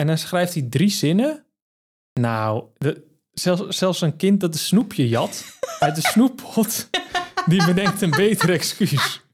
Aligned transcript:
En 0.00 0.06
dan 0.06 0.18
schrijft 0.18 0.54
hij 0.54 0.66
drie 0.70 0.90
zinnen. 0.90 1.44
Nou, 2.20 2.64
de, 2.76 3.06
zelfs, 3.32 3.78
zelfs 3.78 4.00
een 4.00 4.16
kind 4.16 4.40
dat 4.40 4.54
een 4.54 4.60
snoepje 4.60 5.08
jat 5.08 5.44
uit 5.78 5.94
de 5.94 6.00
snoeppot, 6.00 6.88
die 7.46 7.66
bedenkt 7.66 8.02
een 8.02 8.10
beter 8.10 8.50
excuus. 8.50 9.20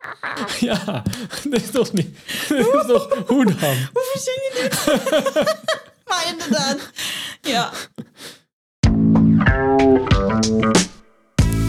Ja, 0.61 1.03
dit 1.43 1.63
is 1.63 1.71
toch 1.71 1.93
niet. 1.93 2.19
Dit 2.49 2.59
is 2.59 2.87
toch, 2.87 3.27
hoe 3.27 3.45
dan? 3.45 3.77
Hoe 3.93 4.11
verzin 4.13 4.41
je 4.43 4.51
dit? 4.63 4.85
maar 6.07 6.29
inderdaad. 6.29 6.91
Ja. 7.41 7.73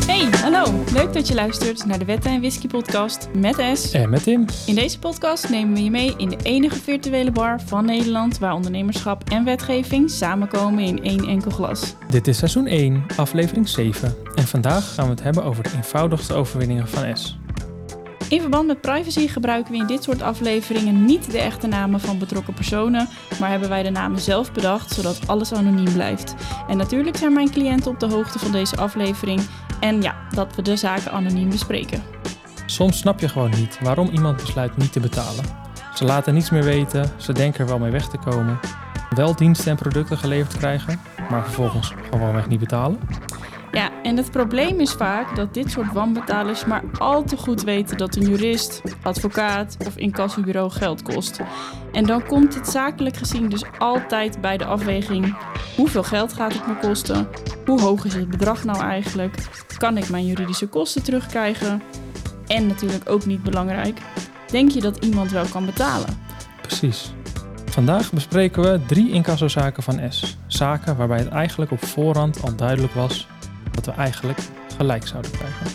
Hey, 0.07 0.29
hallo. 0.41 0.83
Leuk 0.93 1.13
dat 1.13 1.27
je 1.27 1.33
luistert 1.33 1.85
naar 1.85 1.99
de 1.99 2.05
Wetten 2.05 2.31
en 2.31 2.39
Whisky 2.39 2.67
podcast 2.67 3.27
met 3.38 3.77
S. 3.77 3.91
En 3.91 4.09
met 4.09 4.23
Tim. 4.23 4.45
In 4.65 4.75
deze 4.75 4.99
podcast 4.99 5.49
nemen 5.49 5.73
we 5.73 5.83
je 5.83 5.91
mee 5.91 6.13
in 6.17 6.29
de 6.29 6.38
enige 6.43 6.75
virtuele 6.75 7.31
bar 7.31 7.61
van 7.61 7.85
Nederland 7.85 8.39
waar 8.39 8.53
ondernemerschap 8.53 9.29
en 9.29 9.43
wetgeving 9.43 10.09
samenkomen 10.09 10.83
in 10.83 11.03
één 11.03 11.27
enkel 11.27 11.52
glas. 11.52 11.95
Dit 12.09 12.27
is 12.27 12.38
seizoen 12.38 12.67
1, 12.67 13.05
aflevering 13.16 13.70
7. 13.70 14.16
En 14.35 14.47
vandaag 14.47 14.94
gaan 14.94 15.05
we 15.05 15.11
het 15.11 15.23
hebben 15.23 15.44
over 15.44 15.63
de 15.63 15.71
eenvoudigste 15.75 16.33
overwinningen 16.33 16.88
van 16.88 17.17
S. 17.17 17.38
In 18.30 18.41
verband 18.41 18.67
met 18.67 18.81
privacy 18.81 19.27
gebruiken 19.27 19.72
we 19.72 19.77
in 19.77 19.88
dit 19.88 20.03
soort 20.03 20.22
afleveringen 20.22 21.05
niet 21.05 21.31
de 21.31 21.39
echte 21.39 21.67
namen 21.67 21.99
van 21.99 22.19
betrokken 22.19 22.53
personen, 22.53 23.09
maar 23.39 23.49
hebben 23.49 23.69
wij 23.69 23.83
de 23.83 23.89
namen 23.89 24.19
zelf 24.19 24.52
bedacht 24.52 24.94
zodat 24.94 25.19
alles 25.27 25.53
anoniem 25.53 25.94
blijft. 25.94 26.35
En 26.67 26.77
natuurlijk 26.77 27.17
zijn 27.17 27.33
mijn 27.33 27.52
cliënten 27.52 27.91
op 27.91 27.99
de 27.99 28.05
hoogte 28.05 28.39
van 28.39 28.52
deze 28.52 28.75
aflevering 28.75 29.41
en 29.79 30.02
ja, 30.02 30.15
dat 30.29 30.55
we 30.55 30.61
de 30.61 30.75
zaken 30.75 31.11
anoniem 31.11 31.49
bespreken. 31.49 32.03
Soms 32.66 32.97
snap 32.97 33.20
je 33.20 33.29
gewoon 33.29 33.49
niet 33.49 33.79
waarom 33.81 34.09
iemand 34.09 34.35
besluit 34.35 34.77
niet 34.77 34.91
te 34.91 34.99
betalen. 34.99 35.45
Ze 35.93 36.05
laten 36.05 36.33
niets 36.33 36.49
meer 36.49 36.63
weten, 36.63 37.11
ze 37.17 37.33
denken 37.33 37.59
er 37.59 37.67
wel 37.67 37.80
mee 37.80 37.91
weg 37.91 38.07
te 38.07 38.17
komen, 38.17 38.59
wel 39.09 39.35
diensten 39.35 39.71
en 39.71 39.77
producten 39.77 40.17
geleverd 40.17 40.57
krijgen, 40.57 40.99
maar 41.30 41.43
vervolgens 41.43 41.93
gewoonweg 42.11 42.47
niet 42.47 42.59
betalen. 42.59 43.00
Ja, 43.76 43.90
en 44.04 44.18
het 44.18 44.31
probleem 44.31 44.80
is 44.80 44.92
vaak 44.92 45.36
dat 45.36 45.54
dit 45.54 45.72
soort 45.72 45.94
wanbetalers 45.94 46.66
maar 46.66 46.84
al 46.98 47.23
te 47.23 47.38
goed 47.38 47.64
weten 47.64 47.98
dat 47.98 48.16
een 48.16 48.30
jurist, 48.30 48.81
advocaat 49.02 49.78
of 49.86 49.98
incassobureau 49.98 50.72
geld 50.72 51.02
kost. 51.02 51.40
En 51.92 52.06
dan 52.06 52.26
komt 52.26 52.56
het 52.56 52.68
zakelijk 52.68 53.18
gezien 53.18 53.50
dus 53.50 53.64
altijd 53.78 54.42
bij 54.42 54.58
de 54.58 54.66
afweging: 54.66 55.38
hoeveel 55.76 56.03
geld 56.03 56.34
gaat 56.34 56.53
het 56.53 56.68
me 56.68 56.78
kosten? 56.78 57.28
Hoe 57.66 57.81
hoog 57.81 58.06
is 58.06 58.14
het 58.14 58.30
bedrag 58.30 58.64
nou 58.64 58.80
eigenlijk? 58.80 59.36
Kan 59.78 59.98
ik 59.98 60.09
mijn 60.09 60.26
juridische 60.26 60.68
kosten 60.68 61.03
terugkrijgen? 61.03 61.81
En 62.48 62.68
natuurlijk 62.68 63.09
ook 63.09 63.26
niet 63.26 63.44
belangrijk: 63.44 64.00
denk 64.52 64.72
je 64.72 64.81
dat 64.81 65.06
iemand 65.06 65.31
wel 65.31 65.46
kan 65.46 65.66
betalen? 65.66 66.20
Precies. 66.62 67.14
Vandaag 67.66 68.12
bespreken 68.12 68.62
we 68.62 68.80
drie 68.86 69.12
incassozaken 69.12 69.84
van 69.84 70.02
S. 70.09 70.38
Zaken 70.48 70.98
waarbij 70.98 71.20
het 71.20 71.30
eigenlijk 71.30 71.72
op 71.72 71.86
voorhand 71.86 72.42
al 72.44 72.56
duidelijk 72.56 72.94
was 72.94 73.28
dat 73.76 73.86
we 73.86 73.92
eigenlijk 73.92 74.40
gelijk 74.78 75.08
zouden 75.08 75.31
krijgen. 75.31 75.68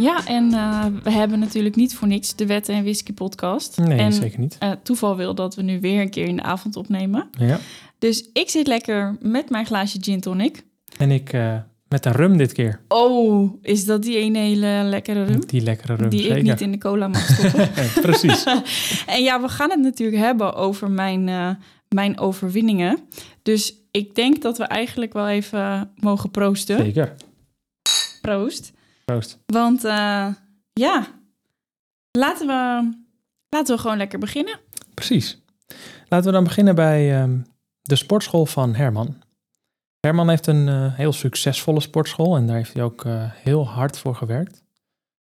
Ja, 0.00 0.26
en 0.26 0.52
uh, 0.52 0.84
we 1.02 1.10
hebben 1.10 1.38
natuurlijk 1.38 1.76
niet 1.76 1.94
voor 1.94 2.08
niks 2.08 2.36
de 2.36 2.46
Wetten 2.46 2.74
en 2.74 2.82
Whisky 2.82 3.12
podcast. 3.12 3.76
Nee, 3.76 3.98
en, 3.98 4.12
zeker 4.12 4.38
niet. 4.38 4.58
Uh, 4.62 4.70
toeval 4.82 5.16
wil 5.16 5.34
dat 5.34 5.54
we 5.54 5.62
nu 5.62 5.80
weer 5.80 6.00
een 6.00 6.10
keer 6.10 6.26
in 6.26 6.36
de 6.36 6.42
avond 6.42 6.76
opnemen. 6.76 7.28
Ja. 7.38 7.58
Dus 7.98 8.28
ik 8.32 8.48
zit 8.48 8.66
lekker 8.66 9.16
met 9.20 9.50
mijn 9.50 9.66
glaasje 9.66 9.98
gin 10.00 10.20
tonic. 10.20 10.64
En 10.98 11.10
ik 11.10 11.32
uh, 11.32 11.56
met 11.88 12.06
een 12.06 12.12
rum 12.12 12.36
dit 12.36 12.52
keer. 12.52 12.80
Oh, 12.88 13.54
is 13.62 13.84
dat 13.84 14.02
die 14.02 14.16
ene 14.16 14.38
hele 14.38 14.80
lekkere 14.84 15.24
rum? 15.24 15.46
Die 15.46 15.60
lekkere 15.60 15.94
rum, 15.94 16.08
Die 16.08 16.20
zeker. 16.20 16.36
ik 16.36 16.42
niet 16.42 16.60
in 16.60 16.72
de 16.72 16.78
cola 16.78 17.08
mag 17.08 17.28
stoppen. 17.28 17.68
Precies. 18.02 18.44
en 19.06 19.22
ja, 19.22 19.40
we 19.40 19.48
gaan 19.48 19.70
het 19.70 19.80
natuurlijk 19.80 20.22
hebben 20.22 20.54
over 20.54 20.90
mijn, 20.90 21.24
mijn 21.88 22.18
overwinningen. 22.18 22.98
Dus 23.42 23.74
ik 23.90 24.14
denk 24.14 24.42
dat 24.42 24.58
we 24.58 24.64
eigenlijk 24.64 25.12
wel 25.12 25.28
even 25.28 25.92
mogen 25.96 26.30
proosten. 26.30 26.76
Zeker. 26.76 27.14
Proost. 28.20 28.72
Proost. 29.04 29.38
Want 29.46 29.84
uh, 29.84 30.26
ja, 30.72 31.06
laten 32.10 32.46
we, 32.46 32.92
laten 33.48 33.74
we 33.74 33.80
gewoon 33.80 33.96
lekker 33.96 34.18
beginnen. 34.18 34.58
Precies. 34.94 35.42
Laten 36.08 36.26
we 36.26 36.32
dan 36.32 36.44
beginnen 36.44 36.74
bij 36.74 37.22
um, 37.22 37.46
de 37.82 37.96
sportschool 37.96 38.46
van 38.46 38.74
Herman. 38.74 39.22
Herman 40.00 40.28
heeft 40.28 40.46
een 40.46 40.66
uh, 40.66 40.94
heel 40.94 41.12
succesvolle 41.12 41.80
sportschool 41.80 42.36
en 42.36 42.46
daar 42.46 42.56
heeft 42.56 42.74
hij 42.74 42.82
ook 42.82 43.04
uh, 43.04 43.22
heel 43.32 43.68
hard 43.68 43.98
voor 43.98 44.14
gewerkt. 44.14 44.62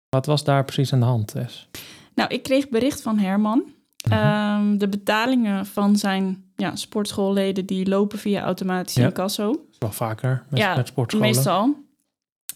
Wat 0.09 0.25
was 0.25 0.43
daar 0.43 0.65
precies 0.65 0.93
aan 0.93 0.99
de 0.99 1.05
hand, 1.05 1.27
Tess? 1.27 1.69
Nou, 2.15 2.29
ik 2.29 2.43
kreeg 2.43 2.69
bericht 2.69 3.01
van 3.01 3.17
Herman. 3.17 3.63
-hmm. 4.09 4.71
um, 4.71 4.77
de 4.77 4.89
betalingen 4.89 5.65
van 5.65 5.95
zijn 5.95 6.46
ja, 6.57 6.75
sportschoolleden 6.75 7.65
die 7.65 7.89
lopen 7.89 8.19
via 8.19 8.43
automatische 8.43 8.99
ja. 8.99 9.05
incasso. 9.07 9.65
Wel 9.79 9.91
vaker 9.91 10.45
met, 10.49 10.59
ja, 10.59 10.75
met 10.75 10.87
sportscholen. 10.87 11.27
meestal. 11.27 11.85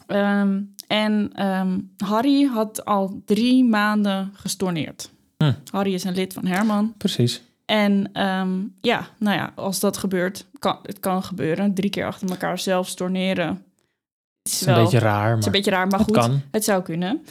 Um, 0.07 0.75
en 0.87 1.45
um, 1.45 1.93
Harry 1.97 2.43
had 2.45 2.85
al 2.85 3.21
drie 3.25 3.63
maanden 3.63 4.31
gestorneerd. 4.33 5.11
Hm. 5.37 5.53
Harry 5.71 5.93
is 5.93 6.03
een 6.03 6.13
lid 6.13 6.33
van 6.33 6.45
Herman. 6.45 6.93
Precies. 6.97 7.41
En 7.65 8.21
um, 8.21 8.73
ja, 8.81 9.07
nou 9.17 9.37
ja, 9.37 9.51
als 9.55 9.79
dat 9.79 9.97
gebeurt, 9.97 10.45
kan, 10.59 10.79
het 10.83 10.99
kan 10.99 11.23
gebeuren. 11.23 11.73
Drie 11.73 11.89
keer 11.89 12.05
achter 12.05 12.29
elkaar 12.29 12.59
zelf 12.59 12.87
storneren. 12.87 13.65
Het 14.43 14.53
is, 14.53 14.61
wel, 14.61 14.77
een 14.77 14.83
beetje 14.83 14.99
raar. 14.99 15.21
Maar 15.21 15.29
het 15.29 15.39
is 15.39 15.45
een 15.45 15.51
beetje 15.51 15.71
raar, 15.71 15.87
maar 15.87 15.99
het 15.99 16.07
goed, 16.07 16.17
kan. 16.17 16.41
het 16.51 16.63
zou 16.63 16.83
kunnen. 16.83 17.25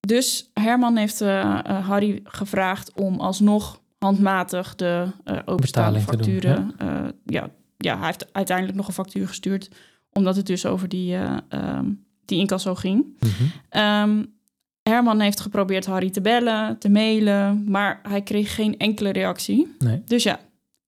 dus 0.00 0.50
Herman 0.54 0.96
heeft 0.96 1.20
uh, 1.20 1.28
uh, 1.28 1.88
Harry 1.88 2.20
gevraagd 2.24 2.92
om 2.92 3.20
alsnog 3.20 3.81
handmatig 4.02 4.74
de 4.74 5.06
uh, 5.24 5.38
openstaande 5.44 6.00
facturen... 6.00 6.74
Doen, 6.76 6.88
ja. 6.88 7.12
ja, 7.24 7.50
ja, 7.76 7.96
hij 7.96 8.06
heeft 8.06 8.32
uiteindelijk 8.32 8.76
nog 8.76 8.86
een 8.86 8.94
factuur 8.94 9.28
gestuurd 9.28 9.70
omdat 10.12 10.36
het 10.36 10.46
dus 10.46 10.66
over 10.66 10.88
die, 10.88 11.14
uh, 11.14 11.36
um, 11.48 12.04
die 12.24 12.38
incasso 12.38 12.74
ging. 12.74 13.04
Mm 13.18 13.30
-hmm. 13.30 13.80
um, 13.82 14.34
Herman 14.82 15.20
heeft 15.20 15.40
geprobeerd 15.40 15.86
Harry 15.86 16.10
te 16.10 16.20
bellen, 16.20 16.78
te 16.78 16.88
mailen, 16.88 17.70
maar 17.70 18.00
hij 18.08 18.22
kreeg 18.22 18.54
geen 18.54 18.78
enkele 18.78 19.10
reactie. 19.10 19.74
Nee. 19.78 20.02
Dus 20.04 20.22
ja, 20.22 20.40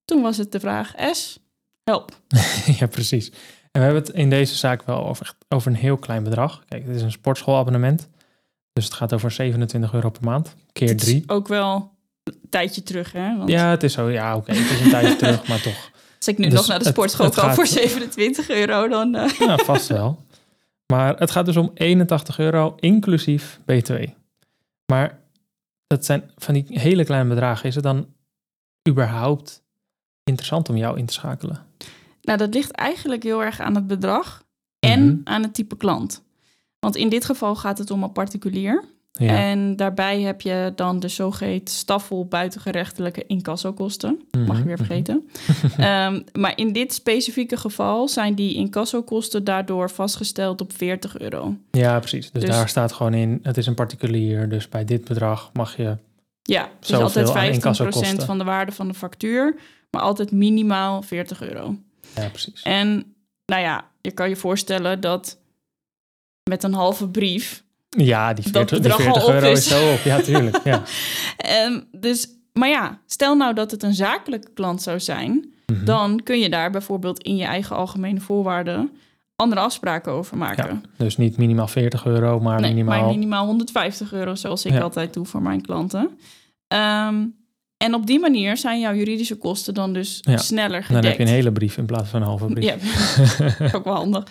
toen 0.04 0.22
was 0.22 0.36
het 0.36 0.52
de 0.52 0.60
vraag, 0.60 0.94
S, 1.10 1.38
help. 1.84 2.20
ja, 2.78 2.86
precies. 2.86 3.28
En 3.70 3.81
we 3.81 3.86
hebben 3.86 4.02
het 4.02 4.12
in 4.12 4.31
deze 4.31 4.54
zaak 4.54 4.82
wel 4.82 5.06
over, 5.06 5.34
over 5.48 5.70
een 5.70 5.76
heel 5.76 5.96
klein 5.96 6.22
bedrag. 6.22 6.64
Kijk, 6.69 6.86
het 6.86 6.96
is 6.96 7.02
een 7.02 7.12
sportschoolabonnement. 7.12 8.08
Dus 8.72 8.84
het 8.84 8.94
gaat 8.94 9.12
over 9.12 9.31
27 9.31 9.92
euro 9.92 10.10
per 10.10 10.25
maand, 10.25 10.54
keer 10.72 10.96
drie. 10.96 11.22
Ook 11.26 11.48
wel 11.48 11.94
een 12.25 12.41
tijdje 12.51 12.83
terug, 12.83 13.12
hè? 13.12 13.37
Want... 13.37 13.49
Ja, 13.49 13.71
het 13.71 13.83
is 13.83 13.93
zo. 13.93 14.11
Ja, 14.11 14.37
oké. 14.37 14.51
Okay, 14.51 14.62
het 14.62 14.71
is 14.71 14.81
een 14.81 14.91
tijdje 14.91 15.17
terug, 15.27 15.49
maar 15.49 15.61
toch. 15.61 15.91
Als 16.17 16.29
ik 16.29 16.39
nu 16.39 16.45
dus 16.49 16.55
nog 16.55 16.67
naar 16.67 16.79
de 16.79 16.85
sportschool 16.85 17.31
gaat... 17.31 17.55
voor 17.55 17.67
27 17.67 18.51
euro, 18.51 18.89
dan... 18.89 19.15
Uh... 19.15 19.29
Ja, 19.39 19.57
vast 19.57 19.87
wel. 19.87 20.23
Maar 20.93 21.17
het 21.19 21.31
gaat 21.31 21.47
dus 21.47 21.57
om 21.57 21.71
81 21.75 22.39
euro, 22.39 22.75
inclusief 22.81 23.61
BTW. 23.65 23.95
Maar 24.87 25.19
dat 25.87 26.05
zijn 26.05 26.31
van 26.37 26.55
die 26.55 26.65
hele 26.69 27.05
kleine 27.05 27.29
bedragen. 27.29 27.69
Is 27.69 27.75
het 27.75 27.85
dan 27.85 28.07
überhaupt 28.89 29.62
interessant 30.25 30.69
om 30.69 30.77
jou 30.77 30.99
in 30.99 31.06
te 31.06 31.12
schakelen? 31.12 31.67
Nou, 32.23 32.39
dat 32.39 32.55
ligt 32.55 32.71
eigenlijk 32.71 33.23
heel 33.23 33.43
erg 33.43 33.61
aan 33.61 33.75
het 33.75 33.87
bedrag 33.87 34.45
en 34.79 35.03
mm 35.03 35.09
-hmm. 35.09 35.21
aan 35.25 35.43
het 35.43 35.55
type 35.55 35.77
klant. 35.77 36.23
Want 36.79 36.97
in 36.97 37.09
dit 37.09 37.25
geval 37.25 37.56
gaat 37.56 37.79
het 37.79 37.91
om 37.91 38.03
een 38.03 38.12
particulier. 38.12 38.85
Ja. 39.19 39.36
En 39.36 39.76
daarbij 39.76 40.20
heb 40.20 40.41
je 40.41 40.72
dan 40.76 41.00
de 41.00 41.08
zogeheten 41.08 41.75
staffel 41.75 42.26
buitengerechtelijke 42.26 43.26
incassokosten. 43.26 44.10
Mm 44.10 44.16
Mhm, 44.16 44.38
-hmm. 44.38 44.47
Mag 44.47 44.58
je 44.58 44.64
weer 44.64 44.76
vergeten. 44.76 45.28
um, 45.80 46.25
maar 46.42 46.52
in 46.58 46.72
dit 46.72 46.94
specifieke 46.94 47.56
geval 47.56 48.08
zijn 48.08 48.34
die 48.34 48.54
incassokosten 48.54 49.44
daardoor 49.44 49.91
vastgesteld 49.91 50.60
op 50.60 50.72
40 50.72 51.19
euro. 51.19 51.56
Ja, 51.70 51.98
precies. 51.98 52.30
Dus, 52.30 52.42
dus, 52.42 52.50
daar 52.50 52.69
staat 52.69 52.92
gewoon 52.92 53.14
in, 53.14 53.41
het 53.42 53.56
is 53.56 53.66
een 53.66 53.75
particulier. 53.75 54.48
Dus 54.48 54.69
bij 54.69 54.84
dit 54.84 55.04
bedrag 55.04 55.50
mag 55.52 55.76
je 55.76 55.96
Ja, 56.42 56.69
dus 56.81 56.92
altijd 56.94 57.62
15% 58.20 58.25
van 58.25 58.38
de 58.38 58.44
waarde 58.44 58.72
van 58.72 58.88
de 58.88 58.94
factuur. 58.94 59.56
Maar 59.91 60.02
altijd 60.02 60.31
minimaal 60.31 61.02
40 61.02 61.43
euro. 61.43 61.76
Ja, 62.14 62.28
precies. 62.28 62.62
En 62.62 63.14
nou 63.46 63.62
ja, 63.62 63.90
je 64.00 64.10
kan 64.10 64.28
je 64.28 64.37
voorstellen 64.37 65.00
dat 65.00 65.38
met 66.50 66.62
een 66.62 66.75
halve 66.75 67.08
brief 67.08 67.63
ja, 67.96 68.32
die 68.35 68.44
40, 68.44 68.81
dat 68.81 68.96
die 68.96 69.05
40 69.05 69.29
euro 69.29 69.50
is. 69.50 69.58
is 69.58 69.69
zo 69.69 69.93
op. 69.93 70.00
Ja, 70.05 70.20
tuurlijk. 70.20 70.61
Ja. 70.64 70.82
um, 71.67 71.85
dus, 72.00 72.29
maar 72.52 72.69
ja, 72.69 72.99
stel 73.06 73.37
nou 73.37 73.55
dat 73.55 73.70
het 73.70 73.82
een 73.82 73.94
zakelijke 73.94 74.50
klant 74.55 74.82
zou 74.82 75.00
zijn... 75.00 75.31
Mm 75.31 75.76
-hmm. 75.76 75.85
dan 75.85 76.20
kun 76.23 76.38
je 76.38 76.49
daar 76.49 76.70
bijvoorbeeld 76.70 77.23
in 77.23 77.37
je 77.37 77.44
eigen 77.44 77.76
algemene 77.76 78.20
voorwaarden... 78.20 78.91
andere 79.37 79.61
afspraken 79.61 80.12
over 80.12 80.37
maken. 80.37 80.64
Ja, 80.67 81.05
dus 81.05 81.17
niet 81.17 81.37
minimaal 81.37 81.69
40 81.69 82.06
euro, 82.06 82.41
maar 82.41 82.61
nee, 82.61 82.70
minimaal... 82.70 83.00
maar 83.00 83.08
minimaal 83.08 83.46
150 83.46 84.12
euro, 84.12 84.35
zoals 84.35 84.64
ik 84.64 84.73
Ja. 84.73 84.81
altijd 84.81 85.14
doe 85.14 85.25
voor 85.25 85.43
mijn 85.43 85.61
klanten. 85.62 86.11
Um, 86.69 87.35
en 87.76 87.94
op 87.94 88.06
die 88.06 88.20
manier 88.20 88.56
zijn 88.56 88.81
jouw 88.81 88.94
juridische 88.94 89.37
kosten 89.37 89.75
dan 89.75 89.93
dus 89.93 90.19
Ja, 90.20 90.37
sneller 90.37 90.70
Dan 90.70 90.82
gedekt. 90.82 91.06
heb 91.06 91.17
je 91.17 91.23
een 91.23 91.29
hele 91.29 91.52
brief 91.52 91.76
in 91.76 91.87
plaats 91.87 92.08
van 92.08 92.20
een 92.20 92.26
halve 92.26 92.46
brief. 92.46 92.64
Ja, 92.64 92.76
ook 93.76 93.85
wel 93.85 93.94
handig. 93.94 94.25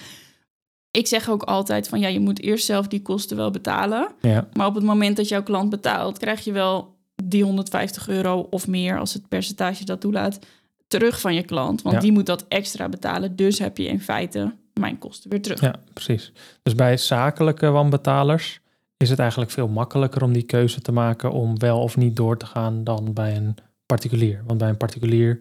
Ik 0.98 1.07
zeg 1.07 1.30
ook 1.30 1.44
altijd 1.44 1.88
van 1.88 2.00
ja, 2.00 2.07
je 2.07 2.19
moet 2.19 2.42
eerst 2.42 2.66
zelf 2.66 2.88
die 2.88 3.01
kosten 3.01 3.38
wel 3.38 3.51
betalen. 3.51 4.07
Ja, 4.22 4.48
Maar 4.54 4.68
op 4.68 4.75
het 4.75 4.84
moment 4.84 5.18
dat 5.18 5.28
jouw 5.28 5.44
klant 5.44 5.69
betaalt, 5.69 6.18
krijg 6.18 6.44
je 6.44 6.51
wel 6.51 6.95
die 7.24 7.44
150 7.44 8.07
euro 8.07 8.48
of 8.50 8.68
meer, 8.68 9.00
als 9.00 9.13
het 9.13 9.28
percentage 9.28 9.86
dat 9.86 10.01
toelaat, 10.01 10.40
terug 10.88 11.19
van 11.22 11.34
je 11.34 11.44
klant. 11.44 11.81
Want 11.81 11.95
Ja. 11.95 12.01
die 12.01 12.12
moet 12.12 12.25
dat 12.25 12.45
extra 12.48 12.90
betalen. 12.90 13.36
Dus 13.36 13.60
heb 13.60 13.78
je 13.78 13.86
in 13.88 14.01
feite 14.01 14.54
mijn 14.74 14.98
kosten 14.98 15.30
weer 15.30 15.42
terug. 15.42 15.62
Ja, 15.62 15.75
precies. 15.94 16.31
Dus 16.63 16.75
bij 16.75 16.98
zakelijke 16.98 17.69
wanbetalers 17.69 18.60
is 18.98 19.10
het 19.10 19.19
eigenlijk 19.19 19.51
veel 19.51 19.68
makkelijker 19.68 20.24
om 20.24 20.34
die 20.34 20.44
keuze 20.44 20.81
te 20.81 20.92
maken 20.92 21.31
om 21.31 21.60
wel 21.60 21.80
of 21.81 21.98
niet 21.98 22.16
door 22.16 22.38
te 22.38 22.46
gaan 22.46 22.84
dan 22.84 23.13
bij 23.13 23.36
een 23.36 23.56
particulier. 23.86 24.42
Want 24.46 24.60
bij 24.60 24.69
een 24.69 24.78
particulier 24.78 25.39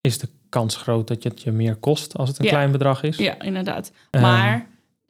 is 0.00 0.18
de 0.18 0.28
kans 0.48 0.76
groot 0.76 1.08
dat 1.08 1.22
het 1.22 1.42
je 1.42 1.52
meer 1.52 1.76
kost 1.76 2.16
als 2.16 2.28
het 2.28 2.38
een 2.38 2.44
Ja. 2.44 2.50
klein 2.50 2.72
bedrag 2.72 3.02
is. 3.02 3.16
Ja, 3.16 3.40
inderdaad. 3.40 3.92
Ehm, 4.10 4.22
Maar 4.22 4.66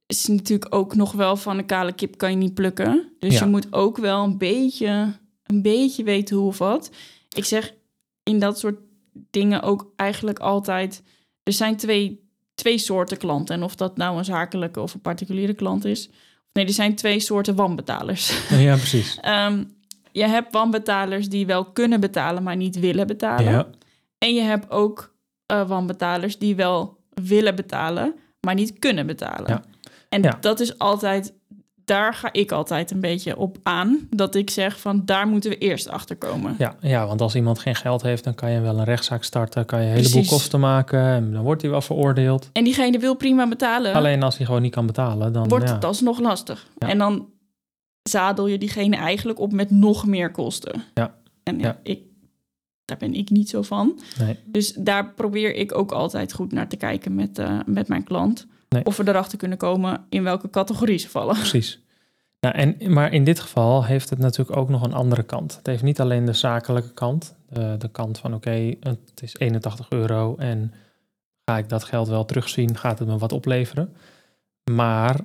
is 0.08 0.26
natuurlijk 0.26 0.74
ook 0.74 0.94
nog 0.94 1.12
wel 1.12 1.36
van 1.36 1.58
een 1.58 1.66
kale 1.66 1.92
kip 1.92 2.16
kan 2.18 2.30
je 2.30 2.36
niet 2.36 2.54
plukken. 2.54 3.12
Dus 3.18 3.32
Ja. 3.38 3.44
je 3.44 3.50
moet 3.50 3.72
ook 3.72 3.96
wel 3.96 4.24
een 4.24 4.38
beetje, 4.38 5.12
een 5.46 5.62
beetje 5.62 6.04
weten 6.04 6.36
hoe 6.36 6.46
of 6.46 6.58
wat. 6.58 6.90
Ik 7.36 7.44
zeg 7.44 7.74
in 8.22 8.38
dat 8.38 8.58
soort 8.58 8.78
dingen 9.30 9.62
ook 9.62 9.92
eigenlijk 9.96 10.38
altijd... 10.38 11.02
Er 11.42 11.52
zijn 11.52 11.76
twee, 11.76 12.30
twee 12.54 12.78
soorten 12.78 13.16
klanten. 13.18 13.54
En 13.54 13.62
of 13.62 13.74
dat 13.76 13.96
nou 13.96 14.18
een 14.18 14.24
zakelijke 14.24 14.80
of 14.80 14.94
een 14.94 15.00
particuliere 15.00 15.54
klant 15.54 15.84
is... 15.84 16.10
Nee, 16.52 16.66
er 16.66 16.72
zijn 16.72 16.94
twee 16.94 17.20
soorten 17.20 17.54
wanbetalers. 17.54 18.48
ja, 18.48 18.76
precies. 18.76 19.18
Ehm, 19.20 19.64
je 20.12 20.26
hebt 20.26 20.52
wanbetalers 20.52 21.28
die 21.28 21.46
wel 21.46 21.64
kunnen 21.64 22.00
betalen, 22.00 22.42
maar 22.42 22.56
niet 22.56 22.78
willen 22.78 23.06
betalen. 23.06 23.52
Ja, 23.52 23.70
En 24.18 24.34
je 24.34 24.40
hebt 24.40 24.70
ook 24.70 25.14
eh 25.46 25.68
wanbetalers 25.68 26.38
die 26.38 26.56
wel 26.56 26.96
willen 27.14 27.54
betalen, 27.54 28.14
maar 28.40 28.54
niet 28.54 28.78
kunnen 28.78 29.06
betalen. 29.06 29.48
Ja. 29.50 29.64
En 30.08 30.22
Ja. 30.22 30.36
dat 30.40 30.60
is 30.60 30.78
altijd, 30.78 31.34
daar 31.84 32.14
ga 32.14 32.32
ik 32.32 32.52
altijd 32.52 32.90
een 32.90 33.00
beetje 33.00 33.36
op 33.36 33.58
aan. 33.62 34.06
Dat 34.10 34.34
ik 34.34 34.50
zeg 34.50 34.80
van 34.80 35.02
daar 35.04 35.26
moeten 35.28 35.50
we 35.50 35.58
eerst 35.58 35.88
achter 35.88 36.16
komen. 36.16 36.54
ja, 36.58 36.76
ja, 36.80 37.06
want 37.06 37.20
als 37.20 37.34
iemand 37.34 37.58
geen 37.58 37.74
geld 37.74 38.02
heeft, 38.02 38.24
dan 38.24 38.34
kan 38.34 38.50
je 38.50 38.60
wel 38.60 38.78
een 38.78 38.84
rechtszaak 38.84 39.24
starten, 39.24 39.64
kan 39.64 39.78
je 39.78 39.84
een 39.84 39.90
heleboel 39.90 40.12
Precies. 40.12 40.30
kosten 40.32 40.60
maken 40.60 41.00
en 41.00 41.32
dan 41.32 41.42
wordt 41.42 41.62
hij 41.62 41.70
wel 41.70 41.80
veroordeeld. 41.80 42.50
En 42.52 42.64
diegene 42.64 42.98
wil 42.98 43.14
prima 43.14 43.48
betalen, 43.48 43.94
Alleen 43.94 44.22
als 44.22 44.36
hij 44.36 44.46
gewoon 44.46 44.62
niet 44.62 44.72
kan 44.74 44.86
betalen, 44.86 45.32
dan 45.32 45.48
wordt 45.48 45.68
ja. 45.68 45.74
het 45.74 45.84
alsnog 45.84 46.20
lastig. 46.20 46.66
Ja. 46.78 46.88
En 46.88 46.98
dan 46.98 47.28
zadel 48.02 48.46
je 48.46 48.58
diegene 48.58 48.96
eigenlijk 48.96 49.38
op 49.38 49.52
met 49.52 49.70
nog 49.70 50.06
meer 50.06 50.30
kosten. 50.30 50.82
Ja. 50.94 51.14
En 51.42 51.58
ja, 51.58 51.66
Ja. 51.66 51.78
Ik, 51.82 52.00
daar 52.84 52.96
ben 52.96 53.14
ik 53.14 53.30
niet 53.30 53.48
zo 53.48 53.62
van. 53.62 53.98
Nee. 54.18 54.38
Dus 54.46 54.72
daar 54.72 55.12
probeer 55.14 55.54
ik 55.54 55.74
ook 55.74 55.92
altijd 55.92 56.32
goed 56.32 56.52
naar 56.52 56.68
te 56.68 56.76
kijken 56.76 57.14
met, 57.14 57.38
eh, 57.38 57.58
met 57.66 57.88
mijn 57.88 58.04
klant. 58.04 58.46
Nee. 58.68 58.84
Of 58.84 58.96
we 58.96 59.08
erachter 59.08 59.38
kunnen 59.38 59.58
komen 59.58 60.06
in 60.08 60.22
welke 60.22 60.50
categorie 60.50 60.98
ze 60.98 61.08
vallen. 61.08 61.34
Precies. 61.34 61.82
Nou, 62.40 62.54
en, 62.54 62.92
maar 62.92 63.12
in 63.12 63.24
dit 63.24 63.40
geval 63.40 63.84
heeft 63.84 64.10
het 64.10 64.18
natuurlijk 64.18 64.58
ook 64.58 64.68
nog 64.68 64.82
een 64.82 64.92
andere 64.92 65.22
kant. 65.22 65.56
Het 65.56 65.66
heeft 65.66 65.82
niet 65.82 66.00
alleen 66.00 66.24
de 66.24 66.32
zakelijke 66.32 66.92
kant, 66.92 67.34
de, 67.48 67.74
de 67.78 67.88
kant 67.88 68.18
van 68.18 68.34
oké, 68.34 68.74
het 68.80 69.22
is 69.22 69.36
81 69.38 69.90
euro 69.90 70.36
en 70.36 70.72
ga 71.44 71.58
ik 71.58 71.68
dat 71.68 71.84
geld 71.84 72.08
wel 72.08 72.24
terugzien, 72.24 72.76
gaat 72.76 72.98
het 72.98 73.08
me 73.08 73.18
wat 73.18 73.32
opleveren. 73.32 73.96
Maar 74.70 75.20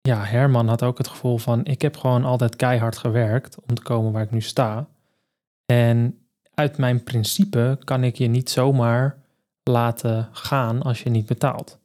ja, 0.00 0.24
Herman 0.24 0.68
had 0.68 0.82
ook 0.82 0.98
het 0.98 1.08
gevoel 1.08 1.38
van 1.38 1.64
ik 1.64 1.82
heb 1.82 1.96
gewoon 1.96 2.24
altijd 2.24 2.56
keihard 2.56 2.98
gewerkt 2.98 3.56
om 3.68 3.74
te 3.74 3.82
komen 3.82 4.12
waar 4.12 4.22
ik 4.22 4.30
nu 4.30 4.40
sta. 4.40 4.88
En 5.66 6.18
uit 6.54 6.78
mijn 6.78 7.02
principe 7.02 7.78
kan 7.84 8.04
ik 8.04 8.16
je 8.16 8.26
niet 8.26 8.50
zomaar 8.50 9.18
laten 9.62 10.28
gaan 10.32 10.82
als 10.82 11.02
je 11.02 11.10
niet 11.10 11.26
betaalt. 11.26 11.78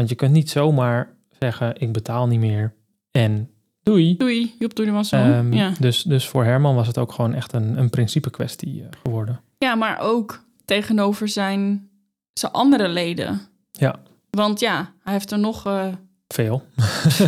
Want 0.00 0.12
je 0.12 0.18
kunt 0.18 0.32
niet 0.32 0.50
zomaar 0.50 1.16
zeggen 1.38 1.80
ik 1.80 1.92
betaal 1.92 2.26
niet 2.26 2.40
meer 2.40 2.74
en 3.10 3.50
doei. 3.82 4.16
Doei, 4.16 4.54
Joep, 4.58 4.74
doe 4.74 4.86
er 4.86 4.92
maar 4.92 5.04
zo. 5.04 5.16
Ja. 5.50 5.72
dus, 5.78 6.02
dus 6.02 6.28
voor 6.28 6.44
Herman 6.44 6.74
was 6.74 6.86
het 6.86 6.98
ook 6.98 7.12
gewoon 7.12 7.34
echt 7.34 7.52
een, 7.52 7.78
een 7.78 7.90
principe 7.90 8.30
kwestie 8.30 8.82
eh, 8.82 8.88
geworden. 9.02 9.40
ja, 9.58 9.74
maar 9.74 9.98
ook 9.98 10.44
tegenover 10.64 11.28
zijn, 11.28 11.90
zijn 12.32 12.52
andere 12.52 12.88
leden. 12.88 13.40
Ja. 13.70 14.00
Want 14.30 14.60
ja, 14.60 14.92
hij 15.02 15.12
heeft 15.12 15.30
er 15.30 15.38
nog, 15.38 15.66
eh 15.66 15.92
Veel. 16.28 16.64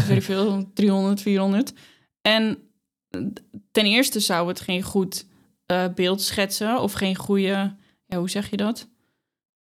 weet 0.06 0.24
veel, 0.30 0.70
300, 0.74 1.20
400. 1.20 1.72
En 2.20 2.58
ten 3.70 3.84
eerste 3.84 4.20
zou 4.20 4.48
het 4.48 4.60
geen 4.60 4.82
goed 4.82 5.26
eh, 5.66 5.84
beeld 5.94 6.22
schetsen 6.22 6.80
of 6.80 6.92
geen 6.92 7.16
goede, 7.16 7.74
ja, 8.06 8.18
hoe 8.18 8.30
zeg 8.30 8.50
je 8.50 8.56
dat? 8.56 8.88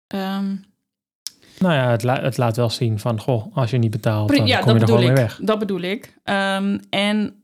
Ehm, 0.07 0.57
Nou 1.61 1.75
ja, 1.75 1.91
het, 1.91 2.03
la- 2.03 2.21
het 2.23 2.37
laat 2.37 2.57
wel 2.57 2.71
zien 2.71 2.99
van, 2.99 3.21
goh, 3.21 3.57
als 3.57 3.71
je 3.71 3.79
niet 3.79 3.91
betaalt, 3.91 4.27
Pre- 4.27 4.37
dan 4.37 4.47
ja, 4.47 4.59
kom 4.61 4.75
je 4.75 4.81
er 4.81 4.87
gewoon 4.87 5.01
ik. 5.01 5.07
weer 5.07 5.17
weg. 5.17 5.39
Dat 5.43 5.59
bedoel 5.59 5.81
ik. 5.81 6.17
Ehm, 6.25 6.79
en 6.91 7.35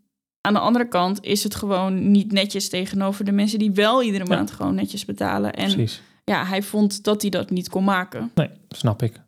aan 0.41 0.53
de 0.53 0.59
andere 0.59 0.89
kant 0.89 1.25
is 1.25 1.43
het 1.45 1.55
gewoon 1.55 2.11
niet 2.11 2.33
netjes 2.33 2.69
tegenover 2.69 3.25
de 3.25 3.33
mensen 3.33 3.59
die 3.59 3.71
wel 3.73 4.03
iedere 4.03 4.25
Ja. 4.29 4.37
maand 4.37 4.51
gewoon 4.51 4.75
netjes 4.75 5.05
betalen. 5.05 5.53
En 5.53 5.73
Precies. 5.73 6.03
ja, 6.25 6.45
hij 6.45 6.63
vond 6.63 7.05
dat 7.05 7.21
hij 7.23 7.31
dat 7.31 7.51
niet 7.51 7.69
kon 7.69 7.85
maken. 7.85 8.31
Nee, 8.35 8.49
snap 8.69 9.03
ik. 9.03 9.21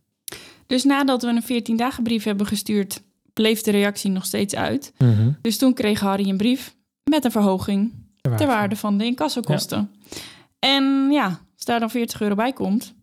Dus 0.66 0.84
nadat 0.84 1.22
we 1.22 1.28
een 1.28 1.42
14 1.42 1.76
dagen 1.76 2.02
brief 2.02 2.24
hebben 2.24 2.46
gestuurd, 2.46 3.02
bleef 3.32 3.60
de 3.62 3.70
reactie 3.70 4.10
nog 4.10 4.24
steeds 4.24 4.54
uit. 4.54 4.92
Mhm. 4.98 5.30
Dus 5.42 5.58
toen 5.58 5.74
kreeg 5.74 6.00
Harry 6.00 6.28
een 6.28 6.36
brief 6.36 6.74
met 7.10 7.24
een 7.24 7.30
verhoging 7.30 7.92
Ter 8.36 8.46
waarde 8.46 8.76
van 8.76 8.98
de 8.98 9.04
incassokosten. 9.04 9.90
En 10.58 11.08
ja, 11.10 11.26
als 11.54 11.64
daar 11.64 11.80
dan 11.80 11.90
40 11.90 12.20
euro 12.20 12.34
bij 12.34 12.52
komt, 12.52 12.94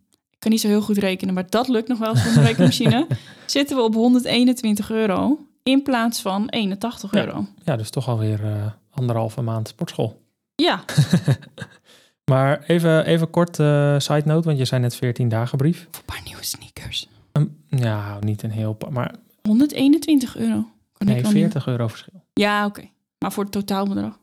kan 0.46 0.54
niet 0.54 0.62
zo 0.64 0.68
heel 0.68 0.82
goed 0.82 0.98
rekenen, 0.98 1.34
maar 1.34 1.50
dat 1.50 1.68
lukt 1.68 1.88
nog 1.88 1.98
wel 1.98 2.16
zonder 2.16 2.44
rekenmachine, 2.44 3.08
zitten 3.46 3.76
we 3.78 3.82
op 3.84 3.94
121 3.94 4.92
euro 4.92 5.40
in 5.64 5.84
plaats 5.84 6.22
van 6.22 6.50
81 6.50 7.14
Ja. 7.14 7.26
euro. 7.26 7.46
Ja, 7.64 7.76
dus 7.76 7.90
toch 7.90 8.08
alweer 8.08 8.44
eh 8.46 8.66
anderhalve 8.92 9.42
maand 9.42 9.68
sportschool. 9.68 10.22
Ja, 10.56 10.84
Maar 12.32 12.64
even, 12.68 13.06
even 13.06 13.30
kort 13.30 13.60
eh, 13.60 13.96
side 14.00 14.22
note, 14.26 14.46
want 14.48 14.58
je 14.58 14.66
zei 14.66 14.82
net 14.82 14.96
14 14.96 15.30
dagen 15.30 15.58
brief. 15.58 15.82
een 15.92 16.02
paar 16.06 16.22
nieuwe 16.26 16.44
sneakers. 16.46 17.08
Ehm, 17.32 17.46
ja, 17.70 18.18
niet 18.20 18.44
een 18.44 18.52
heel, 18.52 18.74
pa- 18.74 18.90
maar 18.90 19.16
121 19.42 20.38
euro. 20.38 20.54
Kan 20.94 21.08
ik 21.08 21.14
nee, 21.14 21.22
wel 21.22 21.32
niet- 21.32 21.42
40 21.42 21.68
euro 21.68 21.88
verschil. 21.88 22.24
Ja, 22.34 22.66
oké. 22.66 22.82
Maar 23.20 23.32
voor 23.32 23.44
het 23.44 23.52
totaalbedrag. 23.52 24.20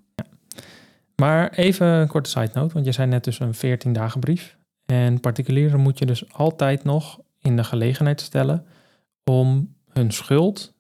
Maar 1.17 1.51
even 1.51 1.87
een 1.87 2.09
korte 2.09 2.31
side 2.31 2.51
note, 2.55 2.75
want 2.75 2.87
je 2.87 2.93
zei 2.93 3.09
net 3.09 3.25
dus 3.25 3.41
een 3.41 3.55
14 3.55 3.93
dagen 3.93 4.21
brief. 4.21 4.57
En 4.93 5.21
particulieren 5.21 5.81
moet 5.81 5.99
je 5.99 6.07
dus 6.07 6.33
altijd 6.33 6.85
nog 6.85 7.21
in 7.39 7.57
de 7.57 7.65
gelegenheid 7.65 8.21
stellen 8.21 8.67
om 9.25 9.75
hun 9.89 10.11
schuld 10.11 10.75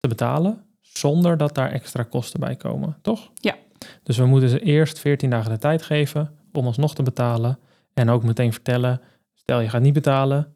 te 0.00 0.08
betalen 0.08 0.64
zonder 0.80 1.36
dat 1.36 1.54
daar 1.54 1.70
extra 1.70 2.02
kosten 2.02 2.40
bij 2.40 2.56
komen, 2.56 2.98
toch? 3.02 3.30
Ja. 3.34 3.56
Dus 4.02 4.16
we 4.16 4.26
moeten 4.26 4.48
ze 4.48 4.60
eerst 4.60 4.98
14 4.98 5.30
dagen 5.30 5.50
de 5.50 5.58
tijd 5.58 5.82
geven 5.82 6.34
om 6.52 6.66
alsnog 6.66 6.94
te 6.94 7.02
betalen. 7.02 7.58
En 7.94 8.08
ook 8.08 8.22
meteen 8.22 8.52
vertellen, 8.52 9.00
stel 9.34 9.60
je 9.60 9.68
gaat 9.68 9.82
niet 9.82 9.92
betalen, 9.92 10.54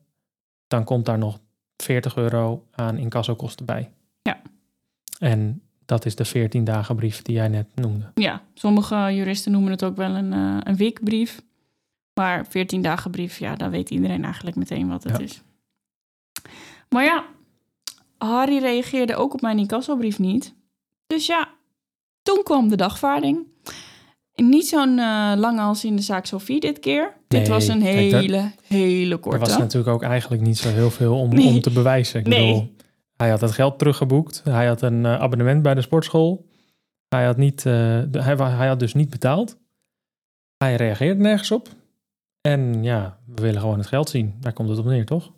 dan 0.67 0.85
komt 0.85 1.07
daar 1.07 1.19
nog 1.19 1.38
40 1.76 2.17
euro 2.17 2.67
aan 2.71 2.97
incassokosten 2.97 3.67
bij. 3.67 3.93
Ja. 4.23 4.40
En 5.19 5.62
dat 5.85 6.05
is 6.05 6.14
de 6.14 6.25
14 6.25 6.64
dagen 6.64 6.97
brief 6.97 7.23
die 7.23 7.35
jij 7.35 7.49
net 7.49 7.67
noemde. 7.75 8.11
Ja, 8.14 8.43
sommige 8.55 8.95
juristen 8.95 9.52
noemen 9.52 9.71
het 9.71 9.85
ook 9.85 9.97
wel 9.97 10.14
een, 10.17 10.33
eh 10.33 10.57
een 10.62 10.76
weekbrief. 10.76 11.43
Maar 12.14 12.47
14 12.47 12.83
dagen 12.83 13.11
brief, 13.11 13.38
ja, 13.38 13.55
dan 13.57 13.71
weet 13.71 13.90
iedereen 13.90 14.25
eigenlijk 14.25 14.57
meteen 14.57 14.88
wat 14.88 15.02
het 15.02 15.17
Ja. 15.19 15.25
is. 15.25 15.43
Maar 16.88 17.05
ja, 17.05 17.25
Harry 18.19 18.59
reageerde 18.59 19.17
ook 19.17 19.35
op 19.35 19.40
mijn 19.40 19.59
incassobrief 19.59 20.19
niet. 20.19 20.55
Dus 21.07 21.26
ja, 21.26 21.49
toen 22.23 22.43
kwam 22.43 22.69
de 22.69 22.76
dagvaarding. 22.76 23.47
Niet 24.35 24.69
zo'n 24.69 24.99
eh, 24.99 25.33
lange 25.37 25.61
als 25.61 25.85
in 25.85 25.97
de 25.97 26.02
zaak 26.02 26.26
Sophie 26.26 26.61
dit 26.61 26.79
keer. 26.79 27.17
dit 27.29 27.49
was 27.49 27.69
een 27.69 27.81
kijk, 27.83 28.11
daar- 28.11 28.21
hele, 28.21 28.52
hele 28.67 29.14
Er 29.14 29.21
korte. 29.21 29.38
was 29.38 29.57
natuurlijk 29.59 29.93
ook 29.95 30.02
eigenlijk 30.02 30.43
niet 30.43 30.59
zo 30.59 30.69
heel 30.69 30.90
veel 30.90 31.19
om, 31.19 31.29
Nee. 31.35 31.47
om 31.47 31.61
te 31.61 31.71
bewijzen. 31.71 32.21
Ik 32.21 32.26
Nee. 32.26 32.47
bedoel, 32.52 32.75
hij 33.17 33.31
had 33.31 33.40
het 33.40 33.50
geld 33.52 33.79
teruggeboekt. 33.79 34.40
Hij 34.45 34.67
had 34.67 34.83
een 34.83 35.07
eh, 35.07 35.21
abonnement 35.21 35.62
bij 35.62 35.75
de 35.75 35.81
sportschool. 35.83 36.49
Hij 37.09 37.25
had, 37.25 37.37
niet, 37.37 37.67
eh, 37.67 37.73
hij, 38.12 38.37
hij 38.37 38.69
had 38.69 38.79
dus 38.81 38.95
niet 38.95 39.11
betaald. 39.11 39.59
Hij 40.57 40.75
reageerde 40.76 41.21
nergens 41.23 41.50
op. 41.50 41.69
En 42.40 42.82
ja, 42.82 43.18
we 43.26 43.42
willen 43.42 43.61
gewoon 43.61 43.78
het 43.78 43.87
geld 43.87 44.11
zien. 44.11 44.37
Daar 44.40 44.52
komt 44.52 44.68
het 44.68 44.78
op 44.78 44.85
neer, 44.85 45.06
toch? 45.06 45.30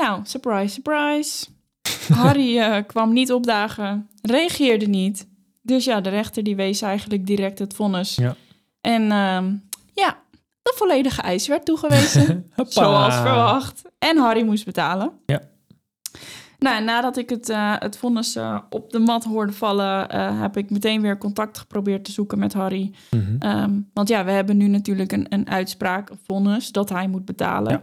Nou, 0.00 0.20
surprise, 0.24 0.74
surprise. 0.74 1.46
Harry 2.22 2.58
eh, 2.58 2.76
kwam 2.86 3.12
niet 3.12 3.32
opdagen, 3.32 4.08
reageerde 4.22 4.86
niet. 4.86 5.28
Dus 5.62 5.84
ja, 5.84 6.00
de 6.00 6.08
rechter 6.08 6.42
die 6.42 6.56
wees 6.56 6.82
eigenlijk 6.82 7.26
direct 7.26 7.58
het 7.58 7.74
vonnis. 7.74 8.14
Ja. 8.14 8.36
En 8.80 9.02
ehm, 9.02 9.54
ja, 9.94 10.22
de 10.62 10.72
volledige 10.76 11.22
eis 11.22 11.46
werd 11.46 11.64
toegewezen, 11.64 12.52
zoals 12.68 13.14
verwacht. 13.14 13.82
En 13.98 14.16
Harry 14.16 14.42
moest 14.42 14.64
betalen. 14.64 15.12
Ja. 15.26 15.40
Nou, 16.60 16.84
nadat 16.84 17.16
ik 17.16 17.30
het, 17.30 17.48
eh, 17.48 17.74
het 17.78 17.96
vonnis 17.96 18.36
eh, 18.36 18.58
op 18.70 18.90
de 18.90 18.98
mat 18.98 19.24
hoorde 19.24 19.52
vallen, 19.52 20.08
eh, 20.08 20.40
heb 20.40 20.56
ik 20.56 20.70
meteen 20.70 21.00
weer 21.00 21.18
contact 21.18 21.58
geprobeerd 21.58 22.04
te 22.04 22.12
zoeken 22.12 22.38
met 22.38 22.52
Harry. 22.52 22.92
Mhm. 23.10 23.36
Ehm, 23.38 23.80
want 23.92 24.08
ja, 24.08 24.24
we 24.24 24.30
hebben 24.30 24.56
nu 24.56 24.68
natuurlijk 24.68 25.12
een, 25.12 25.26
een 25.28 25.50
uitspraak, 25.50 26.10
een 26.10 26.18
vonnis, 26.26 26.72
dat 26.72 26.88
hij 26.88 27.08
moet 27.08 27.24
betalen. 27.24 27.72
Ja. 27.72 27.82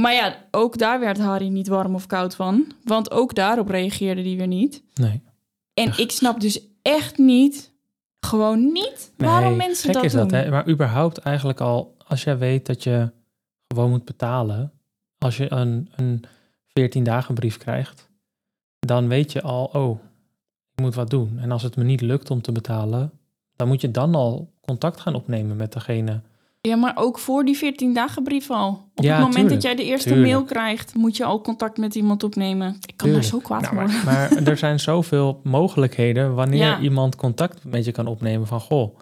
Maar 0.00 0.12
ja, 0.12 0.36
ook 0.50 0.78
daar 0.78 1.00
werd 1.00 1.18
Harry 1.18 1.48
niet 1.48 1.68
warm 1.68 1.94
of 1.94 2.06
koud 2.06 2.34
van. 2.34 2.72
Want 2.84 3.10
ook 3.10 3.34
daarop 3.34 3.68
reageerde 3.68 4.22
hij 4.22 4.36
weer 4.36 4.46
niet. 4.46 4.82
Nee. 4.94 5.22
En 5.74 5.92
ik 5.96 6.10
snap 6.10 6.40
dus 6.40 6.60
echt 6.82 7.18
niet, 7.18 7.72
gewoon 8.20 8.72
niet 8.72 9.12
waarom 9.16 9.56
mensen 9.56 9.84
gek 9.84 9.94
dat 9.94 10.04
is 10.04 10.12
doen. 10.12 10.28
dat, 10.28 10.30
hè? 10.30 10.50
Maar 10.50 10.68
überhaupt 10.68 11.18
eigenlijk 11.18 11.60
al, 11.60 11.96
als 12.06 12.24
jij 12.24 12.38
weet 12.38 12.66
dat 12.66 12.82
je 12.82 13.12
gewoon 13.68 13.90
moet 13.90 14.04
betalen, 14.04 14.72
als 15.18 15.36
je 15.36 15.52
een, 15.52 15.88
een 15.96 16.24
14 16.72 17.04
dagen 17.04 17.34
brief 17.34 17.56
krijgt, 17.56 18.08
dan 18.78 19.08
weet 19.08 19.32
je 19.32 19.42
al, 19.42 19.64
oh, 19.72 19.98
ik 20.74 20.80
moet 20.82 20.94
wat 20.94 21.10
doen. 21.10 21.38
En 21.38 21.50
als 21.50 21.62
het 21.62 21.76
me 21.76 21.84
niet 21.84 22.00
lukt 22.00 22.30
om 22.30 22.42
te 22.42 22.52
betalen, 22.52 23.12
dan 23.56 23.68
moet 23.68 23.80
je 23.80 23.90
dan 23.90 24.14
al 24.14 24.52
contact 24.60 25.00
gaan 25.00 25.14
opnemen 25.14 25.56
met 25.56 25.72
degene. 25.72 26.20
Ja, 26.60 26.76
maar 26.76 26.92
ook 26.96 27.18
voor 27.18 27.44
die 27.44 27.56
14 27.56 27.94
dagen 27.94 28.22
brief 28.22 28.50
al. 28.50 28.68
Op 28.94 29.04
Ja, 29.04 29.10
het 29.10 29.16
moment 29.18 29.32
tuurlijk, 29.34 29.54
dat 29.54 29.62
jij 29.62 29.74
de 29.74 29.84
eerste 29.84 30.08
tuurlijk. 30.08 30.28
mail 30.28 30.44
krijgt, 30.44 30.94
moet 30.94 31.16
je 31.16 31.24
al 31.24 31.40
contact 31.40 31.78
met 31.78 31.94
iemand 31.94 32.22
opnemen. 32.22 32.68
Ik 32.68 32.96
kan 32.96 33.08
Tuurlijk. 33.08 33.22
daar 33.22 33.30
zo 33.32 33.38
kwaad 33.38 33.60
Nou, 33.62 33.74
worden. 33.74 33.94
maar, 34.04 34.32
maar 34.32 34.42
er 34.46 34.56
zijn 34.56 34.80
zoveel 34.80 35.40
mogelijkheden 35.42 36.34
wanneer 36.34 36.58
Ja. 36.58 36.80
iemand 36.80 37.16
contact 37.16 37.64
met 37.64 37.84
je 37.84 37.92
kan 37.92 38.06
opnemen 38.06 38.46
van, 38.46 38.60
goh, 38.60 38.98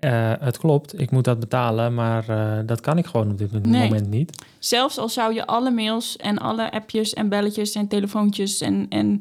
eh, 0.00 0.32
het 0.40 0.58
klopt, 0.58 1.00
ik 1.00 1.10
moet 1.10 1.24
dat 1.24 1.40
betalen, 1.40 1.94
maar 1.94 2.28
eh, 2.28 2.58
dat 2.66 2.80
kan 2.80 2.98
ik 2.98 3.06
gewoon 3.06 3.30
op 3.30 3.38
dit 3.38 3.66
Nee. 3.66 3.82
moment 3.82 4.08
niet. 4.10 4.44
Zelfs 4.58 4.98
al 4.98 5.08
zou 5.08 5.34
je 5.34 5.46
alle 5.46 5.70
mails 5.70 6.16
en 6.16 6.38
alle 6.38 6.70
appjes 6.72 7.12
en 7.14 7.28
belletjes 7.28 7.72
en 7.74 7.88
telefoontjes 7.88 8.60
en, 8.60 8.86
en 8.88 9.18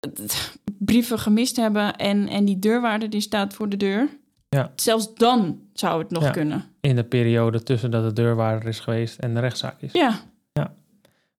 brieven 0.78 1.18
gemist 1.18 1.56
hebben 1.56 1.96
en, 1.96 2.28
en 2.28 2.44
die 2.44 2.58
deurwaarder 2.58 3.10
die 3.10 3.20
staat 3.20 3.54
voor 3.54 3.68
de 3.68 3.76
deur. 3.76 4.08
Ja. 4.48 4.72
Zelfs 4.74 5.14
dan 5.14 5.60
zou 5.72 6.02
het 6.02 6.10
nog 6.10 6.22
Ja. 6.22 6.30
kunnen. 6.30 6.64
In 6.80 6.96
de 6.96 7.04
periode 7.04 7.62
tussen 7.62 7.90
dat 7.90 8.04
de 8.04 8.12
deurwaarder 8.12 8.68
is 8.68 8.80
geweest 8.80 9.18
en 9.18 9.34
de 9.34 9.40
rechtszaak 9.40 9.80
is. 9.80 9.92
Ja. 9.92 10.20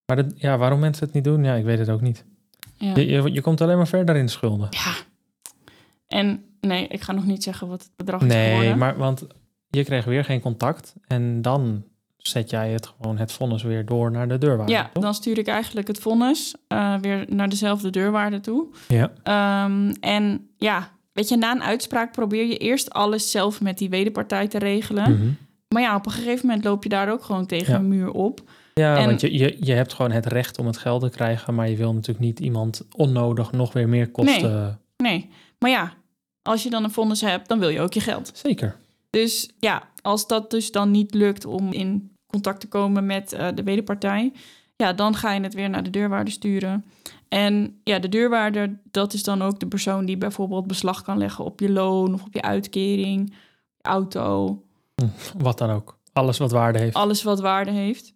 Maar 0.05 0.15
dat, 0.23 0.33
ja, 0.35 0.57
waarom 0.57 0.79
mensen 0.79 1.05
het 1.05 1.13
niet 1.13 1.23
doen, 1.23 1.43
ja, 1.43 1.53
ik 1.53 1.63
weet 1.63 1.79
het 1.79 1.89
ook 1.89 2.01
niet. 2.01 2.25
ja. 2.77 2.91
Je, 2.95 3.05
je, 3.07 3.31
je 3.31 3.41
komt 3.41 3.61
alleen 3.61 3.77
maar 3.77 3.87
verder 3.87 4.15
in 4.15 4.25
de 4.25 4.31
schulden. 4.31 4.67
Ja. 4.69 4.93
En 6.07 6.43
nee, 6.67 6.87
ik 6.87 7.01
ga 7.01 7.11
nog 7.11 7.25
niet 7.25 7.43
zeggen 7.43 7.67
wat 7.67 7.81
het 7.83 7.91
bedrag 7.95 8.21
is 8.21 8.27
Nee, 8.27 8.49
geworden. 8.49 8.77
maar 8.77 8.97
want 8.97 9.27
je 9.69 9.83
kreeg 9.83 10.05
weer 10.05 10.23
geen 10.25 10.39
contact 10.41 10.93
en 11.07 11.41
dan 11.41 11.83
zet 12.17 12.49
jij 12.49 12.71
het 12.71 12.87
gewoon 12.87 13.17
het 13.17 13.31
vonnis 13.31 13.63
weer 13.63 13.85
door 13.85 14.11
naar 14.11 14.27
de 14.27 14.37
deurwaarder. 14.37 14.75
Ja, 14.75 14.89
toch? 14.93 15.03
dan 15.03 15.13
stuur 15.13 15.37
ik 15.37 15.47
eigenlijk 15.47 15.87
het 15.87 15.99
vonnis 15.99 16.55
eh, 16.67 16.95
weer 17.01 17.25
naar 17.29 17.49
dezelfde 17.49 17.89
deurwaarder 17.89 18.41
toe. 18.41 18.65
ja. 18.87 19.11
Ehm, 19.23 19.93
en 19.99 20.47
ja, 20.57 20.91
weet 21.13 21.29
je, 21.29 21.35
na 21.37 21.51
een 21.51 21.63
uitspraak 21.63 22.11
probeer 22.11 22.45
je 22.45 22.57
eerst 22.57 22.89
alles 22.93 23.31
zelf 23.31 23.61
met 23.61 23.77
die 23.77 23.89
wederpartij 23.89 24.47
te 24.47 24.57
regelen. 24.59 25.11
Mhm. 25.11 25.29
Maar 25.67 25.81
ja, 25.81 25.95
op 25.95 26.05
een 26.05 26.11
gegeven 26.11 26.45
moment 26.47 26.63
loop 26.65 26.83
je 26.83 26.89
daar 26.89 27.11
ook 27.11 27.23
gewoon 27.23 27.45
tegen 27.45 27.73
Ja. 27.73 27.79
een 27.79 27.87
muur 27.87 28.11
op. 28.11 28.41
Ja, 28.73 28.97
En- 28.97 29.05
want 29.05 29.21
je, 29.21 29.37
je, 29.37 29.57
je 29.59 29.73
hebt 29.73 29.93
gewoon 29.93 30.11
het 30.11 30.25
recht 30.25 30.57
om 30.59 30.65
het 30.65 30.77
geld 30.77 31.01
te 31.01 31.09
krijgen, 31.09 31.55
maar 31.55 31.69
je 31.69 31.75
wil 31.75 31.93
natuurlijk 31.93 32.25
niet 32.25 32.39
iemand 32.39 32.85
onnodig 32.95 33.51
nog 33.51 33.73
weer 33.73 33.89
meer 33.89 34.11
kosten. 34.11 34.79
Nee, 34.97 35.29
maar 35.59 35.69
ja, 35.69 35.93
als 36.43 36.63
je 36.63 36.69
dan 36.69 36.83
een 36.83 36.91
vonnis 36.91 37.21
hebt, 37.21 37.47
dan 37.47 37.59
wil 37.59 37.69
je 37.69 37.81
ook 37.81 37.93
je 37.93 37.99
geld. 37.99 38.31
Zeker. 38.33 38.75
Dus 39.09 39.49
ja, 39.59 39.83
als 40.01 40.27
dat 40.27 40.51
dus 40.51 40.71
dan 40.71 40.91
niet 40.91 41.13
lukt 41.13 41.45
om 41.45 41.71
in 41.71 42.11
contact 42.27 42.59
te 42.59 42.67
komen 42.67 43.05
met 43.05 43.33
eh, 43.33 43.47
de 43.55 43.63
wederpartij, 43.63 44.31
ja, 44.75 44.93
dan 44.93 45.15
ga 45.15 45.33
je 45.33 45.41
het 45.41 45.53
weer 45.53 45.69
naar 45.69 45.83
de 45.83 45.89
deurwaarder 45.89 46.33
sturen. 46.33 46.85
En 47.27 47.79
ja, 47.83 47.99
de 47.99 48.09
deurwaarder, 48.09 48.79
dat 48.91 49.13
is 49.13 49.23
dan 49.23 49.41
ook 49.41 49.59
de 49.59 49.67
persoon 49.67 50.05
die 50.05 50.17
bijvoorbeeld 50.17 50.67
beslag 50.67 51.01
kan 51.01 51.17
leggen 51.17 51.45
op 51.45 51.59
je 51.59 51.71
loon 51.71 52.13
of 52.13 52.23
op 52.23 52.33
je 52.33 52.41
uitkering, 52.41 53.33
auto, 53.81 54.61
Wat 55.37 55.57
dan 55.57 55.69
ook. 55.69 55.97
Alles 56.13 56.37
wat 56.37 56.51
waarde 56.51 56.79
heeft. 56.79 56.95
alles 56.95 57.23
wat 57.23 57.39
waarde 57.39 57.71
heeft. 57.71 58.13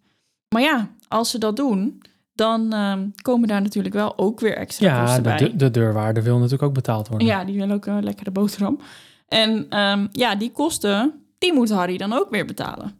Maar 0.48 0.62
ja, 0.62 0.90
als 1.08 1.30
ze 1.30 1.38
dat 1.38 1.56
doen, 1.56 2.02
dan 2.38 2.72
ehm, 2.72 3.06
komen 3.22 3.48
daar 3.48 3.62
natuurlijk 3.62 3.94
wel 3.94 4.18
ook 4.18 4.40
weer 4.40 4.56
extra 4.56 4.86
ja, 4.86 5.04
kosten 5.04 5.22
bij. 5.22 5.36
de, 5.36 5.56
de 5.56 5.70
deurwaarder 5.70 6.22
wil 6.22 6.34
natuurlijk 6.34 6.62
ook 6.62 6.74
betaald 6.74 7.08
worden. 7.08 7.26
Ja, 7.26 7.44
die 7.44 7.56
wil 7.56 7.70
ook 7.70 7.86
een 7.86 8.04
lekkere 8.04 8.30
boterham. 8.30 8.80
En 9.28 9.66
ehm, 9.68 10.06
ja, 10.12 10.34
die 10.34 10.52
kosten, 10.52 11.22
die 11.38 11.52
moet 11.52 11.70
Harry 11.70 11.96
dan 11.96 12.12
ook 12.12 12.30
weer 12.30 12.46
betalen. 12.46 12.96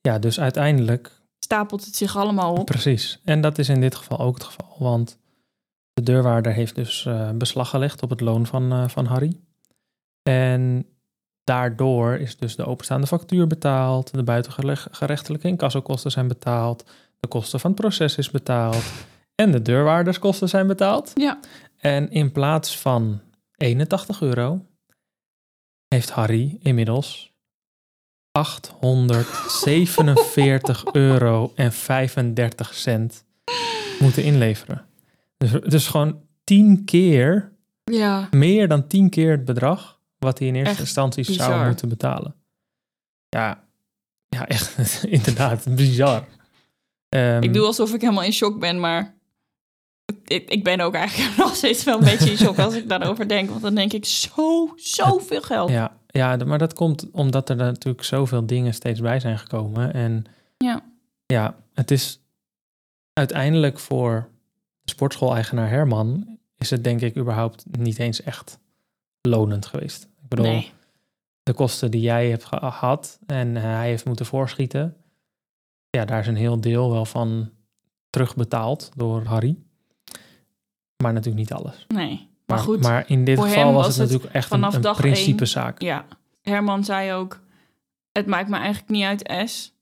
Ja, 0.00 0.18
dus 0.18 0.40
uiteindelijk 0.40 1.18
Stapelt 1.48 1.84
het 1.84 1.96
zich 1.96 2.16
allemaal 2.16 2.54
op. 2.54 2.66
Precies. 2.66 3.20
En 3.24 3.40
dat 3.40 3.58
is 3.58 3.68
in 3.68 3.80
dit 3.80 3.94
geval 3.94 4.18
ook 4.18 4.34
het 4.34 4.44
geval. 4.44 4.76
Want 4.78 5.18
de 5.92 6.02
deurwaarder 6.02 6.52
heeft 6.52 6.74
dus 6.74 7.06
eh, 7.06 7.30
beslag 7.30 7.70
gelegd 7.70 8.02
op 8.02 8.10
het 8.10 8.20
loon 8.20 8.46
van, 8.46 8.72
eh, 8.72 8.88
van 8.88 9.04
Harry. 9.06 9.40
En 10.22 10.86
daardoor 11.44 12.14
is 12.14 12.36
dus 12.36 12.56
de 12.56 12.64
openstaande 12.64 13.06
factuur 13.06 13.46
betaald. 13.46 14.14
De 14.14 14.22
buitengerechtelijke 14.22 15.48
incassokosten 15.48 16.10
zijn 16.10 16.28
betaald. 16.28 16.90
De 17.20 17.28
kosten 17.28 17.60
van 17.60 17.70
het 17.70 17.80
proces 17.80 18.16
is 18.16 18.30
betaald. 18.30 18.84
En 19.34 19.52
de 19.52 19.62
deurwaarderskosten 19.62 20.48
zijn 20.48 20.66
betaald. 20.66 21.10
Ja, 21.14 21.38
En 21.76 22.10
in 22.10 22.32
plaats 22.32 22.78
van 22.78 23.20
81 23.56 24.20
euro 24.20 24.66
heeft 25.88 26.10
Harry 26.10 26.58
inmiddels 26.62 27.32
847 28.32 30.84
euro 30.92 31.52
en 31.54 31.72
35 31.72 32.74
cent 32.74 33.24
moeten 33.98 34.24
inleveren. 34.24 34.86
Dus, 35.36 35.50
dus 35.50 35.86
gewoon 35.86 36.20
10 36.44 36.84
keer, 36.84 37.52
ja. 37.84 38.28
meer 38.30 38.68
dan 38.68 38.86
10 38.86 39.10
keer 39.10 39.30
het 39.30 39.44
bedrag 39.44 40.00
wat 40.18 40.38
hij 40.38 40.48
in 40.48 40.54
eerste 40.54 40.70
Echt 40.70 40.80
instantie 40.80 41.32
zou 41.32 41.66
moeten 41.66 41.88
betalen. 41.88 42.34
Ja, 43.28 43.64
ja 44.28 44.46
echt 44.46 44.78
inderdaad 45.18 45.74
bizar. 45.74 46.24
Ehm, 47.08 47.42
Ik 47.42 47.52
doe 47.54 47.66
alsof 47.66 47.94
ik 47.94 48.00
helemaal 48.00 48.22
in 48.22 48.32
shock 48.32 48.58
ben, 48.58 48.80
maar 48.80 49.14
ik, 50.24 50.50
ik 50.50 50.64
ben 50.64 50.80
ook 50.80 50.94
eigenlijk 50.94 51.36
nog 51.46 51.54
steeds 51.54 51.84
wel 51.84 51.98
een 51.98 52.04
beetje 52.04 52.30
in 52.30 52.36
shock 52.36 52.58
als 52.58 52.74
ik 52.74 52.88
daarover 52.88 53.28
denk. 53.28 53.48
Want 53.50 53.62
dan 53.62 53.74
denk 53.74 53.92
ik, 53.92 54.04
zo, 54.04 54.72
zoveel 54.76 55.42
geld. 55.42 55.70
Ja, 55.70 55.96
ja, 56.06 56.36
maar 56.36 56.58
dat 56.58 56.72
komt 56.74 57.10
omdat 57.10 57.48
er 57.50 57.56
natuurlijk 57.56 58.04
zoveel 58.04 58.46
dingen 58.46 58.74
steeds 58.74 59.00
bij 59.00 59.20
zijn 59.20 59.38
gekomen. 59.38 59.92
En 59.92 60.24
Ja. 60.56 60.82
ja, 61.26 61.56
het 61.74 61.90
is 61.90 62.20
uiteindelijk 63.12 63.78
voor 63.78 64.28
sportschool-eigenaar 64.84 65.68
Herman... 65.68 66.38
is 66.58 66.70
het 66.70 66.84
denk 66.84 67.00
ik 67.00 67.16
überhaupt 67.16 67.64
niet 67.78 67.98
eens 67.98 68.22
echt 68.22 68.58
lonend 69.20 69.66
geweest. 69.66 70.02
Ik 70.02 70.28
bedoel, 70.28 70.44
Nee. 70.46 70.72
de 71.42 71.52
kosten 71.52 71.90
die 71.90 72.00
jij 72.00 72.30
hebt 72.30 72.44
gehad 72.44 73.18
en 73.26 73.56
eh, 73.56 73.62
hij 73.62 73.88
heeft 73.88 74.04
moeten 74.04 74.26
voorschieten... 74.26 74.96
ja, 75.98 76.04
daar 76.04 76.20
is 76.20 76.26
een 76.26 76.36
heel 76.36 76.60
deel 76.60 76.90
wel 76.90 77.04
van 77.04 77.50
terugbetaald 78.10 78.90
door 78.96 79.24
Harry. 79.24 79.56
Maar 81.02 81.12
natuurlijk 81.12 81.50
niet 81.50 81.52
alles. 81.52 81.84
Nee. 81.88 82.28
Maar 82.46 82.58
goed, 82.58 82.82
maar 82.82 83.04
in 83.06 83.24
dit 83.24 83.40
geval 83.40 83.72
was 83.72 83.86
was 83.86 83.96
het 83.96 84.06
natuurlijk 84.06 84.34
echt 84.34 84.52
een, 84.52 84.58
vanaf 84.58 84.74
een 84.74 84.94
principezaak. 84.96 85.82
ja. 85.82 86.06
Herman 86.42 86.84
zei 86.84 87.12
ook, 87.12 87.40
het 88.12 88.26
maakt 88.26 88.48
me 88.48 88.56
eigenlijk 88.56 88.88
niet 88.88 89.04
uit, 89.04 89.50
S. 89.50 89.72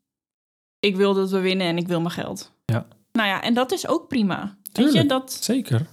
Ik 0.78 0.96
wil 0.96 1.14
dat 1.14 1.30
we 1.30 1.40
winnen 1.40 1.66
en 1.66 1.76
ik 1.76 1.88
wil 1.88 2.00
mijn 2.00 2.12
geld. 2.12 2.52
Ja. 2.64 2.86
Nou 3.12 3.28
ja, 3.28 3.42
en 3.42 3.54
dat 3.54 3.72
is 3.72 3.88
ook 3.88 4.08
prima. 4.08 4.40
Weet 4.62 4.72
Tuurlijk. 4.72 5.02
je, 5.02 5.08
dat... 5.08 5.32
Zeker. 5.32 5.86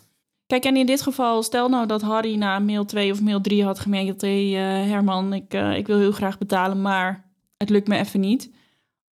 Kijk, 0.45 0.63
en 0.63 0.75
in 0.75 0.85
dit 0.85 1.01
geval, 1.01 1.43
stel 1.43 1.69
nou 1.69 1.87
dat 1.87 2.01
Harry 2.01 2.35
na 2.35 2.59
mail 2.59 2.85
2 2.85 3.11
of 3.11 3.21
mail 3.21 3.41
3 3.41 3.63
had 3.63 3.79
gemerkt... 3.79 4.21
hé 4.21 4.51
hey, 4.51 4.81
eh, 4.81 4.89
Herman, 4.89 5.33
ik, 5.33 5.53
eh, 5.53 5.77
ik 5.77 5.87
wil 5.87 5.97
heel 5.97 6.11
graag 6.11 6.37
betalen, 6.37 6.81
maar 6.81 7.31
het 7.57 7.69
lukt 7.69 7.87
me 7.87 7.97
even 7.97 8.19
niet. 8.19 8.51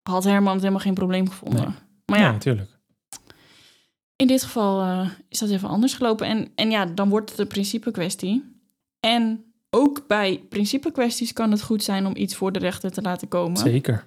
Had 0.04 0.24
Herman 0.24 0.52
het 0.52 0.62
helemaal 0.62 0.82
geen 0.84 0.94
probleem 0.94 1.30
gevonden. 1.30 1.62
Nee. 1.62 1.74
Maar 2.06 2.20
ja, 2.20 2.26
ja, 2.26 2.32
natuurlijk. 2.32 2.80
in 4.16 4.28
dit 4.28 4.44
geval 4.44 4.82
eh, 4.82 5.10
is 5.30 5.40
dat 5.40 5.50
even 5.50 5.70
anders 5.70 5.94
gelopen. 5.94 6.28
En, 6.28 6.52
en 6.56 6.70
ja, 6.72 6.86
dan 6.86 7.10
wordt 7.10 7.30
het 7.30 7.40
een 7.40 7.48
principe 7.48 7.92
kwestie. 7.92 8.60
En 9.00 9.54
ook 9.70 10.08
bij 10.08 10.46
principe 10.50 10.92
kwesties 10.92 11.34
kan 11.34 11.52
het 11.52 11.62
goed 11.62 11.84
zijn 11.84 12.06
om 12.06 12.16
iets 12.16 12.36
voor 12.36 12.52
de 12.52 12.60
rechter 12.60 12.92
te 12.92 13.02
laten 13.02 13.28
komen. 13.28 13.58
Zeker. 13.58 14.06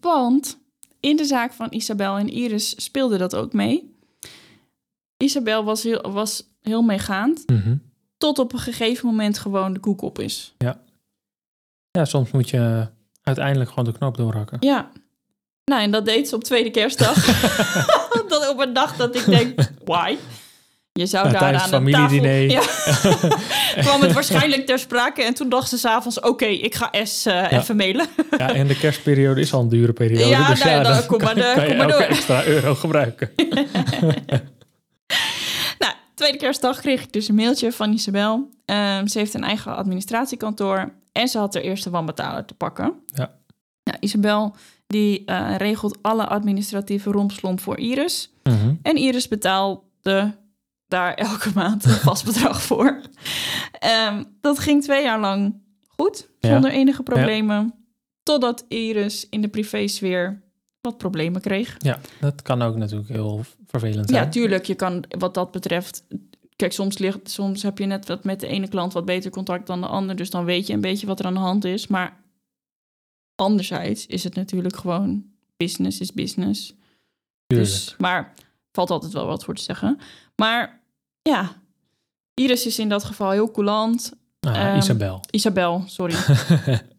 Want 0.00 0.58
in 1.00 1.16
de 1.16 1.24
zaak 1.24 1.52
van 1.52 1.66
Isabel 1.70 2.16
en 2.16 2.28
Iris 2.28 2.84
speelde 2.84 3.18
dat 3.18 3.34
ook 3.36 3.52
mee. 3.52 3.94
Isabel 5.16 5.64
was 5.64 5.82
heel, 5.82 6.10
was 6.12 6.42
heel 6.62 6.82
meegaand, 6.82 7.42
Mhm. 7.46 7.76
tot 8.16 8.38
op 8.38 8.52
een 8.52 8.58
gegeven 8.58 9.06
moment 9.06 9.38
gewoon 9.38 9.72
de 9.72 9.80
koek 9.80 10.02
op 10.02 10.18
is. 10.18 10.54
Ja, 11.90 12.04
soms 12.04 12.30
moet 12.30 12.50
je 12.50 12.88
uiteindelijk 13.22 13.68
gewoon 13.70 13.84
de 13.84 13.92
knoop 13.92 14.16
doorhakken. 14.16 14.56
Ja. 14.60 14.90
Nou, 15.70 15.82
en 15.82 15.90
dat 15.90 16.04
deed 16.04 16.28
ze 16.28 16.34
op 16.34 16.44
tweede 16.44 16.70
kerstdag. 16.70 17.14
dat 18.28 18.48
op 18.50 18.58
een 18.60 18.72
dag 18.72 18.96
dat 18.96 19.14
ik 19.16 19.24
denk, 19.26 19.60
why? 19.84 20.16
Je 20.92 21.06
zou 21.06 21.26
Ja, 21.26 21.32
daar 21.32 21.42
aan 21.42 21.54
een 21.54 21.60
familiediner. 21.60 22.48
tafel... 22.48 23.28
Ja. 23.76 23.82
kwam 23.82 24.00
het 24.00 24.12
waarschijnlijk 24.12 24.66
ter 24.66 24.78
sprake. 24.78 25.22
En 25.22 25.34
toen 25.34 25.48
dacht 25.48 25.68
ze 25.68 25.78
s'avonds, 25.78 26.20
oké, 26.20 26.44
ik 26.44 26.74
ga 26.74 26.90
S 27.04 27.26
eh, 27.26 27.34
Ja. 27.34 27.50
even 27.50 27.76
mailen. 27.76 28.06
Ja, 28.38 28.54
en 28.54 28.66
de 28.66 28.78
kerstperiode 28.78 29.40
is 29.40 29.52
al 29.52 29.60
een 29.60 29.68
dure 29.68 29.92
periode. 29.92 30.26
Ja, 30.28 30.48
dus 30.48 30.58
nou, 30.58 30.70
ja, 30.70 30.82
dan 30.82 30.92
dan 30.92 31.06
kom 31.06 31.18
maar 31.22 31.34
kan, 31.34 31.42
door, 31.42 31.52
kan 31.54 31.62
je 31.62 31.68
kom 31.68 31.76
maar 31.76 31.88
door. 31.88 32.00
extra 32.00 32.44
euro 32.44 32.74
gebruiken. 32.74 33.30
Nou, 35.78 35.92
tweede 36.14 36.38
kerstdag 36.38 36.80
kreeg 36.80 37.02
ik 37.02 37.12
dus 37.12 37.28
een 37.28 37.34
mailtje 37.34 37.72
van 37.72 37.92
Isabel. 37.92 38.48
Ehm, 38.64 39.06
ze 39.06 39.18
heeft 39.18 39.34
een 39.34 39.44
eigen 39.44 39.76
administratiekantoor 39.76 40.92
en 41.12 41.28
ze 41.28 41.38
had 41.38 41.54
haar 41.54 41.62
eerste 41.62 41.90
wanbetaler 41.90 42.44
te 42.44 42.54
pakken. 42.54 42.92
Ja. 43.06 43.30
Nou, 43.86 43.98
Isabel 44.00 44.54
die 44.86 45.24
eh, 45.24 45.54
regelt 45.56 45.98
alle 46.02 46.26
administratieve 46.26 47.10
rompslomp 47.10 47.60
voor 47.60 47.78
Iris. 47.78 48.32
Mhm. 48.42 48.74
En 48.82 48.96
Iris 48.96 49.28
betaalde 49.28 50.34
daar 50.88 51.14
elke 51.28 51.50
maand 51.54 51.84
een 51.84 51.90
vast 51.90 52.24
bedrag 52.24 52.62
voor. 52.62 53.00
Ehm, 53.78 54.24
dat 54.40 54.58
ging 54.58 54.82
twee 54.82 55.02
jaar 55.02 55.20
lang 55.20 55.54
goed, 55.86 56.28
Ja. 56.40 56.48
zonder 56.52 56.70
enige 56.70 57.02
problemen. 57.02 57.74
Totdat 58.22 58.64
Iris 58.68 59.26
in 59.30 59.40
de 59.40 59.48
privésfeer 59.48 60.42
wat 60.80 60.98
problemen 60.98 61.40
kreeg. 61.40 61.74
Ja, 61.78 61.98
dat 62.20 62.42
kan 62.42 62.62
ook 62.62 62.76
natuurlijk 62.76 63.08
heel 63.08 63.40
vervelend 63.66 64.10
zijn. 64.10 64.24
Ja, 64.24 64.30
tuurlijk. 64.30 64.64
Je 64.64 64.74
kan 64.74 65.04
wat 65.18 65.34
dat 65.34 65.50
betreft. 65.50 66.04
Kijk, 66.56 66.72
soms, 66.72 66.98
ligt, 66.98 67.30
soms 67.30 67.62
heb 67.62 67.78
je 67.78 67.86
net 67.86 68.06
wat 68.06 68.24
met 68.24 68.40
de 68.40 68.46
ene 68.46 68.68
klant 68.68 68.92
wat 68.92 69.04
beter 69.04 69.30
contact 69.30 69.66
dan 69.66 69.80
de 69.80 69.86
ander. 69.86 70.16
Dus 70.16 70.30
dan 70.30 70.44
weet 70.44 70.66
je 70.66 70.72
een 70.72 70.80
beetje 70.80 71.06
wat 71.06 71.18
er 71.20 71.26
aan 71.26 71.34
de 71.34 71.40
hand 71.40 71.64
is. 71.64 71.86
Maar 71.86 72.16
anderzijds 73.36 74.06
is 74.06 74.24
het 74.24 74.34
natuurlijk 74.34 74.76
gewoon 74.76 75.24
business 75.56 76.00
is 76.00 76.12
business. 76.12 76.74
Tuurlijk. 77.46 77.70
Dus, 77.70 77.94
maar 77.98 78.34
valt 78.72 78.90
altijd 78.90 79.12
wel 79.12 79.26
wat 79.26 79.44
voor 79.44 79.54
te 79.54 79.62
zeggen. 79.62 79.98
Maar 80.36 80.80
ja, 81.22 81.62
Iris 82.34 82.66
is 82.66 82.78
in 82.78 82.88
dat 82.88 83.04
geval 83.04 83.30
heel 83.30 83.50
coulant. 83.50 84.12
Ah, 84.40 84.56
ehm, 84.56 84.76
Isabel. 84.76 85.20
Isabel, 85.30 85.82
sorry. 85.86 86.14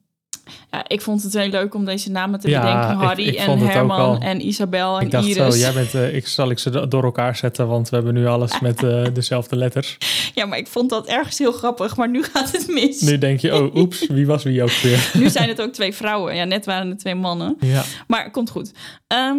ja, 0.72 0.84
ik 0.88 1.02
vond 1.02 1.24
het 1.24 1.34
heel 1.34 1.50
leuk 1.50 1.74
om 1.76 1.86
deze 1.86 2.12
namen 2.12 2.40
te 2.40 2.48
bedenken. 2.48 2.96
Harry 2.96 3.28
ik 3.28 3.36
en 3.36 3.58
Herman 3.60 4.22
en 4.22 4.48
Isabel 4.48 5.00
en 5.00 5.06
ik 5.06 5.12
dacht 5.12 5.26
Iris. 5.28 5.54
zo, 5.56 5.60
jij 5.60 5.74
bent, 5.74 5.94
eh, 5.94 6.16
ik, 6.16 6.28
zal 6.28 6.50
ik 6.50 6.60
ze 6.60 6.70
do- 6.70 6.88
door 6.88 7.04
elkaar 7.04 7.36
zetten, 7.36 7.68
want 7.68 7.90
we 7.90 7.96
hebben 7.96 8.14
nu 8.14 8.28
alles 8.28 8.60
met 8.68 8.84
eh, 8.84 9.04
dezelfde 9.14 9.56
letters. 9.56 9.98
Ja, 10.36 10.46
maar 10.46 10.58
ik 10.58 10.68
vond 10.68 10.90
dat 10.90 11.08
ergens 11.08 11.38
heel 11.38 11.52
grappig, 11.52 11.96
maar 11.98 12.10
nu 12.10 12.24
gaat 12.24 12.52
het 12.52 12.68
mis. 12.68 13.02
Nu 13.02 13.18
denk 13.18 13.40
je, 13.40 13.56
oh, 13.56 13.76
oeps, 13.76 14.08
wie 14.18 14.26
was 14.28 14.44
wie 14.44 14.64
ook 14.64 14.72
weer? 14.82 15.10
Nu 15.14 15.30
zijn 15.30 15.50
het 15.50 15.62
ook 15.62 15.74
twee 15.74 15.94
vrouwen. 15.94 16.36
Ja, 16.36 16.44
net 16.44 16.66
waren 16.66 16.90
het 16.90 17.00
twee 17.00 17.16
mannen. 17.16 17.56
Ja, 17.60 17.84
Maar 18.08 18.32
komt 18.32 18.50
goed. 18.50 18.72
Ehm, 19.08 19.36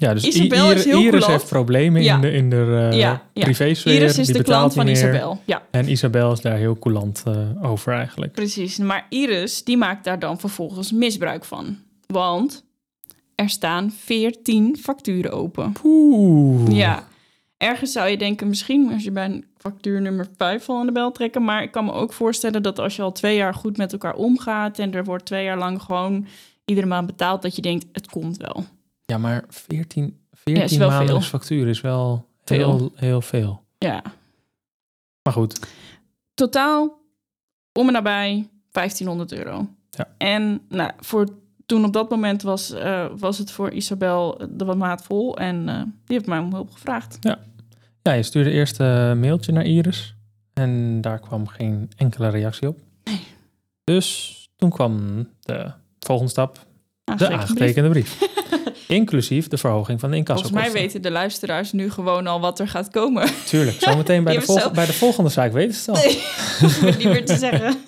ja 0.00 0.14
dus 0.14 0.24
I- 0.24 0.28
Isabel 0.28 0.64
is 0.64 0.70
Iris, 0.70 0.84
heel 0.84 0.98
Iris 0.98 1.10
coulant. 1.10 1.30
heeft 1.32 1.48
problemen 1.48 2.02
Ja. 2.02 2.14
in 2.14 2.20
de, 2.20 2.32
in 2.32 2.50
de 2.50 2.88
eh, 2.92 2.98
Ja, 2.98 3.22
ja. 3.32 3.44
privésfeer. 3.44 3.94
Iris 3.94 4.18
is 4.18 4.26
die 4.26 4.36
de 4.36 4.42
klant 4.42 4.74
van. 4.74 4.88
Isabel. 4.88 5.40
Ja, 5.44 5.62
En 5.70 5.90
Isabel 5.90 6.32
is 6.32 6.40
daar 6.40 6.56
heel 6.56 6.78
coulant 6.78 7.22
eh, 7.26 7.34
over 7.70 7.92
eigenlijk. 7.92 8.32
precies. 8.32 8.78
Maar 8.78 9.06
Iris, 9.08 9.64
die 9.64 9.76
maakt 9.76 10.04
daar 10.04 10.18
dan 10.18 10.40
vervolgens 10.40 10.92
misbruik 10.92 11.44
van. 11.44 11.76
Want 12.06 12.64
er 13.34 13.48
staan 13.48 13.90
14 13.98 14.76
facturen 14.80 15.32
open. 15.32 15.72
Oeh. 15.84 16.76
Ja. 16.76 17.08
Ergens 17.56 17.92
zou 17.92 18.08
je 18.08 18.16
denken, 18.18 18.48
misschien 18.48 18.92
als 18.92 19.04
je 19.04 19.10
bij 19.10 19.24
een 19.24 19.44
factuur 19.56 20.00
nummer 20.00 20.26
5 20.36 20.68
al 20.68 20.78
aan 20.78 20.86
de 20.86 20.92
bel 20.92 21.10
trekken. 21.12 21.44
Maar 21.44 21.62
ik 21.62 21.70
kan 21.70 21.84
me 21.84 21.92
ook 21.92 22.12
voorstellen 22.12 22.62
dat 22.62 22.78
als 22.78 22.96
je 22.96 23.02
al 23.02 23.12
twee 23.12 23.36
jaar 23.36 23.54
goed 23.54 23.76
met 23.76 23.92
elkaar 23.92 24.14
omgaat... 24.14 24.78
en 24.78 24.94
er 24.94 25.04
wordt 25.04 25.24
twee 25.24 25.44
jaar 25.44 25.58
lang 25.58 25.82
gewoon 25.82 26.26
iedere 26.64 26.86
maand 26.86 27.06
betaald... 27.06 27.42
dat 27.42 27.56
je 27.56 27.62
denkt, 27.62 27.86
het 27.92 28.10
komt 28.10 28.36
wel. 28.36 28.64
Ja, 29.10 29.18
maar 29.18 29.44
14, 29.48 30.04
Ja, 30.04 30.10
is 30.32 30.40
14 30.58 30.78
wel 30.78 30.88
maandelijks 30.88 31.28
veel. 31.28 31.38
factuur 31.38 31.68
is 31.68 31.80
wel 31.80 32.26
Veel. 32.44 32.56
heel, 32.78 32.92
heel 32.94 33.20
veel. 33.20 33.62
Ja. 33.78 34.02
Maar 35.22 35.32
goed, 35.32 35.66
Totaal 36.34 36.98
om 37.72 37.86
en 37.86 37.92
nabij 37.92 38.48
1500 38.70 39.32
euro. 39.32 39.68
Ja. 39.90 40.08
En 40.18 40.60
nou, 40.68 40.90
voor 40.98 41.28
toen 41.66 41.84
op 41.84 41.92
dat 41.92 42.10
moment 42.10 42.42
was, 42.42 42.70
eh, 42.70 43.06
was 43.16 43.38
het 43.38 43.50
voor 43.50 43.70
Isabel 43.70 44.40
de 44.50 44.64
wat 44.64 44.76
maat 44.76 45.02
vol. 45.02 45.36
En 45.38 45.68
eh, 45.68 45.76
die 45.82 46.16
heeft 46.16 46.26
mij 46.26 46.38
om 46.38 46.52
hulp 46.52 46.70
gevraagd. 46.70 47.18
ja, 48.02 48.12
je 48.12 48.22
stuurde 48.22 48.50
eerst 48.50 48.78
een 48.78 49.20
mailtje 49.20 49.52
naar 49.52 49.64
Iris. 49.64 50.14
En 50.52 51.00
daar 51.00 51.18
kwam 51.20 51.46
geen 51.46 51.90
enkele 51.96 52.28
reactie 52.28 52.68
op. 52.68 52.78
Nee. 53.04 53.20
Dus 53.84 54.36
toen 54.56 54.70
kwam 54.70 55.26
de 55.40 55.70
volgende 55.98 56.30
stap, 56.30 56.58
de 57.04 57.30
Aangetekende 57.30 57.88
brief. 57.88 58.18
Inclusief 58.90 59.48
de 59.48 59.56
verhoging 59.58 60.00
van 60.00 60.10
de 60.10 60.16
Volgens 60.16 60.30
incassokosten. 60.44 60.72
mij 60.72 60.82
weten 60.82 61.02
de 61.02 61.10
luisteraars 61.10 61.72
nu 61.72 61.90
gewoon 61.90 62.26
al 62.26 62.40
wat 62.40 62.58
er 62.60 62.68
gaat 62.68 62.90
komen. 62.90 63.28
Tuurlijk, 63.46 63.80
zometeen 63.80 64.24
bij, 64.24 64.32
de 64.38 64.38
hebben 64.38 64.46
volg- 64.56 64.60
zo- 64.62 64.70
bij 64.70 64.86
de 64.86 64.92
volgende 64.92 65.30
zaak 65.30 65.52
weten 65.52 65.74
ze 65.74 65.90
het 65.90 66.00
al. 66.00 66.06
Nee, 66.06 66.96
niet 66.96 67.04
meer 67.04 67.26
te 67.26 67.36
zeggen. 67.36 67.74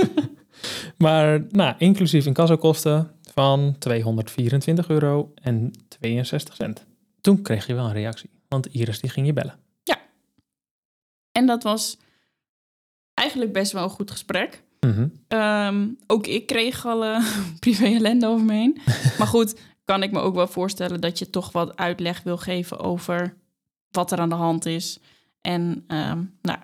Maar 0.99 1.45
nou, 1.51 1.75
inclusief 1.79 2.27
incassokosten 2.27 3.11
van 3.35 3.77
224 3.79 4.89
euro 4.89 5.33
en 5.43 5.71
62 5.89 6.55
cent. 6.55 6.85
Toen 7.21 7.43
kreeg 7.43 7.67
je 7.67 7.75
wel 7.75 7.85
een 7.85 7.93
reactie, 7.93 8.31
want 8.49 8.67
Iris 8.67 9.01
die 9.01 9.11
ging 9.11 9.27
je 9.27 9.33
bellen. 9.33 9.59
En 11.33 11.47
dat 11.47 11.63
was 11.63 11.99
eigenlijk 13.15 13.53
best 13.53 13.73
wel 13.73 13.83
een 13.83 13.91
goed 13.91 14.11
gesprek. 14.11 14.63
Mhm. 14.81 15.07
Ehm, 15.29 15.87
ook 16.07 16.27
ik 16.27 16.47
kreeg 16.47 16.87
al 16.87 17.05
eh, 17.05 17.25
privé 17.61 17.85
ellende 17.85 18.27
over 18.27 18.45
me 18.45 18.53
heen. 18.53 18.81
maar 19.19 19.27
goed, 19.27 19.55
kan 19.85 20.03
ik 20.03 20.13
me 20.13 20.21
ook 20.21 20.35
wel 20.35 20.47
voorstellen 20.47 21.01
dat 21.01 21.19
je 21.19 21.31
toch 21.31 21.53
wat 21.53 21.77
uitleg 21.77 22.23
wil 22.23 22.37
geven 22.37 22.79
over 22.79 23.35
wat 23.91 24.13
er 24.13 24.19
aan 24.19 24.29
de 24.29 24.35
hand 24.35 24.67
is. 24.67 24.99
En 25.41 25.85
ehm, 25.87 26.23
nou, 26.43 26.59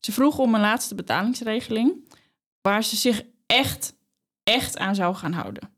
ze 0.00 0.12
vroeg 0.12 0.38
om 0.38 0.54
een 0.54 0.60
laatste 0.60 0.94
betalingsregeling 0.94 2.08
waar 2.60 2.84
ze 2.84 2.96
zich 2.96 3.22
echt, 3.46 3.94
echt 4.42 4.78
aan 4.78 4.94
zou 4.94 5.14
gaan 5.14 5.32
houden. 5.32 5.70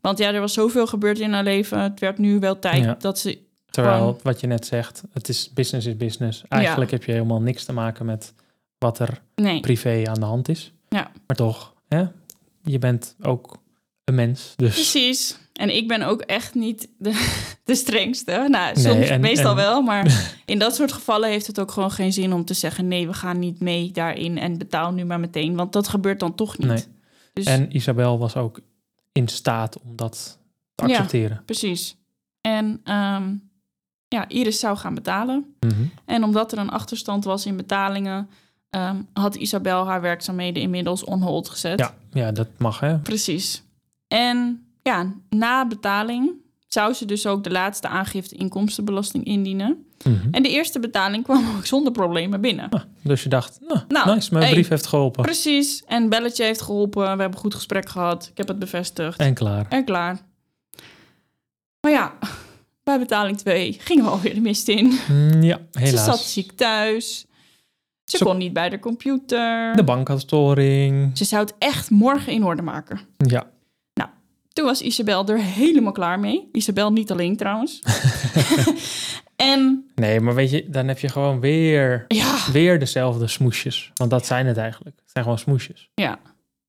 Want 0.00 0.18
ja, 0.18 0.32
er 0.32 0.40
was 0.40 0.52
zoveel 0.52 0.86
gebeurd 0.86 1.18
in 1.18 1.32
haar 1.32 1.42
leven. 1.42 1.80
Het 1.80 2.00
werd 2.00 2.18
nu 2.18 2.38
wel 2.38 2.58
tijd 2.58 2.84
Ja. 2.84 2.94
dat 2.94 3.18
ze... 3.18 3.38
Terwijl, 3.70 3.96
Gewoon- 3.98 4.18
wat 4.22 4.40
je 4.40 4.46
net 4.46 4.66
zegt, 4.66 5.02
het 5.12 5.28
is 5.28 5.52
business 5.52 5.86
is 5.86 5.96
business. 5.96 6.44
Eigenlijk 6.48 6.90
heb 6.90 7.04
je 7.04 7.12
helemaal 7.12 7.40
niks 7.40 7.64
te 7.64 7.72
maken 7.72 8.06
met 8.06 8.34
wat 8.78 8.98
er 8.98 9.22
Nee, 9.34 9.60
privé 9.60 10.02
aan 10.06 10.20
de 10.20 10.26
hand 10.26 10.48
is. 10.48 10.72
Ja. 10.88 11.10
Maar 11.26 11.36
toch, 11.36 11.74
hè? 11.88 12.04
je 12.62 12.78
bent 12.78 13.16
ook 13.22 13.61
een 14.18 14.26
mens. 14.26 14.52
Dus 14.56 14.74
precies. 14.74 15.36
En 15.52 15.76
ik 15.76 15.88
ben 15.88 16.02
ook 16.02 16.20
echt 16.20 16.54
niet 16.54 16.88
de, 16.98 17.12
de 17.64 17.74
strengste. 17.74 18.46
Nou, 18.48 18.74
Nee, 18.74 18.84
soms 18.84 19.08
en- 19.08 19.20
meestal 19.20 19.50
en- 19.50 19.56
wel, 19.56 19.82
maar 19.82 20.32
in 20.44 20.58
dat 20.58 20.74
soort 20.74 20.92
gevallen 20.92 21.28
heeft 21.28 21.46
het 21.46 21.60
ook 21.60 21.70
gewoon 21.70 21.90
geen 21.90 22.12
zin 22.12 22.32
om 22.32 22.44
te 22.44 22.54
zeggen: 22.54 22.88
nee, 22.88 23.06
we 23.06 23.14
gaan 23.14 23.38
niet 23.38 23.60
mee 23.60 23.90
daarin 23.90 24.38
en 24.38 24.58
betaal 24.58 24.92
nu 24.92 25.04
maar 25.04 25.20
meteen, 25.20 25.54
want 25.56 25.72
dat 25.72 25.88
gebeurt 25.88 26.20
dan 26.20 26.34
toch 26.34 26.58
niet. 26.58 26.68
Nee. 26.68 26.84
Dus 27.32 27.44
En 27.44 27.76
Isabel 27.76 28.18
was 28.18 28.36
ook 28.36 28.60
in 29.12 29.28
staat 29.28 29.80
om 29.80 29.96
dat 29.96 30.38
te 30.74 30.86
Ja. 30.86 30.94
accepteren. 30.94 31.42
precies. 31.44 31.96
En 32.40 32.80
ehm, 32.84 33.34
ja, 34.08 34.28
Iris 34.28 34.58
zou 34.58 34.76
gaan 34.76 34.94
betalen. 34.94 35.54
Mhm. 35.60 35.82
En 36.04 36.24
omdat 36.24 36.52
er 36.52 36.58
een 36.58 36.70
achterstand 36.70 37.24
was 37.24 37.46
in 37.46 37.56
betalingen, 37.56 38.28
ehm, 38.70 38.96
had 39.12 39.34
Isabel 39.34 39.86
haar 39.86 40.00
werkzaamheden 40.00 40.62
inmiddels 40.62 41.04
on 41.04 41.20
hold 41.22 41.48
gezet. 41.48 41.78
Ja, 41.78 41.94
ja, 42.12 42.32
dat 42.32 42.48
mag 42.58 42.80
hè. 42.80 42.98
Precies. 42.98 43.62
En 44.12 44.66
ja, 44.82 45.12
na 45.30 45.66
betaling 45.66 46.30
zou 46.68 46.92
ze 46.92 47.04
dus 47.04 47.26
ook 47.26 47.44
de 47.44 47.50
laatste 47.50 47.88
aangifte 47.88 48.34
inkomstenbelasting 48.34 49.24
indienen. 49.24 49.86
Mhm. 50.04 50.28
En 50.30 50.42
de 50.42 50.48
eerste 50.48 50.80
betaling 50.80 51.24
kwam 51.24 51.44
ook 51.56 51.66
zonder 51.66 51.92
problemen 51.92 52.40
binnen. 52.40 52.68
Ah, 52.68 52.82
dus 53.02 53.22
je 53.22 53.28
dacht, 53.28 53.58
nou, 53.68 53.80
Nou, 53.88 54.14
nice, 54.14 54.28
mijn 54.32 54.44
hey. 54.44 54.52
brief 54.52 54.68
heeft 54.68 54.86
geholpen. 54.86 55.22
Precies. 55.22 55.82
En 55.86 56.08
belletje 56.08 56.44
heeft 56.44 56.62
geholpen. 56.62 57.02
We 57.02 57.08
hebben 57.08 57.26
een 57.26 57.36
goed 57.36 57.54
gesprek 57.54 57.88
gehad. 57.88 58.28
Ik 58.30 58.36
heb 58.36 58.48
het 58.48 58.58
bevestigd. 58.58 59.18
En 59.20 59.34
klaar. 59.34 59.66
En 59.68 59.84
klaar. 59.84 60.20
Maar 61.80 61.92
ja, 61.92 62.14
bij 62.84 62.98
betaling 62.98 63.38
2 63.38 63.76
gingen 63.80 64.04
we 64.04 64.10
alweer 64.10 64.34
de 64.34 64.40
mist 64.40 64.68
in. 64.68 64.98
Mm, 65.08 65.42
ja, 65.42 65.56
Ze 65.72 65.86
zat 65.86 66.00
helaas. 66.00 66.32
ziek 66.32 66.52
thuis. 66.52 67.26
Ze 68.04 68.16
Zo- 68.16 68.24
kon 68.26 68.36
niet 68.38 68.52
bij 68.52 68.68
de 68.68 68.78
computer. 68.78 69.76
De 69.76 69.84
bank 69.84 70.08
had 70.08 70.20
storing. 70.20 71.18
Ze 71.18 71.24
zou 71.24 71.42
het 71.44 71.54
echt 71.58 71.90
morgen 71.90 72.32
in 72.32 72.44
orde 72.44 72.62
maken. 72.62 73.00
Ja, 73.16 73.46
Toen 74.52 74.64
was 74.64 74.82
Isabel 74.82 75.26
er 75.26 75.38
helemaal 75.38 75.92
klaar 75.92 76.20
mee. 76.20 76.48
Isabel 76.52 76.92
niet 76.92 77.10
alleen 77.10 77.36
trouwens. 77.36 77.82
en 79.36 79.90
nee, 79.94 80.20
maar 80.20 80.34
weet 80.34 80.50
je, 80.50 80.68
dan 80.70 80.88
heb 80.88 80.98
je 80.98 81.08
gewoon 81.08 81.40
weer, 81.40 82.04
ja, 82.08 82.38
weer 82.52 82.78
dezelfde 82.78 83.26
smoesjes. 83.26 83.90
Want 83.94 84.10
dat 84.10 84.26
zijn 84.26 84.46
het 84.46 84.56
eigenlijk. 84.56 84.96
Het 84.96 85.10
zijn 85.10 85.24
gewoon 85.24 85.38
smoesjes. 85.38 85.90
ja, 85.94 86.18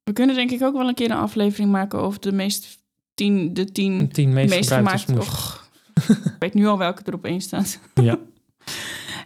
we 0.03 0.13
kunnen 0.13 0.35
denk 0.35 0.51
ik 0.51 0.61
ook 0.61 0.75
wel 0.75 0.87
een 0.87 0.93
keer 0.93 1.11
een 1.11 1.17
aflevering 1.17 1.71
maken 1.71 1.99
over 1.99 2.21
de 2.21 2.31
meest 2.31 2.77
tien, 3.13 3.53
de 3.53 3.71
tien 3.71 4.09
Tien 4.11 4.33
meest, 4.33 4.55
meest 4.55 4.71
gemaakte. 4.71 5.19
Och, 5.19 5.69
ik 6.09 6.35
weet 6.39 6.53
nu 6.53 6.67
al 6.67 6.77
welke 6.77 7.03
er 7.03 7.13
op 7.13 7.25
één 7.25 7.41
staat. 7.41 7.79
Ja. 7.93 8.19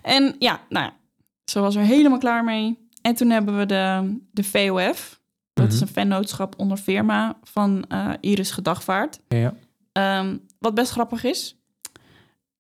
En 0.02 0.36
ja, 0.39 0.62
nou 0.70 0.86
ja, 0.86 0.93
ze 1.46 1.60
was 1.60 1.76
er 1.76 1.82
helemaal 1.82 2.17
klaar 2.17 2.43
mee. 2.43 2.89
En 3.02 3.15
toen 3.15 3.30
hebben 3.30 3.58
we 3.58 3.65
de, 3.65 4.15
de 4.32 4.43
VOF. 4.43 5.16
Dat 5.58 5.67
is 5.74 5.80
Mhm. 5.80 5.84
een 5.88 5.93
vennootschap 5.93 6.54
onder 6.58 6.78
firma 6.78 7.38
van 7.43 7.86
eh, 7.88 8.13
Iris 8.20 8.52
Gedagvaart. 8.52 9.20
ja. 9.28 9.54
Ehm, 9.91 10.38
wat 10.60 10.74
best 10.76 10.91
grappig 10.91 11.24
is. 11.24 11.56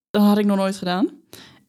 Dat 0.09 0.21
had 0.21 0.37
ik 0.37 0.45
nog 0.45 0.57
nooit 0.57 0.75
gedaan. 0.77 1.09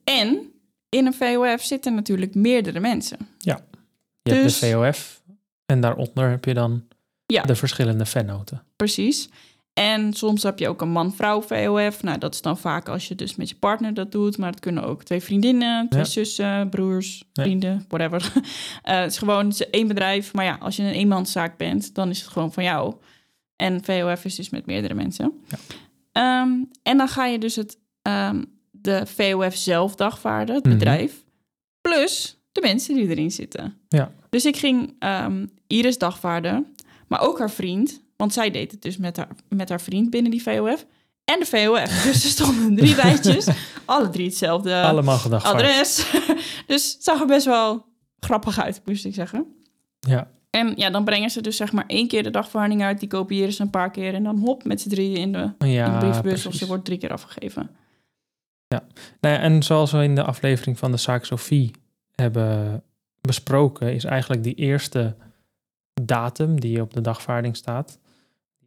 En 0.04 0.52
in 0.88 1.06
een 1.06 1.14
VOF 1.14 1.62
zitten 1.62 1.94
natuurlijk 1.94 2.34
meerdere 2.34 2.80
mensen. 2.80 3.18
Je 3.38 3.50
hebt 3.50 4.42
Dus- 4.42 4.58
de 4.58 4.66
VOF 4.66 5.22
en 5.66 5.80
daaronder 5.80 6.30
heb 6.30 6.44
je 6.44 6.54
dan 6.54 6.84
Ja. 7.26 7.42
de 7.42 7.54
verschillende 7.54 8.06
fannoten. 8.06 8.62
Precies. 8.76 9.28
En 9.78 10.12
soms 10.12 10.42
heb 10.42 10.58
je 10.58 10.68
ook 10.68 10.80
een 10.80 10.90
man-vrouw 10.90 11.42
VOF. 11.42 12.02
Nou, 12.02 12.18
dat 12.18 12.34
is 12.34 12.42
dan 12.42 12.58
vaak 12.58 12.88
als 12.88 13.08
je 13.08 13.14
dus 13.14 13.36
met 13.36 13.48
je 13.48 13.54
partner 13.54 13.94
dat 13.94 14.12
doet. 14.12 14.38
Maar 14.38 14.50
het 14.50 14.60
kunnen 14.60 14.84
ook 14.84 15.02
twee 15.04 15.20
vriendinnen, 15.20 15.88
twee 15.88 16.02
Ja. 16.02 16.08
zussen, 16.08 16.68
broers, 16.68 17.24
Ja. 17.32 17.42
vrienden, 17.42 17.84
whatever. 17.88 18.32
Eh, 18.82 18.98
het 19.00 19.10
is 19.12 19.18
gewoon 19.18 19.44
het 19.46 19.60
is 19.60 19.70
één 19.70 19.88
bedrijf. 19.88 20.32
Maar 20.34 20.44
ja, 20.44 20.56
als 20.60 20.76
je 20.76 20.82
een 20.82 20.92
eenmanszaak 20.92 21.56
bent, 21.56 21.94
dan 21.94 22.08
is 22.10 22.20
het 22.20 22.28
gewoon 22.28 22.52
van 22.52 22.64
jou. 22.64 22.94
En 23.56 23.84
VOF 23.84 24.24
is 24.24 24.34
dus 24.34 24.50
met 24.50 24.66
meerdere 24.66 24.94
mensen. 24.94 25.32
Ja. 25.48 25.58
Ehm, 26.12 26.50
en 26.82 26.96
dan 26.96 27.08
ga 27.08 27.26
je 27.26 27.38
dus 27.38 27.56
het, 27.56 27.78
ehm, 28.02 28.42
de 28.70 29.02
VOF 29.06 29.54
zelf 29.56 29.94
dagvaarden, 29.94 30.54
het 30.54 30.64
Mhm. 30.64 30.74
bedrijf, 30.74 31.24
plus 31.80 32.38
de 32.52 32.60
mensen 32.60 32.94
die 32.94 33.08
erin 33.08 33.30
zitten. 33.30 33.74
Ja. 33.88 34.12
Dus 34.30 34.44
ik 34.44 34.56
ging 34.56 34.94
ehm, 34.98 35.46
Iris 35.66 35.98
dagvaarden, 35.98 36.66
maar 37.06 37.20
ook 37.20 37.38
haar 37.38 37.50
vriend, 37.50 38.00
want 38.18 38.32
zij 38.32 38.50
deed 38.50 38.70
het 38.70 38.82
dus 38.82 38.96
met 38.96 39.16
haar, 39.16 39.28
met 39.48 39.68
haar 39.68 39.80
vriend 39.80 40.10
binnen 40.10 40.30
die 40.30 40.42
VOF 40.42 40.86
en 41.24 41.38
de 41.38 41.46
VOF. 41.46 42.02
Dus 42.06 42.24
er 42.24 42.30
stonden 42.30 42.76
drie 42.76 42.94
rijtjes, 43.02 43.48
alle 43.84 44.08
drie 44.08 44.26
hetzelfde 44.26 44.82
Allemaal 44.82 45.18
adres. 45.18 46.10
dus 46.66 46.92
het 46.92 47.04
zag 47.04 47.20
er 47.20 47.26
best 47.26 47.46
wel 47.46 47.86
grappig 48.20 48.60
uit, 48.60 48.80
moest 48.84 49.04
ik 49.04 49.14
zeggen. 49.14 49.46
Ja. 49.98 50.30
En 50.50 50.72
ja, 50.76 50.90
dan 50.90 51.04
brengen 51.04 51.30
ze 51.30 51.40
dus 51.40 51.56
zeg 51.56 51.72
maar 51.72 51.84
één 51.86 52.08
keer 52.08 52.22
de 52.22 52.30
dagvaarding 52.30 52.82
uit, 52.82 53.00
die 53.00 53.08
kopiëren 53.08 53.52
ze 53.52 53.62
een 53.62 53.70
paar 53.70 53.90
keer 53.90 54.14
en 54.14 54.22
dan 54.22 54.38
hop 54.38 54.64
met 54.64 54.80
z'n 54.80 54.88
drieën 54.88 55.16
in 55.16 55.32
de, 55.32 55.52
Ja, 55.66 55.86
in 55.86 55.92
de 55.92 55.98
brievenbus 55.98 56.46
of 56.46 56.54
ze 56.54 56.66
wordt 56.66 56.84
drie 56.84 56.98
keer 56.98 57.12
afgegeven. 57.12 57.70
Nou 58.68 58.82
ja, 59.20 59.38
en 59.38 59.62
zoals 59.62 59.92
we 59.92 60.02
in 60.02 60.14
de 60.14 60.24
aflevering 60.24 60.78
van 60.78 60.90
de 60.90 60.96
zaak 60.96 61.24
Sophie 61.24 61.70
hebben 62.14 62.82
besproken, 63.20 63.94
is 63.94 64.04
eigenlijk 64.04 64.42
die 64.42 64.54
eerste 64.54 65.16
datum 66.02 66.60
die 66.60 66.80
op 66.80 66.94
de 66.94 67.00
dagvaarding 67.00 67.56
staat, 67.56 67.98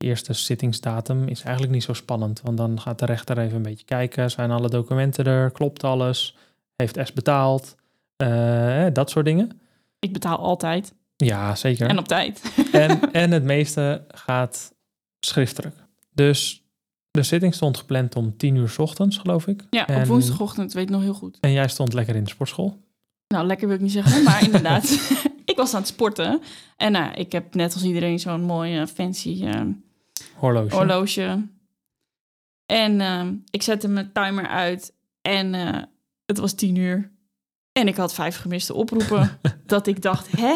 eerste 0.01 0.33
zittingsdatum, 0.33 1.27
is 1.27 1.41
eigenlijk 1.43 1.73
niet 1.73 1.83
zo 1.83 1.93
spannend. 1.93 2.41
Want 2.43 2.57
dan 2.57 2.79
gaat 2.81 2.99
de 2.99 3.05
rechter 3.05 3.37
even 3.39 3.55
een 3.55 3.61
beetje 3.61 3.85
kijken, 3.85 4.31
zijn 4.31 4.51
alle 4.51 4.69
documenten 4.69 5.25
er, 5.25 5.51
klopt 5.51 5.83
alles, 5.83 6.35
heeft 6.75 6.99
S 7.03 7.13
betaald, 7.13 7.75
eh, 8.15 8.85
dat 8.93 9.09
soort 9.09 9.25
dingen. 9.25 9.59
Ik 9.99 10.13
betaal 10.13 10.37
altijd 10.37 10.93
Ja, 11.15 11.55
zeker. 11.55 11.87
en 11.89 11.97
op 11.97 12.07
tijd. 12.07 12.41
En, 12.71 13.11
en 13.11 13.31
het 13.31 13.43
meeste 13.43 14.03
gaat 14.07 14.73
schriftelijk. 15.19 15.75
Dus 16.13 16.63
de 17.11 17.23
zitting 17.23 17.53
stond 17.53 17.77
gepland 17.77 18.15
om 18.15 18.37
tien 18.37 18.55
uur 18.55 18.69
's 18.69 18.77
ochtends, 18.77 19.17
geloof 19.17 19.47
ik. 19.47 19.63
Ja, 19.69 19.87
En- 19.87 20.01
op 20.01 20.05
woensdagochtend, 20.05 20.73
weet 20.73 20.83
ik 20.83 20.89
nog 20.89 21.01
heel 21.01 21.13
goed. 21.13 21.37
En 21.41 21.51
jij 21.51 21.67
stond 21.67 21.93
lekker 21.93 22.15
in 22.15 22.23
de 22.23 22.29
sportschool. 22.29 22.79
Nou, 23.27 23.45
lekker 23.45 23.67
wil 23.67 23.75
ik 23.75 23.81
niet 23.81 23.91
zeggen, 23.91 24.23
maar 24.23 24.43
inderdaad. 24.49 24.83
ik 25.45 25.55
was 25.57 25.73
aan 25.73 25.79
het 25.79 25.89
sporten. 25.89 26.41
En 26.77 26.91
nou, 26.91 27.13
ik 27.13 27.31
heb 27.31 27.55
net 27.55 27.73
als 27.73 27.83
iedereen 27.83 28.19
zo'n 28.19 28.41
mooi 28.41 28.77
eh, 28.79 28.85
fancy 28.87 29.43
eh, 29.45 29.61
Horloge. 30.41 30.75
horloge. 30.75 31.47
En 32.65 33.01
ehm, 33.01 33.34
ik 33.49 33.62
zette 33.62 33.88
mijn 33.88 34.12
timer 34.13 34.47
uit 34.47 34.93
en 35.21 35.54
eh, 35.54 35.82
het 36.25 36.38
was 36.38 36.54
tien 36.54 36.75
uur. 36.75 37.12
En 37.71 37.88
ik 37.88 37.95
had 37.95 38.13
vijf 38.13 38.38
gemiste 38.38 38.73
oproepen. 38.73 39.39
dat 39.65 39.88
ik 39.88 40.01
dacht, 40.01 40.32
hè? 40.38 40.54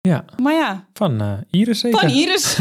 Ja. 0.00 0.24
Maar 0.42 0.52
ja, 0.54 0.86
Van 0.92 1.20
eh, 1.20 1.32
Iris 1.50 1.80
zeker? 1.80 1.98
van 2.00 2.08
Iris. 2.08 2.58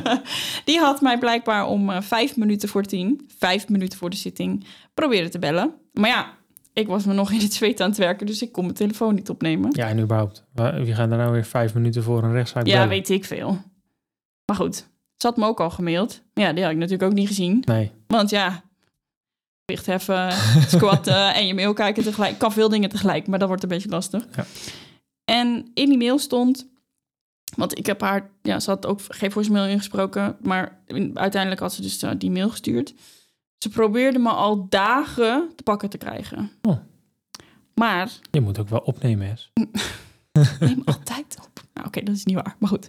Die 0.64 0.78
had 0.78 1.00
mij 1.00 1.18
blijkbaar 1.18 1.66
om 1.66 1.90
eh, 1.90 2.00
vijf 2.00 2.36
minuten 2.36 2.68
voor 2.68 2.82
tien, 2.82 3.28
vijf 3.38 3.68
minuten 3.68 3.98
voor 3.98 4.10
de 4.10 4.16
zitting, 4.16 4.66
proberen 4.94 5.30
te 5.30 5.38
bellen. 5.38 5.74
Maar 5.92 6.08
ja, 6.10 6.32
ik 6.72 6.86
was 6.86 7.04
me 7.04 7.12
nog 7.14 7.30
in 7.32 7.38
het 7.40 7.52
zweet 7.52 7.80
aan 7.80 7.88
het 7.88 7.98
werken, 7.98 8.26
dus 8.26 8.42
ik 8.42 8.52
kon 8.52 8.62
mijn 8.64 8.76
telefoon 8.76 9.14
niet 9.14 9.30
opnemen. 9.30 9.70
Ja, 9.72 9.88
en 9.88 9.98
überhaupt. 9.98 10.44
Wie 10.54 10.94
gaat 10.94 11.10
er 11.10 11.16
nou 11.16 11.32
weer 11.32 11.44
vijf 11.44 11.74
minuten 11.74 12.02
voor 12.02 12.22
een 12.22 12.32
rechtszaak 12.32 12.66
Ja, 12.66 12.72
bellen? 12.72 12.88
weet 12.88 13.08
ik 13.08 13.24
veel. 13.24 13.58
Maar 14.46 14.56
goed, 14.56 14.88
ze 15.24 15.30
had 15.30 15.38
me 15.38 15.46
ook 15.46 15.60
al 15.60 15.70
gemaild. 15.70 16.20
Ja, 16.34 16.52
die 16.52 16.62
had 16.62 16.72
ik 16.72 16.78
natuurlijk 16.78 17.10
ook 17.10 17.16
niet 17.18 17.26
gezien. 17.28 17.62
Nee. 17.66 17.90
Want 18.06 18.30
ja, 18.30 18.62
gewicht 19.66 19.86
heffen, 19.86 20.32
squatten 20.76 21.34
en 21.34 21.46
je 21.46 21.54
mail 21.54 21.72
kijken 21.72 22.02
tegelijk. 22.02 22.32
Ik 22.32 22.38
kan 22.38 22.52
veel 22.52 22.68
dingen 22.68 22.88
tegelijk, 22.88 23.26
maar 23.26 23.38
dat 23.38 23.48
wordt 23.48 23.62
een 23.62 23.68
beetje 23.68 23.88
lastig. 23.88 24.26
Ja. 24.36 24.44
En 25.24 25.70
in 25.74 25.88
die 25.88 25.98
mail 25.98 26.18
stond... 26.18 26.72
Want 27.56 27.78
ik 27.78 27.86
heb 27.86 28.00
haar... 28.00 28.30
Ja, 28.42 28.60
ze 28.60 28.70
had 28.70 28.86
ook 28.86 29.00
geen 29.08 29.30
voicemail 29.32 29.64
ingesproken. 29.66 30.36
Maar 30.42 30.82
in- 30.86 31.18
uiteindelijk 31.18 31.60
had 31.60 31.72
ze 31.72 31.82
dus 31.82 32.02
eh, 32.02 32.10
die 32.18 32.30
mail 32.30 32.50
gestuurd. 32.50 32.94
Ze 33.58 33.68
probeerde 33.68 34.18
me 34.18 34.30
al 34.30 34.68
dagen 34.68 35.48
te 35.56 35.62
pakken 35.62 35.90
te 35.90 35.98
krijgen. 35.98 36.50
Oh. 36.62 36.76
Maar 37.74 38.12
Je 38.30 38.40
moet 38.40 38.58
ook 38.58 38.68
wel 38.68 38.78
opnemen, 38.80 39.26
hè? 39.26 39.62
neem 40.66 40.82
altijd 40.84 41.36
op. 41.46 41.62
Nou, 41.74 41.86
oké, 41.86 42.02
dat 42.02 42.14
is 42.14 42.24
niet 42.24 42.34
waar. 42.34 42.56
Maar 42.58 42.68
goed. 42.68 42.88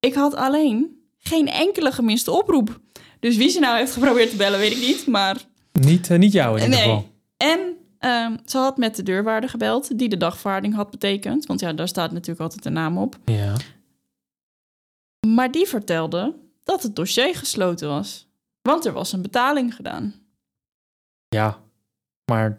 Ik 0.00 0.14
had 0.14 0.34
alleen 0.34 1.01
geen 1.22 1.48
enkele 1.48 1.92
gemiste 1.92 2.30
oproep. 2.30 2.80
Dus 3.20 3.36
wie 3.36 3.48
ze 3.48 3.60
nou 3.60 3.76
heeft 3.78 3.92
geprobeerd 3.92 4.30
te 4.30 4.36
bellen, 4.36 4.58
weet 4.58 4.72
ik 4.72 4.78
niet. 4.80 5.06
Maar 5.06 5.36
Niet, 5.72 6.10
eh, 6.10 6.18
niet 6.18 6.32
jou 6.32 6.56
in 6.58 6.64
ieder 6.64 6.78
Nee. 6.78 6.88
geval. 6.88 7.10
En 7.36 7.76
ehm, 7.98 8.36
ze 8.46 8.58
had 8.58 8.76
met 8.76 8.96
de 8.96 9.02
deurwaarder 9.02 9.50
gebeld, 9.50 9.98
die 9.98 10.08
de 10.08 10.16
dagvaarding 10.16 10.74
had 10.74 10.90
betekend. 10.90 11.46
Want 11.46 11.60
ja, 11.60 11.72
daar 11.72 11.88
staat 11.88 12.10
natuurlijk 12.12 12.40
altijd 12.40 12.62
de 12.62 12.70
naam 12.70 12.98
op. 12.98 13.18
Ja. 13.24 13.54
Maar 15.26 15.50
die 15.50 15.66
vertelde 15.66 16.34
dat 16.64 16.82
het 16.82 16.96
dossier 16.96 17.34
gesloten 17.36 17.88
was. 17.88 18.28
Want 18.62 18.84
er 18.84 18.92
was 18.92 19.12
een 19.12 19.22
betaling 19.22 19.74
gedaan. 19.74 20.14
Ja. 21.28 21.58
Maar 22.30 22.58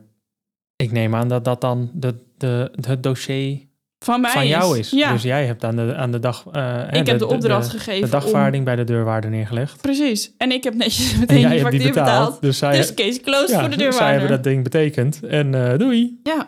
ik 0.75 0.91
neem 0.91 1.15
aan 1.15 1.27
dat 1.27 1.45
dat 1.45 1.61
dan 1.61 1.91
de, 1.93 2.15
de, 2.37 2.71
het 2.81 3.03
dossier 3.03 3.67
Van 4.03 4.21
mij 4.21 4.31
van 4.31 4.47
jou 4.47 4.79
is. 4.79 4.89
Ja, 4.89 5.11
Dus 5.11 5.21
jij 5.21 5.45
hebt 5.45 5.63
aan 5.63 5.75
de, 5.75 5.95
aan 5.95 6.11
de 6.11 6.19
dag... 6.19 6.45
eh, 6.51 6.83
ik 6.91 7.07
heb 7.07 7.19
de 7.19 7.27
opdracht 7.27 7.71
de, 7.71 7.77
gegeven 7.77 8.01
de 8.05 8.09
dagvaarding 8.11 8.65
bij 8.65 8.75
de 8.75 8.83
deurwaarder 8.83 9.29
neergelegd. 9.29 9.81
Precies. 9.81 10.31
En 10.37 10.51
ik 10.51 10.63
heb 10.63 10.73
netjes 10.73 11.13
En 11.13 11.19
meteen 11.19 11.49
die 11.49 11.59
factuur 11.59 11.79
betaald. 11.79 11.93
betaald. 11.93 12.41
Dus 12.41 12.57
zij, 12.57 12.77
Dus 12.77 12.93
case 12.93 13.19
closed 13.21 13.49
ja, 13.49 13.59
voor 13.59 13.69
de 13.69 13.75
zij 13.77 13.83
deurwaarder. 13.83 14.11
hebben 14.19 14.29
dat 14.29 14.43
ding 14.43 14.63
betekend. 14.63 15.23
En 15.23 15.71
eh, 15.71 15.77
doei. 15.77 16.19
Ja, 16.23 16.47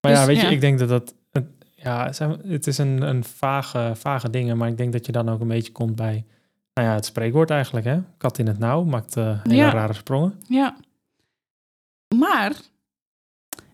Maar 0.00 0.12
Dus, 0.12 0.20
ja, 0.20 0.26
weet 0.26 0.40
je, 0.40 0.46
ik 0.46 0.60
denk 0.60 0.78
dat 0.78 0.88
dat... 0.88 1.14
het- 1.32 1.44
Ja, 1.74 2.10
het 2.48 2.66
is 2.66 2.78
een, 2.78 3.02
een 3.02 3.24
vage, 3.24 3.92
vage 3.94 4.30
dingen, 4.30 4.56
maar 4.56 4.68
ik 4.68 4.76
denk 4.76 4.92
dat 4.92 5.06
je 5.06 5.12
dan 5.12 5.28
ook 5.28 5.40
een 5.40 5.48
beetje 5.48 5.72
komt 5.72 5.96
bij... 5.96 6.24
Nou 6.74 6.88
ja, 6.88 6.94
het 6.94 7.04
spreekwoord 7.04 7.50
eigenlijk, 7.50 7.86
hè? 7.86 7.98
Kat 8.18 8.38
in 8.38 8.46
het 8.46 8.58
nauw 8.58 8.84
maakt 8.84 9.16
eh, 9.16 9.38
hele 9.42 9.70
rare 9.70 9.92
sprongen. 9.92 10.34
ja. 10.48 10.76
Maar 12.16 12.52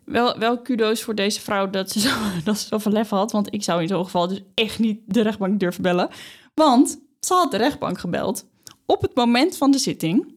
wel, 0.05 0.37
wel 0.39 0.61
kudo's 0.61 1.01
voor 1.01 1.15
deze 1.15 1.41
vrouw 1.41 1.69
dat 1.69 1.91
ze, 1.91 1.99
zo, 2.07 2.09
dat 2.43 2.57
ze 2.59 2.67
zoveel 2.67 2.91
lef 2.91 3.09
had. 3.09 3.31
Want 3.31 3.53
ik 3.53 3.63
zou 3.63 3.81
in 3.81 3.87
zo'n 3.87 4.03
geval 4.03 4.27
dus 4.27 4.41
echt 4.53 4.79
niet 4.79 4.99
de 5.05 5.21
rechtbank 5.21 5.59
durven 5.59 5.81
bellen. 5.81 6.09
Want 6.53 6.99
ze 7.19 7.33
had 7.33 7.51
de 7.51 7.57
rechtbank 7.57 7.99
gebeld 7.99 8.45
op 8.85 9.01
het 9.01 9.15
moment 9.15 9.57
van 9.57 9.71
de 9.71 9.77
zitting. 9.77 10.33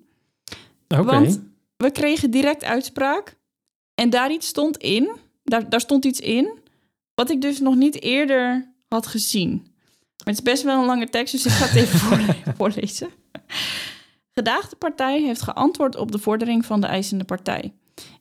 Oké, 0.88 1.02
Want 1.02 1.40
we 1.76 1.90
kregen 1.90 2.31
direct 2.31 2.64
uitspraak. 2.64 3.37
En 3.94 4.11
daar 4.11 4.33
iets 4.33 4.46
stond 4.46 4.76
in. 4.76 5.11
Daar, 5.44 5.68
daar 5.68 5.81
stond 5.81 6.04
iets 6.04 6.20
in. 6.20 6.59
Wat 7.14 7.31
ik 7.31 7.40
dus 7.40 7.61
nog 7.61 7.74
niet 7.74 8.02
eerder 8.02 8.72
had 8.88 9.07
gezien. 9.07 9.50
Maar 10.24 10.35
het 10.35 10.35
is 10.37 10.42
best 10.42 10.62
wel 10.62 10.81
een 10.81 10.87
lange 10.87 11.09
tekst, 11.09 11.33
dus 11.33 11.46
ik 11.46 11.52
ga 11.52 11.66
het 11.66 11.74
even 11.74 11.98
voorle- 12.09 12.37
voorlezen. 12.57 13.09
Gedaagde 14.35 14.76
partij 14.76 15.20
heeft 15.22 15.42
geantwoord 15.42 15.96
op 15.96 16.12
de 16.12 16.18
vordering 16.18 16.64
van 16.66 16.81
de 16.81 16.87
eisende 16.87 17.24
partij. 17.24 17.72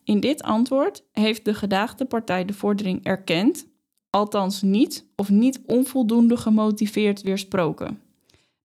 In 0.08 0.20
dit 0.20 0.44
antwoord 0.44 1.04
heeft 1.12 1.46
de 1.46 1.54
gedaagde 1.54 2.06
partij 2.06 2.46
de 2.46 2.54
vordering 2.54 3.04
erkend, 3.04 3.68
althans 4.10 4.62
niet 4.62 5.06
of 5.16 5.30
niet 5.30 5.62
onvoldoende 5.66 6.38
gemotiveerd 6.38 7.22
weersproken. 7.22 8.02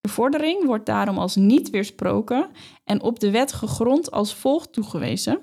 De 0.00 0.08
vordering 0.08 0.64
wordt 0.64 0.86
daarom 0.86 1.18
als 1.18 1.36
niet 1.36 1.70
weersproken 1.70 2.50
en 2.84 3.02
op 3.02 3.20
de 3.20 3.30
wet 3.30 3.52
gegrond 3.52 4.10
als 4.10 4.34
volgt 4.34 4.72
toegewezen. 4.72 5.38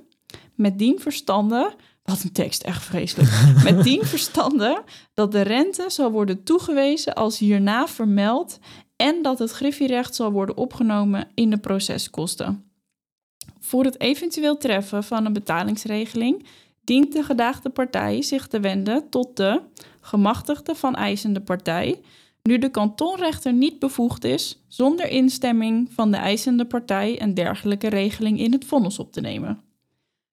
Met 0.56 0.78
dien 0.78 1.00
verstande, 1.00 1.76
wat 2.04 2.24
een 2.24 2.32
tekst, 2.32 2.64
echt 2.64 2.84
vreselijk. 2.84 3.30
Met 3.72 3.84
dien 3.84 4.06
verstande 4.06 4.84
dat 5.14 5.32
de 5.32 5.42
rente 5.42 5.86
zal 5.88 6.12
worden 6.12 6.44
toegewezen 6.44 7.14
als 7.14 7.40
hierna 7.40 7.88
vermeld 7.88 8.60
en 8.96 9.22
dat 9.22 9.40
het 9.40 9.52
griffierecht 9.52 10.16
zal 10.16 10.32
worden 10.32 10.58
opgenomen 10.58 11.28
in 11.34 11.50
de 11.50 11.58
proceskosten. 11.58 12.69
Voor 13.70 13.84
het 13.84 14.00
eventueel 14.00 14.58
treffen 14.58 15.04
van 15.04 15.26
een 15.26 15.34
betalingsregeling 15.34 16.46
dient 16.84 17.14
de 17.14 17.24
gedaagde 17.24 17.70
partij 17.70 18.22
zich 18.22 18.48
te 18.48 18.60
wenden 18.60 19.10
tot 19.10 19.38
de 19.38 19.62
gemachtigde 20.02 20.76
van 20.76 20.96
eisende 20.96 21.42
partij, 21.42 22.02
nu 22.44 22.58
de 22.58 22.70
kantonrechter 22.70 23.54
niet 23.54 23.80
bevoegd 23.80 24.24
is 24.24 24.64
zonder 24.68 25.08
instemming 25.10 25.94
van 25.94 26.12
de 26.12 26.18
eisende 26.18 26.66
partij 26.66 27.22
een 27.22 27.34
dergelijke 27.34 27.88
regeling 27.88 28.40
in 28.40 28.52
het 28.52 28.66
vonnis 28.66 29.00
op 29.00 29.12
te 29.12 29.22
nemen. 29.22 29.62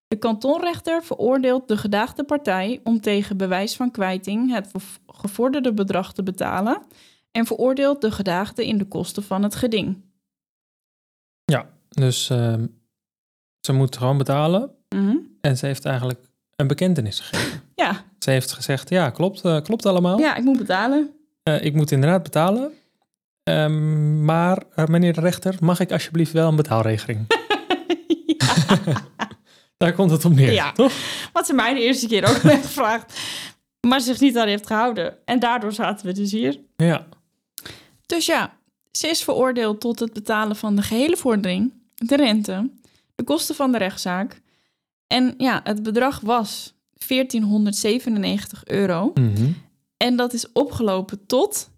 De 0.07 0.17
kantonrechter 0.17 1.05
veroordeelt 1.05 1.69
de 1.69 1.77
gedaagde 1.77 2.25
partij 2.25 2.81
om 2.85 3.01
tegen 3.01 3.37
bewijs 3.37 3.77
van 3.77 3.91
kwijting 3.91 4.53
het 4.53 4.69
gev- 4.73 4.97
gevorderde 5.07 5.73
bedrag 5.73 6.13
te 6.13 6.23
betalen 6.23 6.83
en 7.31 7.47
veroordeelt 7.47 8.01
de 8.01 8.11
gedaagde 8.11 8.67
in 8.67 8.79
de 8.79 8.89
kosten 8.89 9.23
van 9.23 9.43
het 9.43 9.55
geding. 9.55 10.03
ja. 11.45 11.75
Dus 11.89 12.31
ehm, 12.31 12.67
ze 13.67 13.73
moet 13.73 13.97
gewoon 13.97 14.19
betalen 14.19 14.71
Mhm. 14.89 15.17
en 15.41 15.57
ze 15.57 15.67
heeft 15.67 15.85
eigenlijk 15.85 16.21
een 16.57 16.67
bekentenis 16.67 17.21
gegeven. 17.21 17.61
Ja, 17.75 18.05
Ze 18.19 18.31
heeft 18.31 18.53
gezegd, 18.53 18.89
ja, 18.91 19.11
klopt, 19.11 19.41
eh, 19.45 19.61
klopt 19.63 19.87
allemaal. 19.87 20.19
ja, 20.19 20.37
ik 20.37 20.45
moet 20.45 20.59
betalen. 20.59 21.11
Eh, 21.43 21.65
ik 21.65 21.75
moet 21.75 21.91
inderdaad 21.91 22.23
betalen. 22.23 22.73
Ehm, 23.43 24.25
maar 24.25 24.63
eh, 24.75 24.87
meneer 24.87 25.13
de 25.13 25.21
rechter, 25.21 25.55
mag 25.61 25.81
ik 25.81 25.93
alsjeblieft 25.93 26.33
wel 26.33 26.49
een 26.49 26.57
betaalregeling? 26.57 27.27
Daar 29.77 29.93
komt 29.93 30.11
het 30.11 30.25
op 30.25 30.33
neer, 30.35 30.53
Ja. 30.53 30.73
toch? 30.73 30.93
Wat 31.33 31.47
ze 31.47 31.55
mij 31.55 31.75
de 31.75 31.81
eerste 31.81 32.07
keer 32.07 32.29
ook 32.29 32.37
heeft 32.43 32.67
gevraagd, 32.67 33.19
maar 33.81 34.01
zich 34.01 34.21
niet 34.21 34.37
aan 34.39 34.47
heeft 34.49 34.67
gehouden. 34.67 35.15
En 35.25 35.39
daardoor 35.39 35.73
zaten 35.73 36.07
we 36.07 36.13
dus 36.13 36.33
hier. 36.33 36.61
Ja. 36.77 37.07
Dus 38.07 38.27
ja, 38.27 38.57
ze 38.93 39.09
is 39.09 39.23
veroordeeld 39.25 39.81
tot 39.81 39.99
het 40.01 40.13
betalen 40.13 40.57
van 40.57 40.77
de 40.77 40.83
gehele 40.83 41.17
vordering, 41.17 41.73
de 41.95 42.17
rente, 42.17 42.71
de 43.17 43.25
kosten 43.25 43.55
van 43.55 43.73
de 43.73 43.79
rechtszaak. 43.79 44.41
En 45.07 45.35
ja, 45.39 45.61
het 45.65 45.83
bedrag 45.83 46.21
was 46.21 46.75
1497 47.07 48.65
euro. 48.65 49.11
Mhm. 49.15 49.51
En 49.97 50.17
dat 50.17 50.33
is 50.33 50.53
opgelopen 50.53 51.27
tot 51.27 51.71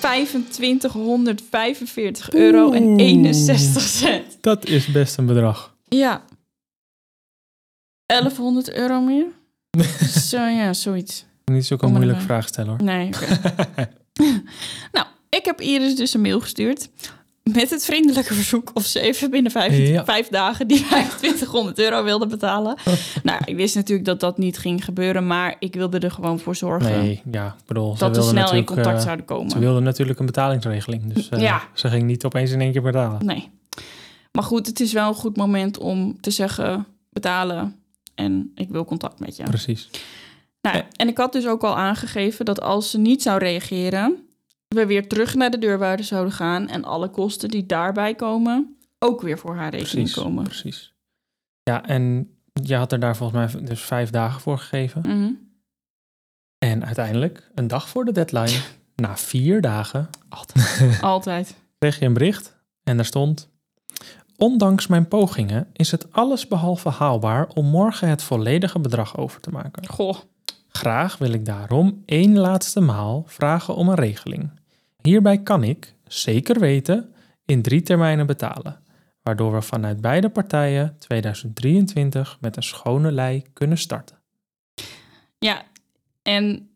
2545 0.00 2.32
euro 2.32 2.72
en 2.72 2.82
Oeh. 2.82 3.00
61 3.00 3.82
cent. 3.82 4.38
Dat 4.40 4.66
is 4.66 4.86
best 4.86 5.18
een 5.18 5.26
bedrag. 5.26 5.76
Ja. 5.88 6.24
1100 8.06 8.72
euro 8.72 9.00
meer? 9.00 9.26
Zo 10.28 10.36
ja, 10.36 10.72
zoiets. 10.72 11.24
Niet 11.44 11.70
moeilijke 11.70 12.06
erbij. 12.06 12.20
vraag 12.20 12.48
stellen 12.48 12.70
hoor. 12.70 12.82
Nee, 12.82 13.08
nou, 14.92 15.06
ik 15.38 15.44
heb 15.44 15.60
Iris 15.60 15.96
dus 15.96 16.14
een 16.14 16.20
mail 16.20 16.40
gestuurd. 16.40 16.88
Met 17.42 17.70
het 17.70 17.84
vriendelijke 17.84 18.34
verzoek 18.34 18.70
of 18.74 18.84
ze 18.84 19.00
even 19.00 19.30
binnen 19.30 19.52
vijf, 19.52 19.76
Ja. 19.76 20.04
vijf 20.04 20.28
dagen 20.28 20.66
die 20.66 20.76
2500 20.86 21.78
euro 21.78 22.04
wilde 22.04 22.26
betalen. 22.26 22.76
nou, 23.22 23.40
ik 23.44 23.56
wist 23.56 23.74
natuurlijk 23.74 24.06
dat 24.06 24.20
dat 24.20 24.38
niet 24.38 24.58
ging 24.58 24.84
gebeuren, 24.84 25.26
maar 25.26 25.56
ik 25.58 25.74
wilde 25.74 25.98
er 25.98 26.10
gewoon 26.10 26.38
voor 26.38 26.56
zorgen 26.56 26.90
Nee, 26.98 27.22
ja, 27.30 27.56
bedoel, 27.66 27.92
ze 27.92 27.98
dat 27.98 28.16
we 28.16 28.22
snel 28.22 28.52
in 28.54 28.64
contact 28.64 28.96
eh, 28.98 29.02
zouden 29.04 29.24
komen. 29.26 29.50
Ze 29.50 29.58
wilden 29.58 29.82
natuurlijk 29.82 30.18
een 30.18 30.26
betalingsregeling, 30.26 31.12
dus 31.14 31.28
eh, 31.28 31.40
Ja. 31.40 31.62
ze 31.74 31.88
ging 31.88 32.02
niet 32.02 32.24
opeens 32.24 32.50
in 32.50 32.60
één 32.60 32.72
keer 32.72 32.82
betalen. 32.82 33.26
Nee. 33.26 33.50
Maar 34.32 34.44
goed, 34.44 34.66
het 34.66 34.80
is 34.80 34.92
wel 34.92 35.08
een 35.08 35.14
goed 35.14 35.36
moment 35.36 35.78
om 35.78 36.20
te 36.20 36.30
zeggen 36.30 36.86
betalen 37.10 37.76
en 38.14 38.52
ik 38.54 38.68
wil 38.68 38.84
contact 38.84 39.20
met 39.20 39.36
je. 39.36 39.42
Precies. 39.42 39.90
Nou, 40.60 40.82
en 40.96 41.08
ik 41.08 41.16
had 41.18 41.32
dus 41.32 41.46
ook 41.46 41.62
al 41.62 41.76
aangegeven 41.76 42.44
dat 42.44 42.60
als 42.60 42.90
ze 42.90 42.98
niet 42.98 43.22
zou 43.22 43.38
reageren, 43.38 44.21
we 44.74 44.86
weer 44.86 45.08
terug 45.08 45.34
naar 45.34 45.50
de 45.50 45.58
deurwaarde 45.58 46.02
zouden 46.02 46.32
gaan 46.32 46.68
en 46.68 46.84
alle 46.84 47.08
kosten 47.08 47.48
die 47.48 47.66
daarbij 47.66 48.14
komen 48.14 48.76
ook 48.98 49.20
weer 49.20 49.38
voor 49.38 49.56
haar 49.56 49.70
rekening 49.70 49.90
Precies, 49.90 50.22
komen. 50.22 50.44
precies. 50.44 50.94
Ja, 51.62 51.84
en 51.84 52.30
je 52.62 52.74
had 52.74 52.92
er 52.92 53.00
daar 53.00 53.16
volgens 53.16 53.54
mij 53.54 53.62
dus 53.64 53.80
vijf 53.80 54.10
dagen 54.10 54.40
voor 54.40 54.58
gegeven. 54.58 55.00
Mhm. 55.00 55.32
En 56.58 56.84
uiteindelijk, 56.86 57.50
een 57.54 57.66
dag 57.66 57.88
voor 57.88 58.04
de 58.04 58.12
deadline, 58.12 58.60
na 58.96 59.16
vier 59.16 59.60
dagen, 59.60 60.10
Altijd. 61.00 61.54
kreeg 61.78 61.98
je 61.98 62.04
een 62.04 62.12
bericht 62.12 62.56
en 62.84 62.96
daar 62.96 63.04
stond... 63.04 63.50
Ondanks 64.36 64.86
mijn 64.86 65.08
pogingen 65.08 65.68
is 65.72 65.90
het 65.90 66.12
allesbehalve 66.12 66.88
haalbaar 66.88 67.48
om 67.48 67.66
morgen 67.66 68.08
het 68.08 68.22
volledige 68.22 68.78
bedrag 68.78 69.16
over 69.16 69.40
te 69.40 69.50
maken. 69.50 69.86
Goh. 69.88 70.16
Graag 70.68 71.18
wil 71.18 71.32
ik 71.32 71.44
daarom 71.44 72.02
één 72.06 72.38
laatste 72.38 72.80
maal 72.80 73.24
vragen 73.26 73.74
om 73.74 73.88
een 73.88 73.94
regeling. 73.94 74.50
Hierbij 75.02 75.42
kan 75.42 75.64
ik, 75.64 75.94
zeker 76.06 76.60
weten, 76.60 77.14
in 77.44 77.62
drie 77.62 77.82
termijnen 77.82 78.26
betalen, 78.26 78.82
waardoor 79.22 79.52
we 79.52 79.62
vanuit 79.62 80.00
beide 80.00 80.28
partijen 80.28 80.96
2023 80.98 82.38
met 82.40 82.56
een 82.56 82.62
schone 82.62 83.12
lei 83.12 83.42
kunnen 83.52 83.78
starten. 83.78 84.16
Ja, 85.38 85.62
en 86.22 86.70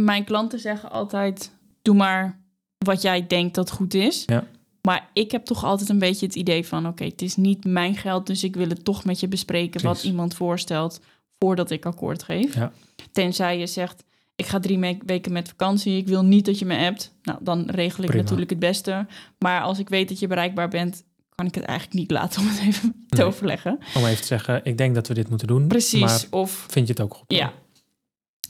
mijn 0.00 0.24
klanten 0.24 0.58
zeggen 0.58 0.90
altijd: 0.90 1.52
doe 1.82 1.94
maar 1.94 2.40
wat 2.78 3.02
jij 3.02 3.26
denkt 3.26 3.54
dat 3.54 3.70
goed 3.70 3.94
is. 3.94 4.22
Ja. 4.26 4.44
Maar 4.82 5.08
ik 5.12 5.30
heb 5.30 5.44
toch 5.44 5.64
altijd 5.64 5.88
een 5.88 5.98
beetje 5.98 6.26
het 6.26 6.34
idee 6.34 6.66
van: 6.66 6.86
oké, 6.86 7.04
het 7.04 7.22
is 7.22 7.36
niet 7.36 7.64
mijn 7.64 7.96
geld, 7.96 8.26
dus 8.26 8.44
ik 8.44 8.56
wil 8.56 8.68
het 8.68 8.84
toch 8.84 9.04
met 9.04 9.20
je 9.20 9.28
bespreken 9.28 9.82
wat 9.82 10.02
iemand 10.02 10.34
voorstelt 10.34 11.00
voordat 11.38 11.70
ik 11.70 11.86
akkoord 11.86 12.22
geef. 12.22 12.54
Ja. 12.54 12.72
Tenzij 13.12 13.58
je 13.58 13.66
zegt: 13.66 14.04
ik 14.42 14.48
ga 14.48 14.60
drie 14.60 14.98
weken 15.06 15.32
met 15.32 15.48
vakantie, 15.48 15.96
ik 15.96 16.06
wil 16.06 16.24
niet 16.24 16.44
dat 16.44 16.58
je 16.58 16.64
me 16.64 16.86
appt. 16.86 17.14
Nou, 17.22 17.38
dan 17.42 17.70
regel 17.70 18.02
ik 18.02 18.08
Prima. 18.08 18.22
natuurlijk 18.22 18.50
het 18.50 18.58
beste. 18.58 19.06
Maar 19.38 19.62
als 19.62 19.78
ik 19.78 19.88
weet 19.88 20.08
dat 20.08 20.18
je 20.18 20.26
bereikbaar 20.26 20.68
bent, 20.68 21.02
kan 21.34 21.46
ik 21.46 21.54
het 21.54 21.64
eigenlijk 21.64 21.98
niet 21.98 22.10
laten 22.10 22.40
om 22.40 22.48
het 22.48 22.58
even 22.60 22.92
te 23.08 23.16
Nee. 23.16 23.26
overleggen. 23.26 23.78
Om 23.94 24.04
even 24.04 24.20
te 24.20 24.26
zeggen, 24.26 24.60
ik 24.64 24.78
denk 24.78 24.94
dat 24.94 25.08
we 25.08 25.14
dit 25.14 25.28
moeten 25.28 25.46
doen. 25.46 25.66
Precies. 25.68 26.00
Maar 26.00 26.22
Of 26.30 26.66
vind 26.68 26.86
je 26.86 26.92
het 26.92 27.02
ook 27.02 27.14
goed? 27.14 27.24
ja. 27.26 27.52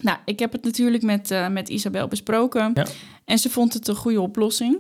Nou, 0.01 0.19
ik 0.25 0.39
heb 0.39 0.53
het 0.53 0.65
natuurlijk 0.65 1.03
met, 1.03 1.31
eh, 1.31 1.49
met 1.49 1.69
Isabel 1.69 2.09
besproken. 2.09 2.71
Ja. 2.75 2.87
En 3.25 3.39
ze 3.39 3.51
vond 3.51 3.73
het 3.73 3.89
een 3.89 3.95
goede 3.95 4.21
oplossing. 4.21 4.79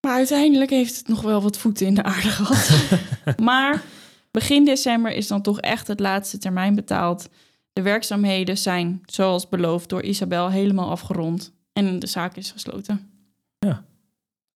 Maar 0.00 0.14
uiteindelijk 0.14 0.70
heeft 0.70 0.96
het 0.96 1.08
nog 1.08 1.22
wel 1.22 1.42
wat 1.42 1.58
voeten 1.58 1.86
in 1.86 1.94
de 1.94 2.02
aarde 2.02 2.28
gehad. 2.28 2.70
maar 3.40 3.82
begin 4.30 4.64
december 4.64 5.12
is 5.12 5.26
dan 5.26 5.42
toch 5.42 5.60
echt 5.60 5.86
het 5.88 6.00
laatste 6.00 6.38
termijn 6.38 6.74
betaald. 6.74 7.28
De 7.76 7.82
werkzaamheden 7.82 8.58
zijn, 8.58 9.02
zoals 9.06 9.48
beloofd 9.48 9.88
door 9.88 10.02
Isabel, 10.02 10.50
helemaal 10.50 10.90
afgerond. 10.90 11.52
En 11.72 11.98
de 11.98 12.06
zaak 12.06 12.36
is 12.36 12.50
gesloten. 12.50 13.10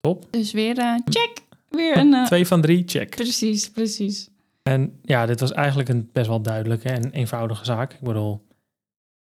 Top. 0.01 0.27
Dus 0.31 0.53
weer 0.53 0.79
eh, 0.79 0.95
check. 1.05 1.43
Weer 1.69 1.97
een... 1.97 2.15
eh, 2.15 2.27
Twee 2.27 2.47
van 2.47 2.61
drie, 2.61 2.83
check. 2.87 3.11
precies, 3.17 3.71
precies. 3.71 4.29
En 4.63 4.99
ja, 5.03 5.27
dit 5.27 5.41
was 5.41 5.53
eigenlijk 5.53 5.89
een 5.89 6.09
best 6.13 6.27
wel 6.29 6.41
duidelijke 6.43 6.89
en 6.89 7.11
eenvoudige 7.11 7.65
zaak. 7.65 7.93
Ik 7.93 8.01
bedoel, 8.01 8.47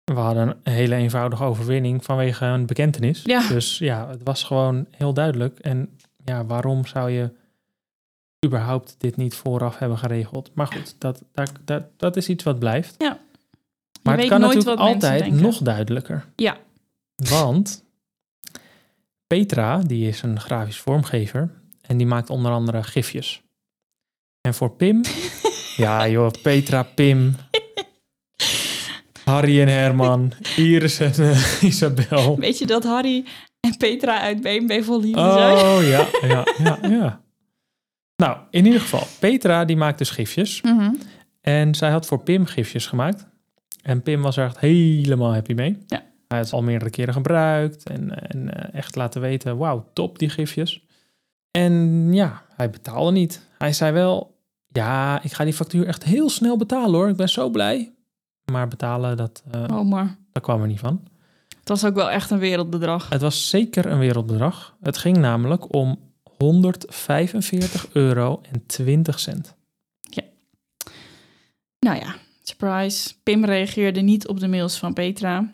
we 0.04 0.12
hadden 0.20 0.56
een 0.62 0.72
hele 0.72 0.94
eenvoudige 0.94 1.44
overwinning 1.44 2.04
vanwege 2.04 2.44
een 2.44 2.66
bekentenis. 2.66 3.22
Ja. 3.24 3.48
Dus 3.48 3.78
ja, 3.78 4.08
het 4.08 4.20
was 4.24 4.42
gewoon 4.42 4.86
heel 4.90 5.14
duidelijk. 5.14 5.58
En 5.58 5.98
ja, 6.24 6.44
waarom 6.44 6.86
zou 6.86 7.10
je 7.10 7.30
überhaupt 8.46 8.94
dit 8.98 9.16
niet 9.16 9.34
vooraf 9.34 9.78
hebben 9.78 9.98
geregeld? 9.98 10.50
Maar 10.54 10.66
goed, 10.66 10.94
dat, 10.98 11.22
dat, 11.32 11.52
dat, 11.64 11.82
dat 11.96 12.16
is 12.16 12.28
iets 12.28 12.44
wat 12.44 12.58
blijft. 12.58 12.94
Je 12.98 13.16
Maar 14.04 14.18
het 14.18 14.28
kan 14.28 14.40
nooit 14.40 14.54
natuurlijk 14.54 14.80
altijd 14.80 15.30
nog 15.30 15.58
duidelijker. 15.58 16.24
Ja. 16.36 16.56
Want 17.14 17.84
Petra, 19.26 19.78
die 19.78 20.08
is 20.08 20.22
een 20.22 20.40
grafisch 20.40 20.78
vormgever 20.78 21.50
en 21.80 21.96
die 21.96 22.06
maakt 22.06 22.30
onder 22.30 22.52
andere 22.52 22.82
gifjes. 22.82 23.42
En 24.40 24.54
voor 24.54 24.70
Pim, 24.70 25.02
ja 25.76 26.08
joh, 26.08 26.30
Petra, 26.42 26.82
Pim, 26.82 27.34
Harry 29.24 29.60
en 29.60 29.68
Herman, 29.68 30.32
Iris 30.56 31.00
en 31.00 31.12
eh, 31.12 31.62
Isabel. 31.70 32.38
Weet 32.38 32.58
je 32.58 32.66
dat 32.66 32.84
Harry 32.84 33.24
en 33.60 33.76
Petra 33.76 34.20
uit 34.20 34.40
BNB 34.40 34.82
Vol 34.82 35.00
Liefde 35.00 35.32
zijn? 35.32 35.56
Oh 35.56 35.78
ja, 35.82 36.06
ja, 36.28 36.46
ja, 36.58 36.78
ja. 36.88 37.22
Nou, 38.16 38.38
in 38.50 38.64
ieder 38.66 38.80
geval, 38.80 39.06
Petra 39.18 39.64
die 39.64 39.76
maakt 39.76 39.98
dus 39.98 40.10
gifjes. 40.10 40.62
Mhm. 40.62 40.90
En 41.40 41.74
zij 41.74 41.90
had 41.90 42.06
voor 42.06 42.22
Pim 42.22 42.46
gifjes 42.46 42.86
gemaakt. 42.86 43.26
En 43.84 44.02
Pim 44.02 44.22
was 44.22 44.36
er 44.36 44.44
echt 44.44 44.58
helemaal 44.58 45.32
happy 45.32 45.52
mee. 45.52 45.78
Ja. 45.86 46.02
Hij 46.28 46.38
had 46.38 46.48
ze 46.48 46.54
al 46.54 46.62
meerdere 46.62 46.90
keren 46.90 47.14
gebruikt 47.14 47.88
en, 47.88 48.28
en 48.30 48.54
eh, 48.54 48.78
echt 48.78 48.96
laten 48.96 49.20
weten, 49.20 49.56
wauw, 49.56 49.90
top 49.92 50.18
die 50.18 50.28
gifjes. 50.28 50.84
En 51.50 51.72
ja, 52.12 52.42
hij 52.56 52.70
betaalde 52.70 53.12
niet. 53.12 53.48
Hij 53.58 53.72
zei 53.72 53.92
wel, 53.92 54.38
ja, 54.68 55.22
ik 55.22 55.32
ga 55.32 55.44
die 55.44 55.52
factuur 55.52 55.86
echt 55.86 56.04
heel 56.04 56.28
snel 56.28 56.56
betalen 56.56 56.94
hoor, 56.94 57.08
ik 57.08 57.16
ben 57.16 57.28
zo 57.28 57.50
blij. 57.50 57.94
Maar 58.52 58.68
betalen, 58.68 59.16
dat, 59.16 59.42
eh, 59.50 59.64
Oh, 59.78 59.88
maar 59.88 60.16
daar 60.32 60.42
kwam 60.42 60.60
er 60.60 60.66
niet 60.66 60.80
van. 60.80 61.08
het 61.58 61.68
was 61.68 61.84
ook 61.84 61.94
wel 61.94 62.10
echt 62.10 62.30
een 62.30 62.38
wereldbedrag. 62.38 63.08
Het 63.08 63.20
was 63.20 63.48
zeker 63.48 63.86
een 63.86 63.98
wereldbedrag. 63.98 64.76
Het 64.82 64.96
ging 64.98 65.16
namelijk 65.16 65.74
om 65.74 65.98
145 66.38 67.88
euro 67.92 68.40
en 68.52 68.66
20 68.66 69.20
cent. 69.20 69.54
Nou 71.84 71.98
ja, 71.98 72.14
surprise. 72.48 73.12
Pim 73.22 73.44
reageerde 73.44 74.00
niet 74.00 74.28
op 74.28 74.40
de 74.40 74.48
mails 74.48 74.78
van 74.78 74.92
Petra. 74.92 75.52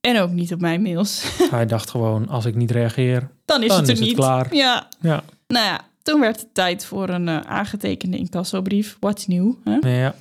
En 0.00 0.18
ook 0.20 0.30
niet 0.30 0.52
op 0.52 0.60
mijn 0.60 0.82
mails. 0.82 1.24
Hij 1.50 1.66
dacht 1.66 1.90
gewoon, 1.90 2.28
als 2.28 2.44
ik 2.44 2.54
niet 2.54 2.70
reageer, 2.70 3.28
Dan 3.44 3.62
is 3.62 3.68
Dan 3.68 3.78
het 3.78 3.86
er 3.86 3.92
is 3.92 3.98
het 3.98 4.08
niet. 4.08 4.16
klaar. 4.16 4.54
Ja. 4.54 4.88
ja, 5.00 5.22
Nou 5.46 5.64
ja, 5.66 5.80
toen 6.02 6.20
werd 6.20 6.40
het 6.40 6.54
tijd 6.54 6.84
voor 6.84 7.08
een 7.08 7.28
eh, 7.28 7.40
aangetekende 7.40 8.16
incassobrief. 8.16 8.96
What's 9.00 9.26
nieuw? 9.26 9.58
Hè? 9.64 10.00
ja. 10.00 10.14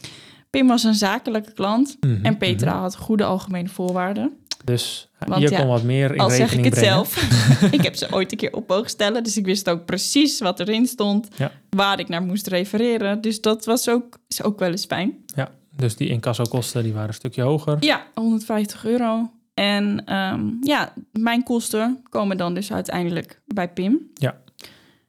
Pim 0.49 0.67
was 0.67 0.83
een 0.83 0.93
zakelijke 0.95 1.51
klant. 1.53 1.97
Mhm, 1.99 2.25
En 2.25 2.37
Petra 2.37 2.71
mhm. 2.73 2.81
had 2.81 2.95
goede 2.97 3.23
algemene 3.23 3.69
voorwaarden. 3.69 4.31
Dus 4.63 5.09
Want 5.19 5.41
je 5.41 5.49
ja, 5.49 5.57
kon 5.59 5.67
wat 5.67 5.83
meer 5.83 6.13
in 6.13 6.19
Al 6.19 6.29
zeg 6.29 6.53
ik 6.53 6.63
het 6.63 6.73
brengen. 6.73 6.89
zelf. 6.89 7.15
ik 7.71 7.81
heb 7.83 7.95
ze 7.95 8.07
ooit 8.11 8.31
een 8.31 8.37
keer 8.37 8.53
op 8.53 8.67
mogen 8.67 8.89
stellen. 8.89 9.23
Dus 9.23 9.37
ik 9.37 9.45
wist 9.45 9.69
ook 9.69 9.85
precies 9.85 10.39
wat 10.39 10.59
erin 10.59 10.85
stond. 10.87 11.27
Ja. 11.35 11.51
Waar 11.69 11.99
ik 11.99 12.07
naar 12.07 12.21
moest 12.23 12.47
refereren. 12.47 13.21
Dus 13.21 13.41
dat 13.41 13.65
was 13.65 13.89
ook, 13.89 14.17
is 14.27 14.43
ook 14.43 14.59
wel 14.59 14.69
eens 14.71 14.85
fijn. 14.85 15.13
Ja, 15.35 15.49
dus 15.75 15.95
die 15.95 16.09
incassokosten 16.09 16.83
die 16.83 16.93
waren 16.93 17.07
een 17.07 17.13
stukje 17.13 17.41
hoger. 17.41 17.77
Ja, 17.79 18.07
150 18.13 18.85
euro. 18.85 19.31
En 19.53 20.05
ehm, 20.05 20.49
ja, 20.61 20.93
mijn 21.11 21.43
kosten 21.43 22.03
komen 22.09 22.37
dan 22.37 22.53
dus 22.53 22.71
uiteindelijk 22.73 23.41
bij 23.45 23.69
Pim. 23.69 24.11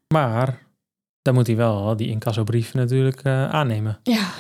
Maar 0.09 0.67
dan 1.23 1.35
moet 1.35 1.47
hij 1.47 1.57
wel 1.57 1.97
die 1.97 2.09
incassobrief 2.09 2.75
natuurlijk 2.75 3.21
eh, 3.23 3.49
aannemen. 3.51 3.99
Ja, 4.03 4.31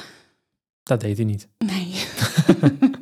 Dat 0.83 1.01
deed 1.01 1.17
hij 1.17 1.27
niet. 1.27 1.49
nee. 1.59 2.05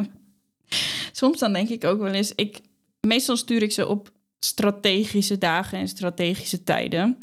Soms 1.13 1.39
dan 1.39 1.53
denk 1.53 1.69
ik 1.69 1.85
ook 1.85 1.99
wel 2.01 2.13
eens, 2.13 2.33
ik, 2.35 2.61
meestal 3.01 3.37
stuur 3.37 3.63
ik 3.63 3.73
ze 3.73 3.87
op 3.89 4.11
strategische 4.39 5.39
dagen 5.39 5.79
en 5.79 5.89
strategische 5.89 6.63
tijden. 6.65 7.19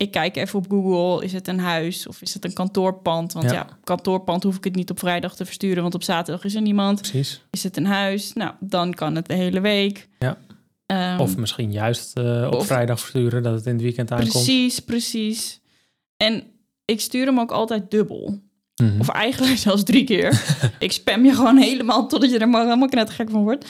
Ik 0.00 0.10
kijk 0.10 0.36
even 0.36 0.58
op 0.58 0.66
Google, 0.70 1.24
is 1.24 1.32
het 1.32 1.48
een 1.48 1.58
huis 1.58 2.06
of 2.06 2.22
is 2.22 2.34
het 2.34 2.44
een 2.44 2.52
kantoorpand? 2.52 3.32
Want 3.32 3.44
Ja. 3.50 3.52
ja. 3.52 3.66
kantoorpand 3.84 4.42
hoef 4.42 4.56
ik 4.56 4.64
het 4.64 4.74
niet 4.74 4.90
op 4.90 4.98
vrijdag 4.98 5.36
te 5.36 5.44
versturen, 5.44 5.82
want 5.82 5.94
op 5.94 6.02
zaterdag 6.02 6.44
is 6.44 6.54
er 6.54 6.60
niemand. 6.62 7.00
Precies. 7.00 7.42
Is 7.50 7.62
het 7.62 7.76
een 7.76 7.86
huis? 7.86 8.32
Nou, 8.32 8.52
dan 8.60 8.94
kan 8.94 9.14
het 9.14 9.26
de 9.26 9.34
hele 9.34 9.60
week. 9.60 10.08
Ja. 10.18 10.38
Ehm, 10.86 11.20
Of 11.20 11.36
misschien 11.36 11.72
juist 11.72 12.16
eh, 12.16 12.46
op 12.46 12.54
Of- 12.54 12.66
vrijdag 12.66 13.00
versturen 13.00 13.42
dat 13.42 13.54
het 13.54 13.66
in 13.66 13.72
het 13.72 13.82
weekend 13.82 14.10
aankomt. 14.10 14.30
precies, 14.32 14.80
precies. 14.80 15.60
En 16.16 16.42
ik 16.84 17.00
stuur 17.00 17.26
hem 17.26 17.40
ook 17.40 17.50
altijd 17.52 17.90
dubbel. 17.90 18.38
Mhm. 18.82 19.00
Of 19.00 19.08
eigenlijk 19.08 19.56
zelfs 19.66 19.82
drie 19.82 20.04
keer. 20.04 20.44
ik 20.78 20.92
spam 20.92 21.24
je 21.24 21.34
gewoon 21.34 21.56
helemaal 21.56 22.08
totdat 22.08 22.30
je 22.30 22.38
er 22.38 22.48
maar 22.48 22.64
helemaal 22.64 22.88
knettergek 22.88 23.30
van 23.30 23.42
wordt. 23.42 23.66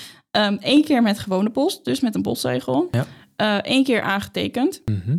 Eén 0.61 0.85
keer 0.85 1.03
met 1.03 1.19
gewone 1.19 1.51
post, 1.51 1.85
dus 1.85 2.01
met 2.01 2.15
een 2.15 2.23
postzegel. 2.23 2.89
Ja. 2.91 3.07
Eén 3.67 3.85
keer 3.85 4.03
aangetekend. 4.03 4.83
Mhm. 4.85 5.17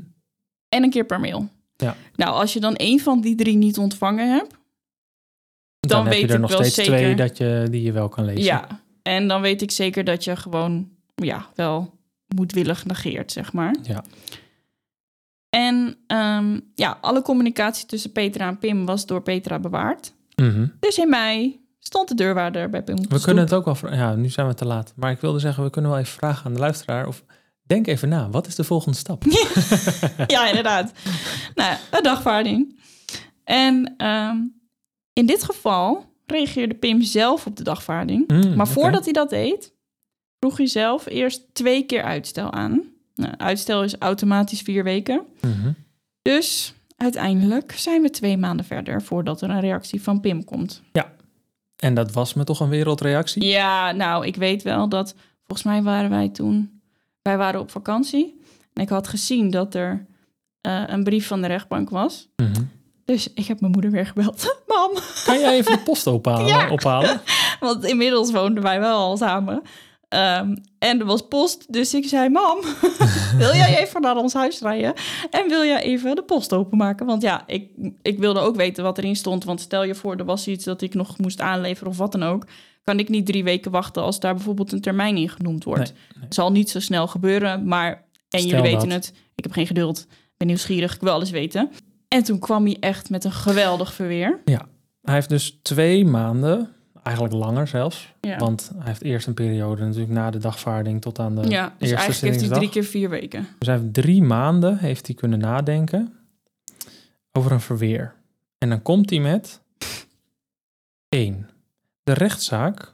En 0.71 0.83
een 0.83 0.89
keer 0.89 1.05
per 1.05 1.19
mail. 1.19 1.49
Ja. 1.75 1.95
Nou, 2.15 2.31
als 2.31 2.53
je 2.53 2.59
dan 2.59 2.75
één 2.75 2.99
van 2.99 3.21
die 3.21 3.35
drie 3.35 3.55
niet 3.55 3.77
ontvangen 3.77 4.29
hebt, 4.29 4.49
Dan, 5.79 5.89
Dan 5.89 6.03
heb 6.05 6.13
je 6.13 6.19
weet 6.19 6.29
er 6.29 6.35
ik 6.35 6.41
nog 6.41 6.49
wel 6.51 6.59
steeds 6.59 6.75
zeker- 6.75 6.91
twee 6.93 7.15
dat 7.15 7.37
je, 7.37 7.67
die 7.71 7.81
je 7.81 7.91
wel 7.91 8.09
kan 8.09 8.25
lezen. 8.25 8.43
ja. 8.43 8.67
En 9.01 9.27
dan 9.27 9.41
weet 9.41 9.61
ik 9.61 9.71
zeker 9.71 10.03
dat 10.03 10.23
je 10.23 10.35
gewoon, 10.35 10.89
ja, 11.15 11.45
wel 11.55 11.97
moedwillig 12.35 12.85
negeert, 12.85 13.31
zeg 13.31 13.53
maar. 13.53 13.75
Ja. 13.83 14.03
En 15.49 15.95
ehm, 16.07 16.59
ja, 16.75 16.97
alle 17.01 17.21
communicatie 17.21 17.85
tussen 17.85 18.11
Petra 18.11 18.47
en 18.47 18.57
Pim 18.59 18.85
was 18.85 19.05
door 19.05 19.21
Petra 19.21 19.59
bewaard. 19.59 20.13
Mhm. 20.35 20.67
Dus 20.79 20.97
in 20.97 21.09
mei 21.09 21.59
stond 21.79 22.07
de 22.07 22.15
deurwaarder 22.15 22.69
bij 22.69 22.83
Pim. 22.83 22.95
We 23.09 23.21
kunnen 23.21 23.43
het 23.43 23.53
ook 23.53 23.65
wel... 23.65 23.93
Ja, 23.93 24.15
nu 24.15 24.29
zijn 24.29 24.47
we 24.47 24.53
te 24.53 24.65
laat. 24.65 24.93
Maar 24.95 25.11
ik 25.11 25.19
wilde 25.19 25.39
zeggen, 25.39 25.63
we 25.63 25.69
kunnen 25.69 25.91
wel 25.91 25.99
even 25.99 26.13
vragen 26.13 26.45
aan 26.45 26.53
de 26.53 26.59
luisteraar... 26.59 27.07
of 27.07 27.23
denk 27.63 27.87
even 27.87 28.09
na, 28.09 28.29
wat 28.29 28.47
is 28.47 28.55
de 28.55 28.63
volgende 28.63 28.97
stap? 28.97 29.23
ja, 30.27 30.47
inderdaad. 30.47 30.91
nou, 31.55 31.77
een 31.91 32.03
dagvaarding. 32.03 32.79
En 33.43 33.93
ehm, 33.97 34.37
in 35.13 35.25
dit 35.25 35.43
geval 35.43 36.05
reageerde 36.25 36.75
Pim 36.75 37.01
zelf 37.01 37.45
op 37.45 37.55
de 37.57 37.63
dagvaarding. 37.63 38.27
Mm, 38.27 38.55
Maar 38.55 38.67
voordat 38.67 39.03
hij 39.03 39.13
dat 39.13 39.29
deed, 39.29 39.73
vroeg 40.39 40.57
hij 40.57 40.67
zelf 40.67 41.05
eerst 41.05 41.53
twee 41.53 41.85
keer 41.85 42.03
uitstel 42.03 42.51
aan. 42.51 42.83
Nou, 43.15 43.33
uitstel 43.37 43.83
is 43.83 43.95
automatisch 43.97 44.61
vier 44.61 44.83
weken. 44.83 45.25
Mhm. 45.41 45.71
Dus 46.21 46.73
uiteindelijk 46.97 47.71
zijn 47.71 48.01
we 48.01 48.09
twee 48.09 48.37
maanden 48.37 48.65
verder 48.65 49.01
voordat 49.01 49.41
er 49.41 49.49
een 49.49 49.59
reactie 49.59 50.01
van 50.01 50.19
Pim 50.19 50.43
komt. 50.43 50.81
En 51.81 51.93
dat 51.93 52.11
was 52.11 52.33
me 52.33 52.43
toch 52.43 52.59
een 52.59 52.69
wereldreactie? 52.69 53.45
Ja, 53.45 53.91
nou, 53.91 54.25
ik 54.25 54.35
weet 54.35 54.63
wel 54.63 54.89
dat... 54.89 55.15
Volgens 55.45 55.67
mij 55.67 55.81
waren 55.83 56.09
wij 56.09 56.29
toen... 56.29 56.80
Wij 57.21 57.37
waren 57.37 57.59
op 57.59 57.71
vakantie. 57.71 58.41
En 58.73 58.81
ik 58.81 58.89
had 58.89 59.07
gezien 59.07 59.49
dat 59.49 59.75
er 59.75 60.05
eh, 60.61 60.83
een 60.87 61.03
brief 61.03 61.27
van 61.27 61.41
de 61.41 61.47
rechtbank 61.47 61.89
was. 61.89 62.29
Mhm. 62.35 62.63
Dus 63.05 63.33
ik 63.33 63.45
heb 63.45 63.59
mijn 63.59 63.71
moeder 63.71 63.91
weer 63.91 64.05
gebeld. 64.05 64.55
Mam, 64.67 64.91
Kan 65.25 65.39
jij 65.39 65.57
even 65.57 65.71
de 65.71 65.83
post 65.83 66.07
ophalen? 66.07 66.47
Ja. 66.47 66.69
ophalen? 66.69 67.21
want 67.59 67.85
inmiddels 67.85 68.31
woonden 68.31 68.63
wij 68.63 68.79
wel 68.79 68.97
al 68.97 69.17
samen. 69.17 69.61
Ehm, 70.07 70.55
en 70.79 70.99
er 70.99 71.05
was 71.05 71.27
post, 71.27 71.73
dus 71.73 71.93
ik 71.93 72.07
zei... 72.07 72.29
Mam, 72.29 72.59
wil 73.37 73.53
jij 73.53 73.77
even 73.81 74.01
naar 74.01 74.15
ons 74.15 74.33
huis 74.33 74.59
rijden? 74.59 74.93
En 75.29 75.47
wil 75.47 75.63
jij 75.63 75.81
even 75.81 76.15
de 76.15 76.23
post 76.23 76.53
openmaken? 76.53 77.05
Want 77.05 77.21
ja, 77.21 77.43
ik, 77.47 77.69
ik 78.01 78.19
wilde 78.19 78.39
ook 78.39 78.55
weten 78.55 78.83
wat 78.83 78.97
erin 78.97 79.15
stond. 79.15 79.43
Want 79.43 79.61
stel 79.61 79.83
je 79.83 79.95
voor, 79.95 80.15
er 80.15 80.25
was 80.25 80.47
iets 80.47 80.65
dat 80.65 80.81
ik 80.81 80.93
nog 80.93 81.17
moest 81.17 81.41
aanleveren 81.41 81.91
of 81.91 81.97
wat 81.97 82.11
dan 82.11 82.23
ook. 82.23 82.43
Kan 82.83 82.99
ik 82.99 83.09
niet 83.09 83.25
drie 83.25 83.43
weken 83.43 83.71
wachten 83.71 84.01
als 84.01 84.19
daar 84.19 84.35
bijvoorbeeld 84.35 84.71
een 84.71 84.81
termijn 84.81 85.17
in 85.17 85.29
genoemd 85.29 85.63
wordt. 85.63 85.93
Nee, 85.93 86.19
nee. 86.19 86.25
Zal 86.29 86.51
niet 86.51 86.69
zo 86.69 86.79
snel 86.79 87.07
gebeuren, 87.07 87.65
maar... 87.65 88.09
En 88.29 88.39
Stel 88.39 88.49
jullie 88.49 88.71
weten 88.71 88.89
dat. 88.89 89.05
het, 89.05 89.13
ik 89.35 89.43
heb 89.43 89.53
geen 89.53 89.67
geduld. 89.67 90.07
ben 90.37 90.47
nieuwsgierig, 90.47 90.95
ik 90.95 91.01
wil 91.01 91.11
alles 91.11 91.29
weten. 91.29 91.71
En 92.07 92.23
toen 92.23 92.39
kwam 92.39 92.65
hij 92.65 92.77
echt 92.79 93.09
met 93.09 93.23
een 93.23 93.31
geweldig 93.31 93.93
verweer. 93.93 94.39
Hij 95.01 95.13
heeft 95.13 95.29
dus 95.29 95.59
twee 95.61 96.05
maanden, 96.05 96.69
eigenlijk 97.03 97.35
langer 97.35 97.67
zelfs... 97.67 98.13
Ja. 98.21 98.37
want 98.37 98.71
hij 98.75 98.85
heeft 98.85 99.01
eerst 99.03 99.27
een 99.27 99.33
periode 99.33 99.85
natuurlijk 99.85 100.11
na 100.11 100.29
de 100.29 100.37
dagvaarding... 100.37 101.01
tot 101.01 101.19
aan 101.19 101.35
de 101.35 101.49
Ja, 101.49 101.65
dus 101.77 101.89
eerste 101.89 101.95
eigenlijk 101.95 102.33
heeft 102.33 102.49
hij 102.49 102.57
drie 102.59 102.69
keer 102.69 102.83
vier 102.83 103.09
weken. 103.09 103.47
Dus 103.59 103.67
hij 103.67 103.77
heeft 103.77 103.93
drie 103.93 104.21
maanden 104.21 104.77
heeft 104.77 105.05
hij 105.07 105.15
kunnen 105.15 105.39
nadenken 105.39 106.13
over 107.31 107.51
een 107.51 107.61
verweer. 107.61 108.13
En 108.57 108.69
dan 108.69 108.81
komt 108.81 109.09
hij 109.09 109.19
met 109.19 109.61
één. 111.09 111.49
De 112.03 112.13
rechtszaak, 112.13 112.93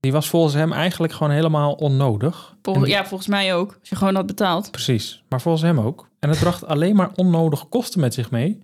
die 0.00 0.12
was 0.12 0.28
volgens 0.28 0.54
hem 0.54 0.72
eigenlijk 0.72 1.12
gewoon 1.12 1.32
helemaal 1.32 1.72
onnodig. 1.72 2.56
Vol- 2.62 2.74
En 2.74 2.80
die- 2.80 2.90
ja, 2.90 3.06
volgens 3.06 3.28
mij 3.28 3.54
ook. 3.54 3.76
Als 3.80 3.88
je 3.88 3.96
gewoon 3.96 4.14
had 4.14 4.26
betaald. 4.26 4.70
Precies, 4.70 5.22
maar 5.28 5.40
volgens 5.40 5.62
hem 5.64 5.80
ook. 5.80 6.08
En 6.18 6.28
het 6.28 6.38
bracht 6.38 6.64
alleen 6.66 6.96
maar 6.96 7.10
onnodige 7.14 7.64
kosten 7.66 8.00
met 8.00 8.14
zich 8.14 8.30
mee. 8.30 8.62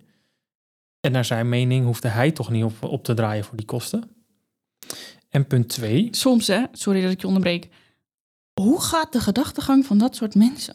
En 0.99 1.11
naar 1.11 1.25
zijn 1.25 1.49
mening 1.49 1.85
hoefde 1.85 2.07
hij 2.07 2.31
toch 2.31 2.49
niet 2.49 2.63
op, 2.63 2.83
op 2.83 3.03
te 3.03 3.13
draaien 3.13 3.43
voor 3.43 3.57
die 3.57 3.65
kosten. 3.65 4.15
En 5.29 5.47
punt 5.47 5.69
twee, 5.69 6.07
Soms, 6.11 6.47
hè, 6.47 6.63
sorry 6.71 7.01
dat 7.01 7.11
ik 7.11 7.21
je 7.21 7.27
onderbreek. 7.27 7.69
Hoe 8.61 8.81
gaat 8.81 9.11
de 9.13 9.19
gedachtegang 9.19 9.85
van 9.85 9.97
dat 9.97 10.15
soort 10.15 10.35
mensen? 10.35 10.73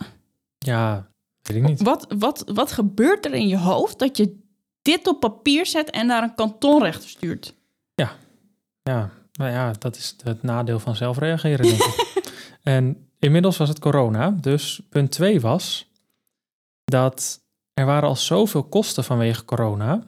ja, 0.58 1.10
weet 1.42 1.56
ik 1.56 1.62
niet. 1.62 1.82
Wat, 1.82 2.06
wat, 2.18 2.44
wat 2.54 2.72
gebeurt 2.72 3.26
er 3.26 3.32
in 3.34 3.48
je 3.48 3.58
hoofd 3.58 3.98
dat 3.98 4.16
je 4.16 4.38
dit 4.82 5.06
op 5.06 5.20
papier 5.20 5.66
zet 5.66 5.90
en 5.90 6.06
naar 6.06 6.22
een 6.22 6.34
kantonrechter 6.34 7.08
stuurt? 7.08 7.54
Ja, 7.94 8.12
nou 9.32 9.50
ja, 9.50 9.72
dat 9.78 9.96
is 9.96 10.14
het 10.22 10.42
nadeel 10.42 10.78
van 10.78 10.96
zelf 10.96 11.18
reageren, 11.18 11.66
denk 11.66 11.82
ik. 11.82 12.04
En 12.62 13.10
inmiddels 13.18 13.56
was 13.56 13.68
het 13.68 13.78
corona, 13.78 14.30
dus 14.30 14.82
punt 14.88 15.10
twee 15.10 15.40
was 15.40 15.90
dat 16.84 17.40
er 17.74 17.86
waren 17.86 18.08
al 18.08 18.16
zoveel 18.16 18.64
kosten 18.64 19.04
vanwege 19.04 19.44
corona, 19.44 20.02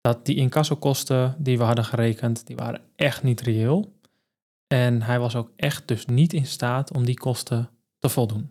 dat 0.00 0.26
die 0.26 0.36
incassokosten 0.36 1.36
die 1.38 1.58
we 1.58 1.64
hadden 1.64 1.84
gerekend, 1.84 2.46
die 2.46 2.56
waren 2.56 2.80
echt 2.96 3.22
niet 3.22 3.40
reëel. 3.40 3.98
En 4.66 5.02
hij 5.02 5.18
was 5.18 5.36
ook 5.36 5.50
echt 5.56 5.88
dus 5.88 6.06
niet 6.06 6.32
in 6.32 6.46
staat 6.46 6.92
om 6.92 7.04
die 7.04 7.18
kosten 7.18 7.70
te 7.98 8.08
voldoen. 8.08 8.50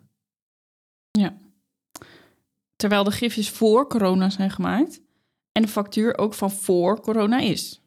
Terwijl 2.76 3.04
de 3.04 3.10
gifjes 3.10 3.50
voor 3.50 3.88
corona 3.88 4.30
zijn 4.30 4.50
gemaakt 4.50 5.00
en 5.52 5.62
de 5.62 5.68
factuur 5.68 6.18
ook 6.18 6.34
van 6.34 6.50
voor 6.50 7.00
corona 7.00 7.38
is. 7.40 7.80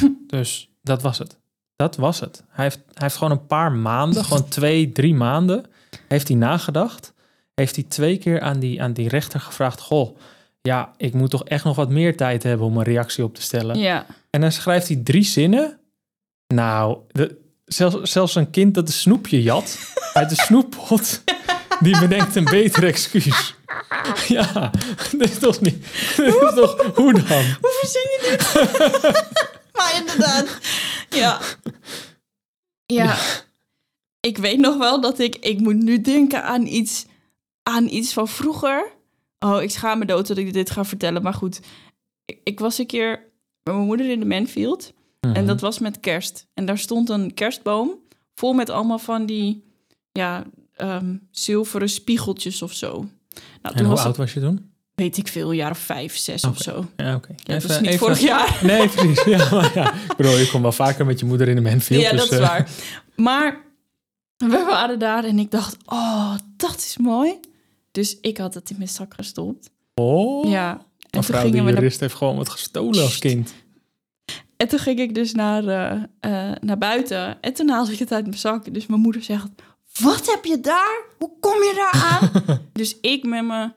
Dus 0.26 0.70
dat 0.82 1.02
was 1.02 1.18
het. 1.18 1.38
Dat 1.76 1.96
was 1.96 2.20
het. 2.20 2.44
Hij 2.48 2.64
heeft, 2.64 2.76
hij 2.76 3.02
heeft 3.02 3.16
gewoon 3.16 3.32
een 3.32 3.46
paar 3.46 3.72
maanden, 3.72 4.24
gewoon 4.24 4.48
twee, 4.48 4.92
drie 4.92 5.14
maanden, 5.14 5.64
heeft 6.08 6.28
hij 6.28 6.36
nagedacht. 6.36 7.12
Heeft 7.54 7.74
hij 7.76 7.84
twee 7.88 8.18
keer 8.18 8.40
aan 8.40 8.58
die, 8.58 8.82
aan 8.82 8.92
die 8.92 9.08
rechter 9.08 9.40
gevraagd: 9.40 9.80
Goh, 9.80 10.16
ja, 10.62 10.92
ik 10.96 11.14
moet 11.14 11.30
toch 11.30 11.44
echt 11.44 11.64
nog 11.64 11.76
wat 11.76 11.90
meer 11.90 12.16
tijd 12.16 12.42
hebben 12.42 12.66
om 12.66 12.76
een 12.76 12.84
reactie 12.84 13.24
op 13.24 13.34
te 13.34 13.42
stellen. 13.42 13.78
Ja, 13.78 14.06
En 14.30 14.40
dan 14.40 14.52
schrijft 14.52 14.88
hij 14.88 15.00
drie 15.04 15.24
zinnen. 15.24 15.78
Nou, 16.54 16.98
de, 17.10 17.38
zelfs, 17.64 18.12
zelfs 18.12 18.34
een 18.34 18.50
kind 18.50 18.74
dat 18.74 18.86
een 18.86 18.92
snoepje 18.94 19.42
jat 19.42 19.78
uit 20.14 20.28
de 20.28 20.34
snoeppot, 20.34 21.22
die 21.80 22.00
bedenkt 22.00 22.36
een 22.36 22.44
beter 22.44 22.84
excuus. 22.84 23.54
Ja, 24.28 24.70
dit 25.12 25.30
is 25.30 25.38
toch 25.38 25.60
niet. 25.60 25.86
Dit 26.16 26.26
is 26.26 26.54
toch, 26.54 26.94
hoe 26.94 27.12
dan? 27.12 27.44
Hoe 27.60 27.78
verzin 27.80 28.00
je 28.10 28.36
dit? 28.36 29.51
Maar 29.82 30.00
inderdaad. 30.00 30.58
Ja. 31.10 31.40
Ja. 32.86 33.18
Ik 34.20 34.38
weet 34.38 34.60
nog 34.60 34.76
wel 34.76 35.00
dat 35.00 35.18
ik... 35.18 35.36
Ik 35.36 35.60
moet 35.60 35.82
nu 35.82 36.00
denken 36.00 36.44
aan 36.44 36.66
iets, 36.66 37.06
aan 37.62 37.88
iets 37.88 38.12
van 38.12 38.28
vroeger. 38.28 38.92
Oh, 39.38 39.62
ik 39.62 39.70
schaam 39.70 39.98
me 39.98 40.04
dood 40.04 40.26
dat 40.26 40.36
ik 40.36 40.52
dit 40.52 40.70
ga 40.70 40.84
vertellen. 40.84 41.22
Maar 41.22 41.34
goed. 41.34 41.60
Ik, 42.24 42.40
ik 42.44 42.60
was 42.60 42.78
een 42.78 42.86
keer 42.86 43.10
met 43.62 43.74
mijn 43.74 43.86
moeder 43.86 44.10
in 44.10 44.20
de 44.20 44.26
Manfield. 44.26 44.92
Mhm. 45.20 45.34
En 45.34 45.46
dat 45.46 45.60
was 45.60 45.78
met 45.78 46.00
kerst. 46.00 46.46
En 46.54 46.66
daar 46.66 46.78
stond 46.78 47.08
een 47.08 47.34
kerstboom 47.34 47.98
vol 48.34 48.52
met 48.52 48.70
allemaal 48.70 48.98
van 48.98 49.26
die... 49.26 49.64
Ja, 50.12 50.44
ehm, 50.74 51.16
zilveren 51.30 51.88
spiegeltjes 51.88 52.62
of 52.62 52.72
zo. 52.72 52.90
Nou, 52.92 53.08
En 53.62 53.70
toen 53.74 53.86
hoe 53.86 53.94
was 53.94 53.98
oud 53.98 54.06
het, 54.06 54.16
was 54.16 54.32
je 54.32 54.40
toen? 54.40 54.71
Weet 54.94 55.16
ik 55.16 55.28
veel, 55.28 55.50
een 55.50 55.56
jaar 55.56 55.70
of 55.70 55.78
vijf, 55.78 56.16
zes 56.16 56.44
of 56.44 56.58
zo. 56.58 56.86
Ja, 56.96 57.14
oké. 57.14 57.34
Ja, 57.36 57.54
dat 57.54 57.62
was 57.62 57.80
niet 57.80 57.98
vorig 57.98 58.20
jaar. 58.20 58.58
Nee, 58.62 58.88
precies. 58.88 59.24
Ja, 59.24 59.48
maar 59.54 59.70
ja. 59.74 59.92
Ik 59.94 60.16
bedoel, 60.16 60.36
je 60.38 60.48
komt 60.50 60.62
wel 60.62 60.72
vaker 60.72 61.06
met 61.06 61.20
je 61.20 61.26
moeder 61.26 61.48
in 61.48 61.54
de 61.54 61.60
Manfield. 61.60 62.02
Ja, 62.02 62.10
dus, 62.10 62.20
dat 62.20 62.32
is 62.32 62.38
eh, 62.38 62.48
waar. 62.48 62.68
Maar 63.16 63.60
we 64.36 64.64
waren 64.66 64.98
daar 64.98 65.24
en 65.24 65.38
ik 65.38 65.50
dacht, 65.50 65.76
oh, 65.86 66.34
dat 66.56 66.76
is 66.76 66.96
mooi. 66.96 67.40
Dus 67.90 68.18
ik 68.20 68.38
had 68.38 68.54
het 68.54 68.70
in 68.70 68.76
mijn 68.78 68.88
zak 68.88 69.14
gestopt. 69.14 69.70
Oh, 69.94 70.50
Ja. 70.50 70.70
En 70.70 70.78
toen, 71.10 71.20
mevrouw 71.20 71.42
de 71.42 71.48
gingen 71.48 71.64
we 71.64 71.70
naar, 71.70 71.80
jurist 71.80 72.00
heeft 72.00 72.14
gewoon 72.14 72.36
wat 72.36 72.48
gestolen 72.48 73.02
als 73.02 73.18
kind. 73.18 73.54
en 74.56 74.68
toen 74.68 74.78
ging 74.78 74.98
ik 74.98 75.14
dus 75.14 75.32
naar, 75.32 75.66
eh, 75.66 76.02
eh, 76.20 76.56
naar 76.60 76.78
buiten. 76.78 77.40
En 77.40 77.52
toen 77.52 77.68
haalde 77.68 77.92
ik 77.92 77.98
het 77.98 78.12
uit 78.12 78.26
mijn 78.26 78.38
zak. 78.38 78.74
Dus 78.74 78.86
mijn 78.86 79.00
moeder 79.00 79.22
zegt, 79.22 79.48
wat 80.00 80.26
heb 80.26 80.44
je 80.44 80.60
daar? 80.60 81.00
Hoe 81.18 81.30
kom 81.40 81.52
je 81.52 81.72
daar 81.76 82.02
aan? 82.02 82.30
dus 82.72 82.96
ik 83.00 83.24
met 83.24 83.44
mijn 83.44 83.74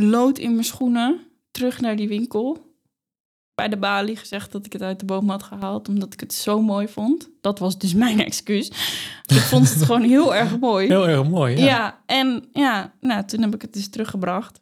lood 0.00 0.38
in 0.38 0.52
mijn 0.52 0.64
schoenen 0.64 1.20
terug 1.50 1.80
naar 1.80 1.96
die 1.96 2.08
winkel. 2.08 2.66
Bij 3.54 3.68
de 3.68 3.76
balie 3.76 4.16
gezegd 4.16 4.52
dat 4.52 4.66
ik 4.66 4.72
het 4.72 4.82
uit 4.82 5.00
de 5.00 5.04
boom 5.04 5.30
had 5.30 5.42
gehaald. 5.42 5.88
Omdat 5.88 6.12
ik 6.12 6.20
het 6.20 6.34
zo 6.34 6.62
mooi 6.62 6.88
vond. 6.88 7.28
Dat 7.40 7.58
was 7.58 7.78
dus 7.78 7.94
mijn 7.94 8.24
excuus. 8.30 8.66
Ik 9.26 9.36
vond 9.36 9.74
het 9.74 9.82
gewoon 9.82 10.02
heel 10.02 10.34
erg 10.34 10.58
mooi. 10.58 10.86
Heel 10.86 11.08
erg 11.08 11.28
mooi. 11.28 11.56
Ja. 11.56 11.64
Ja. 11.64 12.02
en 12.06 12.44
ja, 12.52 12.94
nou, 13.00 13.24
toen 13.24 13.40
heb 13.42 13.54
ik 13.54 13.62
het 13.62 13.72
dus 13.72 13.90
teruggebracht. 13.90 14.60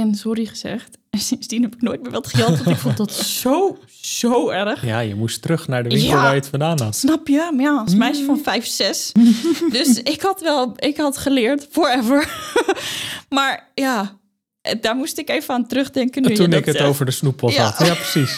En 0.00 0.14
sorry 0.14 0.46
gezegd. 0.46 0.96
En 1.10 1.22
sindsdien 1.22 1.62
heb 1.62 1.74
ik 1.74 1.82
nooit 1.82 2.02
meer 2.02 2.10
wat 2.10 2.26
gejat, 2.26 2.48
want 2.48 2.66
ik 2.66 2.76
vond 2.76 2.96
dat 2.96 3.12
zo, 3.42 3.78
zo 4.00 4.48
erg. 4.48 4.84
Ja, 4.84 4.98
je 5.00 5.14
moest 5.14 5.42
terug 5.42 5.68
naar 5.68 5.82
de 5.82 5.88
winkel 5.88 6.08
Ja. 6.08 6.14
waar 6.22 6.30
je 6.34 6.38
het 6.40 6.48
vandaan 6.48 6.80
had. 6.80 6.96
Snap 6.96 7.28
je? 7.28 7.50
Maar 7.52 7.64
ja, 7.64 7.78
als 7.80 7.94
meisje 7.94 8.24
van 8.24 8.38
5, 8.42 8.66
6. 8.66 9.12
dus 9.72 10.02
ik 10.02 10.20
had 10.22 10.40
wel, 10.40 10.72
ik 10.76 10.96
had 10.96 11.16
geleerd, 11.18 11.66
forever. 11.70 12.28
maar 13.28 13.70
ja, 13.74 14.18
eh, 14.60 14.74
daar 14.80 14.96
moest 14.96 15.18
ik 15.18 15.28
even 15.30 15.54
aan 15.54 15.66
terugdenken 15.66 16.22
nu 16.22 16.28
je 16.28 16.34
Toen 16.34 16.52
ik 16.52 16.64
het 16.64 16.76
zegt. 16.76 16.88
over 16.88 17.04
de 17.04 17.10
snoeppot 17.12 17.52
Ja. 17.52 17.64
had. 17.70 17.86
Ja, 17.86 17.94
precies. 17.94 18.36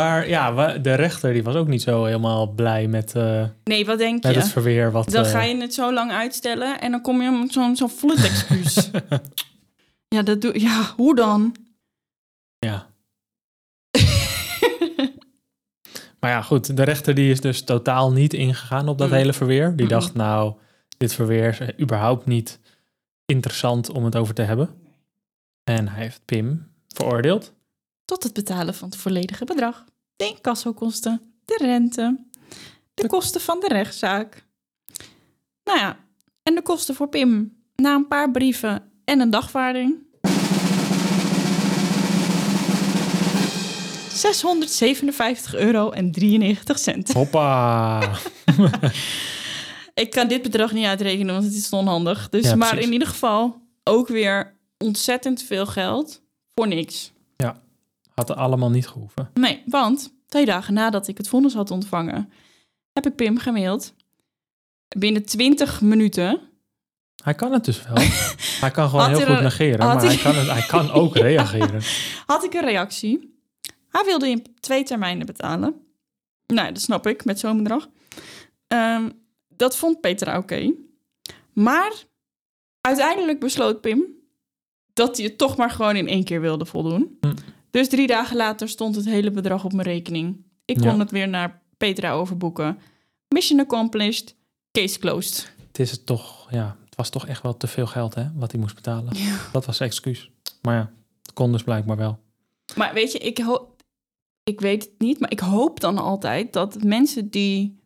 Maar 0.00 0.28
ja, 0.28 0.78
de 0.78 0.94
rechter 0.94 1.32
die 1.32 1.42
was 1.42 1.54
ook 1.54 1.66
niet 1.68 1.82
zo 1.82 2.04
helemaal 2.04 2.46
blij 2.46 2.86
met, 2.88 3.14
eh, 3.14 3.44
Nee, 3.64 3.86
wat 3.86 3.98
denk 3.98 4.22
met 4.22 4.34
je? 4.34 4.38
het 4.40 4.48
verweer. 4.48 4.90
Wat, 4.92 5.10
Dan 5.10 5.24
eh, 5.24 5.30
ga 5.30 5.42
je 5.42 5.56
het 5.60 5.74
zo 5.74 5.92
lang 5.92 6.10
uitstellen 6.10 6.80
en 6.80 6.90
dan 6.90 7.00
kom 7.00 7.22
je 7.22 7.30
met 7.30 7.52
zo'n 7.52 7.76
zo'n 7.76 7.88
flutexcuus. 7.88 8.90
ja, 10.16 10.22
dat 10.22 10.40
doe 10.40 10.60
Ja, 10.60 10.92
hoe 10.96 11.14
dan? 11.14 11.56
Ja. 12.58 12.86
maar 16.20 16.30
ja, 16.30 16.42
goed. 16.42 16.76
De 16.76 16.82
rechter 16.82 17.14
die 17.14 17.30
is 17.30 17.40
dus 17.40 17.62
totaal 17.64 18.12
niet 18.12 18.34
ingegaan 18.34 18.88
op 18.88 18.98
dat 18.98 19.08
Mm. 19.08 19.14
hele 19.14 19.32
verweer. 19.32 19.76
Die 19.76 19.84
Mm. 19.86 19.90
dacht, 19.92 20.14
nou, 20.14 20.54
dit 20.98 21.14
verweer 21.14 21.48
is 21.48 21.60
eh, 21.60 21.68
überhaupt 21.80 22.26
niet 22.26 22.60
interessant 23.24 23.90
om 23.90 24.04
het 24.04 24.16
over 24.16 24.34
te 24.34 24.42
hebben. 24.42 24.68
En 25.64 25.88
hij 25.88 26.02
heeft 26.02 26.20
Pim 26.24 26.66
veroordeeld. 26.88 27.52
Tot 28.06 28.22
het 28.22 28.32
betalen 28.32 28.74
van 28.74 28.88
het 28.88 28.98
volledige 28.98 29.44
bedrag. 29.44 29.84
De 30.16 30.26
incassokosten, 30.26 31.20
de 31.44 31.56
rente, 31.60 32.18
de 32.94 33.06
kosten 33.06 33.40
van 33.40 33.60
de 33.60 33.68
rechtszaak. 33.68 34.44
Nou 35.64 35.78
ja, 35.78 35.96
en 36.42 36.54
de 36.54 36.62
kosten 36.62 36.94
voor 36.94 37.08
Pim 37.08 37.56
na 37.74 37.94
een 37.94 38.08
paar 38.08 38.30
brieven 38.30 38.90
en 39.04 39.20
een 39.20 39.30
dagvaarding. 39.30 40.04
657 44.12 45.54
euro 45.54 45.90
en 45.90 46.12
93 46.12 46.78
cent. 46.78 47.12
Hoppa! 47.12 48.00
Ik 49.94 50.10
kan 50.10 50.28
dit 50.28 50.42
bedrag 50.42 50.72
niet 50.72 50.86
uitrekenen, 50.86 51.34
want 51.34 51.46
het 51.46 51.54
is 51.54 51.70
onhandig. 51.70 52.28
Dus, 52.28 52.44
Ja, 52.44 52.54
maar 52.56 52.78
in 52.78 52.92
ieder 52.92 53.08
geval 53.08 53.62
ook 53.84 54.08
weer 54.08 54.56
ontzettend 54.78 55.42
veel 55.42 55.66
geld 55.66 56.22
voor 56.54 56.68
niks. 56.68 57.12
Had 58.16 58.30
er 58.30 58.36
allemaal 58.36 58.70
niet 58.70 58.88
gehoeven. 58.88 59.30
Nee, 59.34 59.62
want 59.66 60.12
twee 60.28 60.44
dagen 60.44 60.74
nadat 60.74 61.08
ik 61.08 61.16
het 61.18 61.28
vonnis 61.28 61.54
had 61.54 61.70
ontvangen, 61.70 62.32
heb 62.92 63.06
ik 63.06 63.14
Pim 63.16 63.38
gemaild. 63.38 63.94
Binnen 64.98 65.24
20 65.24 65.80
minuten. 65.80 66.40
Hij 67.24 67.34
kan 67.34 67.52
het 67.52 67.64
dus 67.64 67.82
wel. 67.82 67.94
hij 68.64 68.70
kan 68.70 68.88
gewoon 68.88 69.04
Had 69.08 69.16
heel 69.18 69.26
goed 69.26 69.36
er- 69.36 69.42
negeren, 69.42 69.78
maar 69.86 69.96
hij- 69.98 70.06
hij 70.06 70.16
kan, 70.16 70.34
het, 70.34 70.50
hij 70.50 70.62
kan 70.66 70.90
ook 70.90 71.16
reageren. 71.28 71.80
Had 72.26 72.44
ik 72.44 72.54
een 72.54 72.64
reactie. 72.64 73.38
Hij 73.88 74.04
wilde 74.04 74.28
in 74.28 74.46
twee 74.60 74.82
termijnen 74.84 75.26
betalen. 75.26 75.74
Nou, 76.46 76.72
dat 76.72 76.82
snap 76.82 77.06
ik, 77.06 77.24
met 77.24 77.38
zo'n 77.38 77.56
bedrag. 77.62 77.88
Ehm, 78.66 79.08
dat 79.48 79.76
vond 79.76 80.00
Petra 80.00 80.38
oké. 80.38 80.72
Maar 81.52 81.92
uiteindelijk 82.80 83.40
besloot 83.40 83.80
Pim 83.80 84.04
dat 84.92 85.16
hij 85.16 85.26
het 85.26 85.38
toch 85.38 85.56
maar 85.56 85.70
gewoon 85.70 85.96
in 85.96 86.08
één 86.08 86.24
keer 86.24 86.40
wilde 86.40 86.64
voldoen. 86.66 87.16
Hm. 87.20 87.34
Dus 87.76 87.88
drie 87.88 88.06
dagen 88.06 88.36
later 88.36 88.68
stond 88.68 88.96
het 88.96 89.04
hele 89.04 89.30
bedrag 89.30 89.64
op 89.64 89.72
mijn 89.72 89.86
rekening. 89.88 90.44
Ik 90.64 90.76
kon 90.76 90.84
Ja. 90.84 90.98
het 90.98 91.10
weer 91.10 91.28
naar 91.28 91.62
Petra 91.76 92.12
overboeken. 92.12 92.78
Mission 93.28 93.60
accomplished, 93.60 94.34
case 94.72 94.98
closed. 94.98 95.52
Het 95.66 95.78
is 95.78 95.90
het 95.90 96.06
toch, 96.06 96.50
ja, 96.50 96.76
het 96.84 96.94
was 96.96 97.10
toch 97.10 97.26
echt 97.26 97.42
wel 97.42 97.56
te 97.56 97.66
veel 97.66 97.86
geld, 97.86 98.14
hè, 98.14 98.24
wat 98.34 98.50
hij 98.52 98.60
moest 98.60 98.74
betalen. 98.74 99.16
Ja. 99.16 99.38
Dat 99.52 99.66
was 99.66 99.76
zijn 99.76 99.88
excuus. 99.88 100.30
Maar 100.62 100.74
ja, 100.74 100.92
het 101.22 101.32
kon 101.32 101.52
dus 101.52 101.62
blijkbaar 101.62 101.96
wel. 101.96 102.18
Maar 102.76 102.94
weet 102.94 103.12
je, 103.12 103.18
ik, 103.18 103.44
ik 104.42 104.60
weet 104.60 104.82
het 104.82 104.98
niet, 104.98 105.20
maar 105.20 105.30
ik 105.30 105.40
hoop 105.40 105.80
dan 105.80 105.98
altijd 105.98 106.52
dat 106.52 106.82
mensen 106.82 107.30
die 107.30 107.78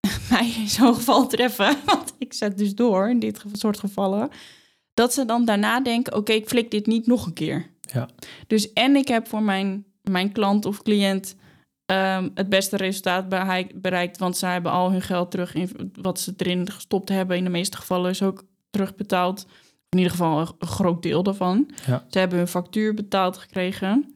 mij 0.30 0.54
in 0.58 0.68
zo'n 0.68 0.94
geval 0.94 1.26
treffen, 1.26 1.76
want 1.86 2.14
ik 2.18 2.32
zet 2.32 2.58
dus 2.58 2.74
door 2.74 3.10
in 3.10 3.18
dit 3.18 3.42
soort 3.52 3.78
gevallen, 3.78 4.30
dat 4.94 5.12
ze 5.14 5.24
dan 5.24 5.44
daarna 5.44 5.80
denken, 5.80 6.16
oké, 6.16 6.32
ik 6.32 6.48
flik 6.48 6.70
dit 6.70 6.86
niet 6.86 7.06
nog 7.06 7.26
een 7.26 7.32
keer. 7.32 7.76
Ja. 7.92 8.08
Dus 8.46 8.72
en 8.72 8.96
ik 8.96 9.08
heb 9.08 9.28
voor 9.28 9.42
mijn, 9.42 9.84
mijn 10.02 10.32
klant 10.32 10.64
of 10.64 10.82
cliënt 10.82 11.36
ehm, 11.86 12.28
het 12.34 12.48
beste 12.48 12.76
resultaat 12.76 13.28
bereikt, 13.74 14.18
want 14.18 14.36
zij 14.36 14.52
hebben 14.52 14.72
al 14.72 14.90
hun 14.90 15.02
geld 15.02 15.30
terug 15.30 15.54
in 15.54 15.92
wat 16.00 16.20
ze 16.20 16.34
erin 16.36 16.70
gestopt 16.70 17.08
hebben. 17.08 17.36
In 17.36 17.44
de 17.44 17.50
meeste 17.50 17.76
gevallen 17.76 18.10
is 18.10 18.22
ook 18.22 18.44
terugbetaald. 18.70 19.46
In 19.88 19.98
ieder 19.98 20.12
geval 20.12 20.40
een, 20.40 20.48
een 20.58 20.68
groot 20.68 21.02
deel 21.02 21.22
daarvan. 21.22 21.70
Ja. 21.86 22.04
Ze 22.10 22.18
hebben 22.18 22.38
hun 22.38 22.48
factuur 22.48 22.94
betaald 22.94 23.36
gekregen. 23.36 24.14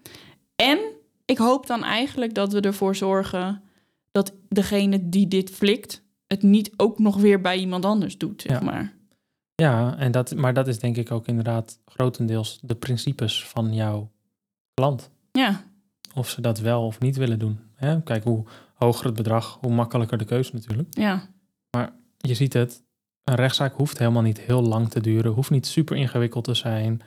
En 0.56 0.78
ik 1.24 1.38
hoop 1.38 1.66
dan 1.66 1.84
eigenlijk 1.84 2.34
dat 2.34 2.52
we 2.52 2.60
ervoor 2.60 2.96
zorgen 2.96 3.62
dat 4.10 4.32
degene 4.48 5.08
die 5.08 5.28
dit 5.28 5.50
flikt, 5.50 6.02
het 6.26 6.42
niet 6.42 6.70
ook 6.76 6.98
nog 6.98 7.16
weer 7.16 7.40
bij 7.40 7.58
iemand 7.58 7.84
anders 7.84 8.18
doet, 8.18 8.42
zeg 8.42 8.58
Ja. 8.58 8.64
maar. 8.64 8.92
Ja, 9.54 9.96
en 9.98 10.12
dat, 10.12 10.34
maar 10.34 10.54
dat 10.54 10.68
is 10.68 10.78
denk 10.78 10.96
ik 10.96 11.10
ook 11.10 11.26
inderdaad 11.26 11.78
grotendeels 11.86 12.58
de 12.62 12.74
principes 12.74 13.46
van 13.46 13.74
jouw 13.74 14.10
klant. 14.74 15.10
Ja, 15.32 15.64
Of 16.14 16.28
ze 16.28 16.40
dat 16.40 16.58
wel 16.58 16.86
of 16.86 17.00
niet 17.00 17.16
willen 17.16 17.38
doen. 17.38 17.60
Hè? 17.74 18.02
Kijk, 18.02 18.24
hoe 18.24 18.44
hoger 18.74 19.04
het 19.06 19.14
bedrag, 19.14 19.58
hoe 19.60 19.72
makkelijker 19.74 20.18
de 20.18 20.24
keuze 20.24 20.50
natuurlijk. 20.54 20.88
ja, 21.70 21.92
Je 22.18 22.34
ziet 22.34 22.52
het, 22.52 22.82
een 23.24 23.34
rechtszaak 23.34 23.74
hoeft 23.74 23.98
helemaal 23.98 24.22
niet 24.22 24.40
heel 24.40 24.62
lang 24.62 24.88
te 24.90 25.00
duren, 25.00 25.32
hoeft 25.32 25.50
niet 25.50 25.66
super 25.66 25.96
ingewikkeld 25.96 26.44
te 26.44 26.54
zijn. 26.54 27.00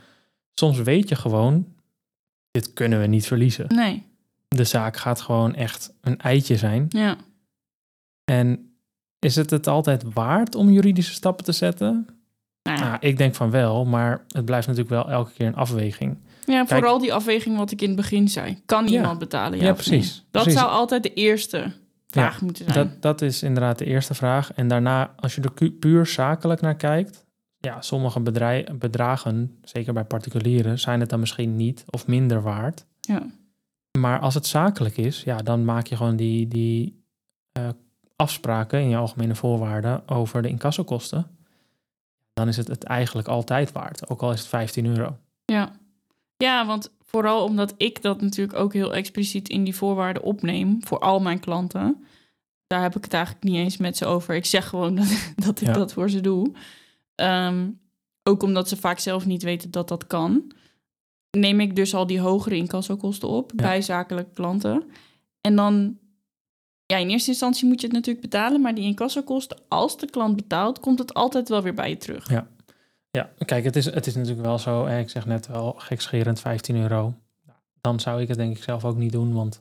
Soms 0.54 0.78
weet 0.78 1.10
je 1.10 1.16
gewoon, 1.16 1.74
dit 2.52 2.74
kunnen 2.74 3.00
we 3.00 3.08
niet 3.08 3.28
verliezen. 3.28 3.68
nee, 3.68 4.04
De 4.48 4.64
zaak 4.64 4.98
gaat 4.98 5.22
gewoon 5.22 5.56
echt 5.56 5.94
een 6.02 6.20
eitje 6.20 6.58
zijn. 6.58 6.86
ja. 6.90 7.18
En 8.32 8.76
is 9.20 9.36
het 9.36 9.50
het 9.50 9.68
altijd 9.68 10.14
waard 10.14 10.56
om 10.56 10.70
juridische 10.70 11.14
stappen 11.14 11.46
te 11.46 11.52
zetten? 11.52 12.08
Nou 12.66 12.78
ja. 12.78 12.84
Nou, 12.88 12.98
ik 13.00 13.18
denk 13.18 13.36
van 13.36 13.52
wel, 13.52 13.86
maar 13.86 14.26
het 14.28 14.46
blijft 14.46 14.68
natuurlijk 14.68 14.96
wel 14.96 15.10
elke 15.10 15.32
keer 15.32 15.48
een 15.48 15.56
afweging. 15.56 16.18
Ja, 16.46 16.54
Kijk- 16.64 16.68
vooral 16.70 17.00
die 17.00 17.14
afweging 17.14 17.58
wat 17.58 17.72
ik 17.72 17.82
in 17.82 17.88
het 17.88 17.96
begin 17.98 18.28
zei. 18.28 18.62
Kan 18.66 18.88
Ja. 18.88 18.92
iemand 18.92 19.20
betalen? 19.20 19.60
Ja, 19.60 19.66
Ja, 19.66 19.74
precies? 19.74 20.26
Dat 20.32 20.44
precies. 20.44 20.60
zou 20.60 20.72
altijd 20.72 21.04
de 21.04 21.14
eerste 21.14 21.72
vraag 22.08 22.42
moeten 22.42 22.66
zijn. 22.74 22.88
Dat, 22.88 23.02
dat 23.02 23.22
is 23.22 23.44
inderdaad 23.44 23.78
de 23.78 23.86
eerste 23.86 24.14
vraag. 24.14 24.54
En 24.54 24.68
daarna, 24.68 25.14
als 25.20 25.36
je 25.36 25.42
er 25.42 25.72
puur 25.72 26.06
zakelijk 26.06 26.62
naar 26.62 26.76
kijkt, 26.76 27.26
ja, 27.58 27.82
sommige 27.82 28.20
bedragen, 28.80 29.58
zeker 29.64 29.94
bij 29.94 30.04
particulieren, 30.04 30.80
zijn 30.80 31.00
het 31.00 31.10
dan 31.10 31.20
misschien 31.20 31.56
niet 31.56 31.84
of 31.90 32.08
minder 32.08 32.42
waard. 32.42 32.86
Ja. 33.02 33.22
Maar 34.00 34.20
als 34.20 34.34
het 34.34 34.46
zakelijk 34.48 34.98
is, 34.98 35.24
ja, 35.24 35.38
dan 35.38 35.66
maak 35.66 35.88
je 35.88 35.96
gewoon 35.96 36.16
die, 36.16 36.48
die 36.48 37.04
eh, 37.52 37.68
afspraken 38.16 38.80
in 38.82 38.90
je 38.90 38.98
algemene 38.98 39.36
voorwaarden 39.36 40.08
over 40.08 40.42
de 40.42 40.48
incassokosten. 40.50 41.28
Dan 42.36 42.48
is 42.48 42.58
het 42.58 42.68
het 42.68 42.84
eigenlijk 42.84 43.28
altijd 43.28 43.72
waard, 43.72 44.10
ook 44.10 44.22
al 44.22 44.32
is 44.32 44.40
het 44.40 44.48
15 44.48 44.86
euro. 44.86 45.18
Ja. 45.46 45.72
ja, 46.38 46.66
want 46.66 46.92
vooral 47.06 47.44
omdat 47.44 47.74
ik 47.78 48.02
dat 48.02 48.22
natuurlijk 48.22 48.60
ook 48.60 48.74
heel 48.74 48.94
expliciet 48.94 49.50
in 49.50 49.64
die 49.64 49.76
voorwaarden 49.76 50.24
opneem 50.24 50.78
voor 50.86 51.00
al 51.00 51.20
mijn 51.20 51.40
klanten. 51.40 52.06
Daar 52.68 52.82
heb 52.82 52.96
ik 52.96 53.04
het 53.04 53.14
eigenlijk 53.14 53.44
niet 53.44 53.56
eens 53.56 53.78
met 53.78 53.98
ze 53.98 54.06
over. 54.06 54.36
Ik 54.36 54.46
zeg 54.46 54.68
gewoon 54.70 54.96
dat, 55.02 55.34
dat 55.36 55.62
ik 55.62 55.68
Ja. 55.68 55.74
dat 55.74 55.94
voor 55.94 56.10
ze 56.10 56.22
doe. 56.22 56.52
Ehm, 57.16 57.70
ook 58.24 58.44
omdat 58.44 58.70
ze 58.70 58.78
vaak 58.78 59.00
zelf 59.00 59.26
niet 59.26 59.44
weten 59.44 59.72
dat 59.72 59.88
dat 59.88 60.08
kan. 60.08 60.52
Neem 61.38 61.60
ik 61.60 61.76
dus 61.76 61.94
al 61.94 62.08
die 62.08 62.20
hogere 62.20 62.56
incassokosten 62.56 63.30
op 63.30 63.52
Ja. 63.56 63.64
bij 63.64 63.82
zakelijke 63.82 64.32
klanten. 64.34 64.84
En 65.42 65.56
dan, 65.56 65.98
ja, 66.86 66.98
in 66.98 67.10
eerste 67.10 67.30
instantie 67.30 67.68
moet 67.68 67.82
je 67.82 67.88
het 67.88 67.96
natuurlijk 67.96 68.26
betalen. 68.26 68.62
Maar 68.62 68.76
die 68.76 68.84
incassokosten, 68.84 69.58
als 69.68 69.98
de 69.98 70.10
klant 70.10 70.36
betaalt, 70.36 70.80
komt 70.80 71.00
het 71.00 71.14
altijd 71.14 71.50
wel 71.50 71.62
weer 71.62 71.74
bij 71.74 71.90
je 71.90 71.98
terug. 71.98 72.30
Ja, 72.30 73.30
kijk, 73.46 73.64
het 73.64 73.76
is, 73.76 73.86
het 73.86 74.08
is 74.08 74.16
natuurlijk 74.16 74.46
wel 74.46 74.60
zo, 74.60 74.86
ik 74.86 75.10
zeg 75.10 75.26
net 75.26 75.48
wel, 75.48 75.76
gekscherend 75.78 76.40
15 76.40 76.76
euro. 76.76 77.14
Dan 77.82 78.00
zou 78.00 78.22
ik 78.22 78.28
het 78.28 78.38
denk 78.38 78.58
ik 78.58 78.64
zelf 78.64 78.86
ook 78.86 78.98
niet 78.98 79.12
doen, 79.12 79.34
want 79.34 79.54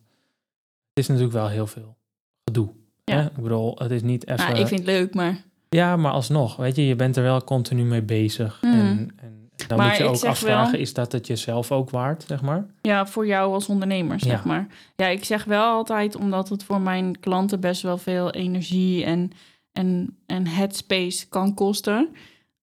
het 0.88 0.98
is 0.98 1.06
natuurlijk 1.06 1.34
wel 1.34 1.48
heel 1.48 1.66
veel 1.66 1.96
gedoe. 2.44 2.68
Ja. 3.04 3.14
Hè? 3.14 3.24
Ik 3.24 3.42
bedoel, 3.42 3.76
het 3.78 3.90
is 3.90 4.02
niet 4.02 4.26
even... 4.26 4.46
Nou, 4.46 4.58
ik 4.58 4.66
vind 4.66 4.80
het 4.80 4.88
leuk, 4.88 5.14
maar 5.14 5.44
Ja, 5.68 5.96
maar 5.96 6.12
alsnog, 6.12 6.56
weet 6.56 6.76
je, 6.76 6.86
je 6.86 6.96
bent 6.96 7.16
er 7.16 7.22
wel 7.22 7.44
continu 7.44 7.84
mee 7.84 8.02
bezig. 8.02 8.62
Mhm. 8.62 8.74
En, 8.74 9.10
en 9.16 9.43
dan 9.68 9.78
Maar 9.78 9.88
moet 9.88 9.96
je 9.96 10.04
ook 10.04 10.24
afvragen, 10.24 10.72
wel- 10.72 10.80
is 10.80 10.94
dat 10.94 11.12
het 11.12 11.26
jezelf 11.26 11.72
ook 11.72 11.90
waard, 11.90 12.24
zeg 12.26 12.42
maar? 12.42 12.66
Ja, 12.80 13.06
voor 13.06 13.26
jou 13.26 13.52
als 13.52 13.66
ondernemer, 13.68 14.20
zeg 14.20 14.42
Ja. 14.42 14.48
maar. 14.48 14.66
Ja, 14.96 15.06
ik 15.06 15.24
zeg 15.24 15.44
wel 15.44 15.64
altijd, 15.72 16.16
omdat 16.16 16.48
het 16.48 16.64
voor 16.64 16.80
mijn 16.80 17.20
klanten 17.20 17.60
best 17.60 17.82
wel 17.82 17.98
veel 17.98 18.30
energie 18.30 19.04
en, 19.04 19.30
en, 19.72 20.16
en 20.26 20.46
headspace 20.46 21.28
kan 21.28 21.54
kosten. 21.54 22.08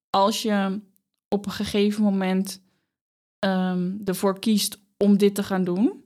Als 0.09 0.41
je 0.41 0.79
op 1.29 1.45
een 1.45 1.51
gegeven 1.51 2.03
moment 2.03 2.61
ehm, 3.39 3.91
ervoor 4.05 4.39
kiest 4.39 4.79
om 4.97 5.17
dit 5.17 5.35
te 5.35 5.43
gaan 5.43 5.63
doen, 5.63 6.03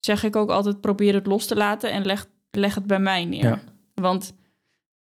zeg 0.00 0.22
ik 0.24 0.36
ook 0.36 0.50
altijd: 0.50 0.80
probeer 0.80 1.14
het 1.14 1.26
los 1.26 1.46
te 1.46 1.56
laten 1.56 1.90
en 1.92 2.04
leg, 2.06 2.26
leg 2.50 2.74
het 2.74 2.86
bij 2.86 3.00
mij 3.00 3.24
neer. 3.24 3.44
Ja. 3.44 3.60
Want 3.94 4.34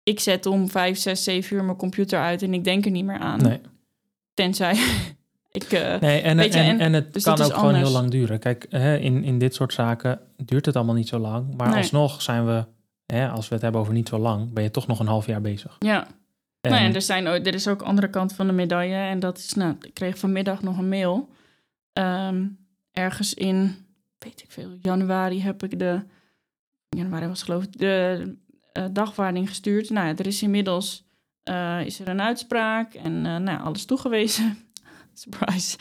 ik 0.03 0.21
zet 0.21 0.47
om 0.47 0.69
vijf, 0.69 0.99
zes, 0.99 1.25
zeven 1.25 1.57
uur 1.57 1.65
mijn 1.65 1.77
computer 1.77 2.19
uit 2.21 2.43
en 2.43 2.55
ik 2.55 2.65
denk 2.65 2.85
er 2.85 2.91
niet 2.91 3.05
meer 3.05 3.19
aan. 3.19 3.43
Nee. 3.43 3.61
Tenzij 4.35 4.75
Ik, 5.53 5.63
eh, 5.63 6.01
Nee, 6.01 6.21
en, 6.21 6.37
Weet 6.37 6.53
je, 6.53 6.59
en, 6.59 6.67
en- 6.69 6.81
en 6.81 6.93
het 6.93 7.13
dus 7.13 7.23
kan 7.23 7.41
ook 7.43 7.53
gewoon 7.55 7.75
heel 7.75 7.91
lang 7.91 8.11
duren. 8.11 8.39
Kijk, 8.39 8.67
hè, 8.69 8.97
in, 8.97 9.25
in 9.25 9.39
dit 9.39 9.55
soort 9.55 9.73
zaken 9.73 10.21
duurt 10.37 10.67
het 10.67 10.77
allemaal 10.77 10.95
niet 10.95 11.09
zo 11.09 11.19
lang. 11.19 11.55
Maar 11.57 11.69
Nee. 11.69 11.77
alsnog 11.77 12.23
zijn 12.23 12.47
we, 12.47 12.65
hè, 13.07 13.29
als 13.29 13.49
we 13.49 13.55
het 13.55 13.63
hebben 13.63 13.81
over 13.81 13.93
niet 13.93 14.09
zo 14.09 14.19
lang, 14.19 14.53
ben 14.53 14.63
je 14.63 14.71
toch 14.71 14.87
nog 14.87 15.01
een 15.01 15.07
half 15.07 15.27
jaar 15.27 15.41
bezig. 15.41 15.77
ja. 15.79 16.07
En, 16.61 16.71
Nou 16.71 16.93
er, 16.93 17.03
zijn, 17.03 17.27
er 17.27 17.55
is 17.55 17.69
ook 17.69 17.83
andere 17.83 18.11
kant 18.11 18.33
van 18.33 18.47
de 18.47 18.53
medaille. 18.53 18.95
En 18.95 19.19
dat 19.21 19.39
is, 19.39 19.55
nou, 19.55 19.77
ik 19.81 19.95
kreeg 19.95 20.19
vanmiddag 20.19 20.63
nog 20.63 20.79
een 20.79 20.89
mail. 20.89 21.29
Ehm, 21.93 22.47
ergens 22.93 23.35
in, 23.35 23.77
weet 24.19 24.43
ik 24.43 24.51
veel, 24.51 24.69
januari 24.83 25.43
heb 25.43 25.63
ik 25.63 25.79
de, 25.79 26.03
januari 26.89 27.27
was 27.27 27.43
geloof 27.43 27.63
ik, 27.65 27.79
de 27.79 28.35
dagvaarding 28.93 29.49
gestuurd. 29.49 29.91
Nou 29.91 30.07
ja, 30.07 30.17
er 30.17 30.27
is 30.27 30.43
inmiddels, 30.43 31.05
eh, 31.51 31.87
is 31.87 32.01
er 32.01 32.09
een 32.09 32.21
uitspraak 32.21 32.95
en 32.95 33.27
eh, 33.27 33.37
nou, 33.37 33.45
ja, 33.45 33.57
alles 33.57 33.85
toegewezen. 33.85 34.59
Surprise. 35.15 35.77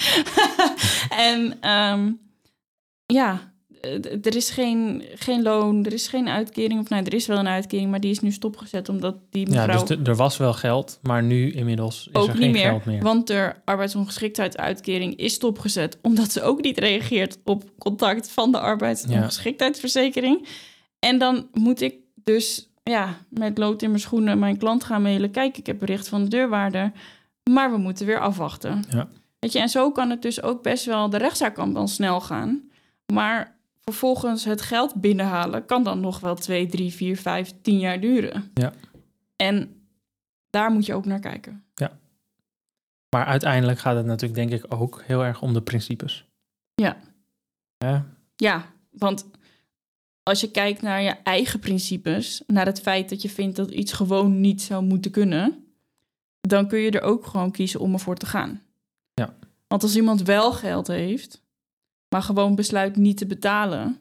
en 1.30 1.57
ehm, 1.61 2.11
ja, 3.05 3.53
er 4.22 4.36
is 4.36 4.49
geen, 4.49 5.03
geen 5.15 5.41
loon, 5.41 5.86
er 5.86 5.93
is 5.93 6.07
geen 6.07 6.30
uitkering. 6.30 6.80
Of 6.80 6.89
nee, 6.89 7.03
er 7.03 7.13
is 7.13 7.28
wel 7.28 7.38
een 7.38 7.47
uitkering, 7.47 7.89
maar 7.89 7.99
die 7.99 8.11
is 8.11 8.20
nu 8.20 8.32
stopgezet 8.32 8.89
omdat 8.89 9.17
die 9.30 9.51
ja, 9.51 9.65
mevrouw... 9.65 9.86
dus 9.86 9.97
de- 9.97 10.09
er 10.11 10.15
was 10.15 10.38
wel 10.38 10.53
geld, 10.53 10.99
maar 11.01 11.24
nu 11.24 11.51
inmiddels 11.51 12.07
is 12.11 12.22
ook 12.22 12.28
er 12.28 12.34
niet 12.34 12.43
geen 12.43 12.51
meer, 12.51 12.70
geld 12.70 12.86
meer. 12.86 13.01
Want 13.01 13.28
de 13.28 13.53
arbeidsongeschiktheidsuitkering 13.65 15.15
is 15.15 15.34
stopgezet 15.34 15.97
omdat 16.01 16.32
ze 16.32 16.41
ook 16.41 16.61
niet 16.61 16.80
reageert 16.80 17.38
op 17.43 17.63
contact 17.78 18.32
van 18.32 18.51
de 18.51 18.59
arbeidsongeschiktheidsverzekering. 18.59 20.47
En 20.99 21.17
dan 21.17 21.47
moet 21.53 21.82
ik 21.82 21.95
dus 22.24 22.68
ja, 22.90 23.18
met 23.30 23.58
lood 23.58 23.82
in 23.82 23.90
mijn 23.90 24.02
schoenen 24.02 24.40
mijn 24.40 24.58
klant 24.58 24.84
gaan 24.84 25.02
mailen. 25.02 25.32
Kijk, 25.32 25.58
ik 25.58 25.66
heb 25.66 25.80
bericht 25.80 26.08
van 26.08 26.24
de 26.24 26.30
deurwaarder, 26.30 26.92
maar 27.50 27.72
we 27.72 27.78
moeten 27.78 28.06
weer 28.06 28.20
afwachten. 28.20 28.84
Ja. 28.90 29.08
Weet 29.40 29.52
je, 29.52 29.60
en 29.60 29.70
zo 29.70 29.92
kan 29.92 30.10
het 30.10 30.22
dus 30.22 30.42
ook 30.42 30.64
best 30.64 30.86
wel, 30.86 31.10
de 31.10 31.18
rechtszaak 31.18 31.56
kan 31.56 31.74
dan 31.74 31.88
snel 31.88 32.22
gaan. 32.22 32.70
Maar 33.14 33.58
vervolgens 33.84 34.46
het 34.46 34.62
geld 34.62 34.96
binnenhalen 34.96 35.66
kan 35.66 35.84
dan 35.84 36.00
nog 36.00 36.20
wel 36.20 36.36
2, 36.36 36.68
3, 36.68 36.94
4, 36.94 37.18
5, 37.18 37.54
10 37.62 37.80
jaar 37.80 38.00
duren. 38.00 38.52
Ja. 38.54 38.74
En 39.36 39.84
daar 40.50 40.72
moet 40.72 40.86
je 40.86 40.94
ook 40.94 41.06
naar 41.06 41.20
kijken. 41.20 41.64
Maar 43.10 43.26
uiteindelijk 43.26 43.80
gaat 43.80 43.96
het 43.96 44.06
natuurlijk 44.06 44.50
denk 44.50 44.64
ik 44.64 44.74
ook 44.74 45.04
heel 45.06 45.24
erg 45.26 45.42
om 45.42 45.54
de 45.54 45.62
principes. 45.62 46.26
Ja. 46.76 46.98
Hè? 47.78 48.00
Ja, 48.36 48.66
want 48.92 49.30
als 50.24 50.41
je 50.41 50.51
kijkt 50.51 50.82
naar 50.82 51.01
je 51.01 51.09
eigen 51.24 51.59
principes, 51.59 52.43
naar 52.47 52.65
het 52.65 52.82
feit 52.82 53.09
dat 53.09 53.22
je 53.22 53.30
vindt 53.30 53.55
dat 53.55 53.72
iets 53.72 53.93
gewoon 53.93 54.41
niet 54.41 54.61
zou 54.61 54.84
moeten 54.84 55.11
kunnen, 55.11 55.63
dan 56.41 56.67
kun 56.67 56.80
je 56.80 56.91
er 56.91 57.01
ook 57.01 57.26
gewoon 57.26 57.51
kiezen 57.51 57.80
om 57.80 57.93
ervoor 57.93 58.15
te 58.15 58.26
gaan. 58.26 58.61
Ja. 59.13 59.36
Want 59.67 59.84
als 59.84 59.95
iemand 59.95 60.22
wel 60.22 60.51
geld 60.53 60.88
heeft, 60.88 61.41
maar 62.09 62.22
gewoon 62.24 62.55
besluit 62.55 62.95
niet 62.95 63.17
te 63.17 63.26
betalen, 63.26 63.97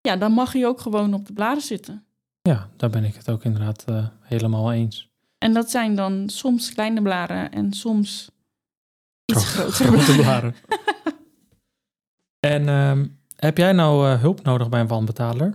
ja, 0.00 0.16
dan 0.16 0.32
mag 0.32 0.52
hij 0.52 0.66
ook 0.66 0.80
gewoon 0.80 1.14
op 1.14 1.26
de 1.26 1.32
bladen 1.32 1.62
zitten. 1.62 2.04
Ja, 2.42 2.70
daar 2.76 2.90
ben 2.90 3.04
ik 3.04 3.14
het 3.14 3.30
ook 3.30 3.44
inderdaad 3.44 3.84
eh, 3.84 4.06
helemaal 4.20 4.72
eens. 4.72 5.08
En 5.38 5.52
dat 5.52 5.70
zijn 5.70 5.94
dan 5.96 6.28
soms 6.28 6.72
kleine 6.72 7.02
blaren 7.02 7.52
en 7.52 7.72
soms 7.72 8.30
iets 9.24 9.44
Grote- 9.52 9.72
grotere 9.72 10.02
grote 10.02 10.20
blaren. 10.22 10.54
blaren. 10.66 10.78
En 12.40 12.68
ehm, 12.68 13.06
heb 13.40 13.56
jij 13.56 13.72
nou 13.72 14.10
eh, 14.10 14.20
hulp 14.20 14.42
nodig 14.42 14.68
bij 14.68 14.80
een 14.80 14.86
wanbetaler? 14.86 15.54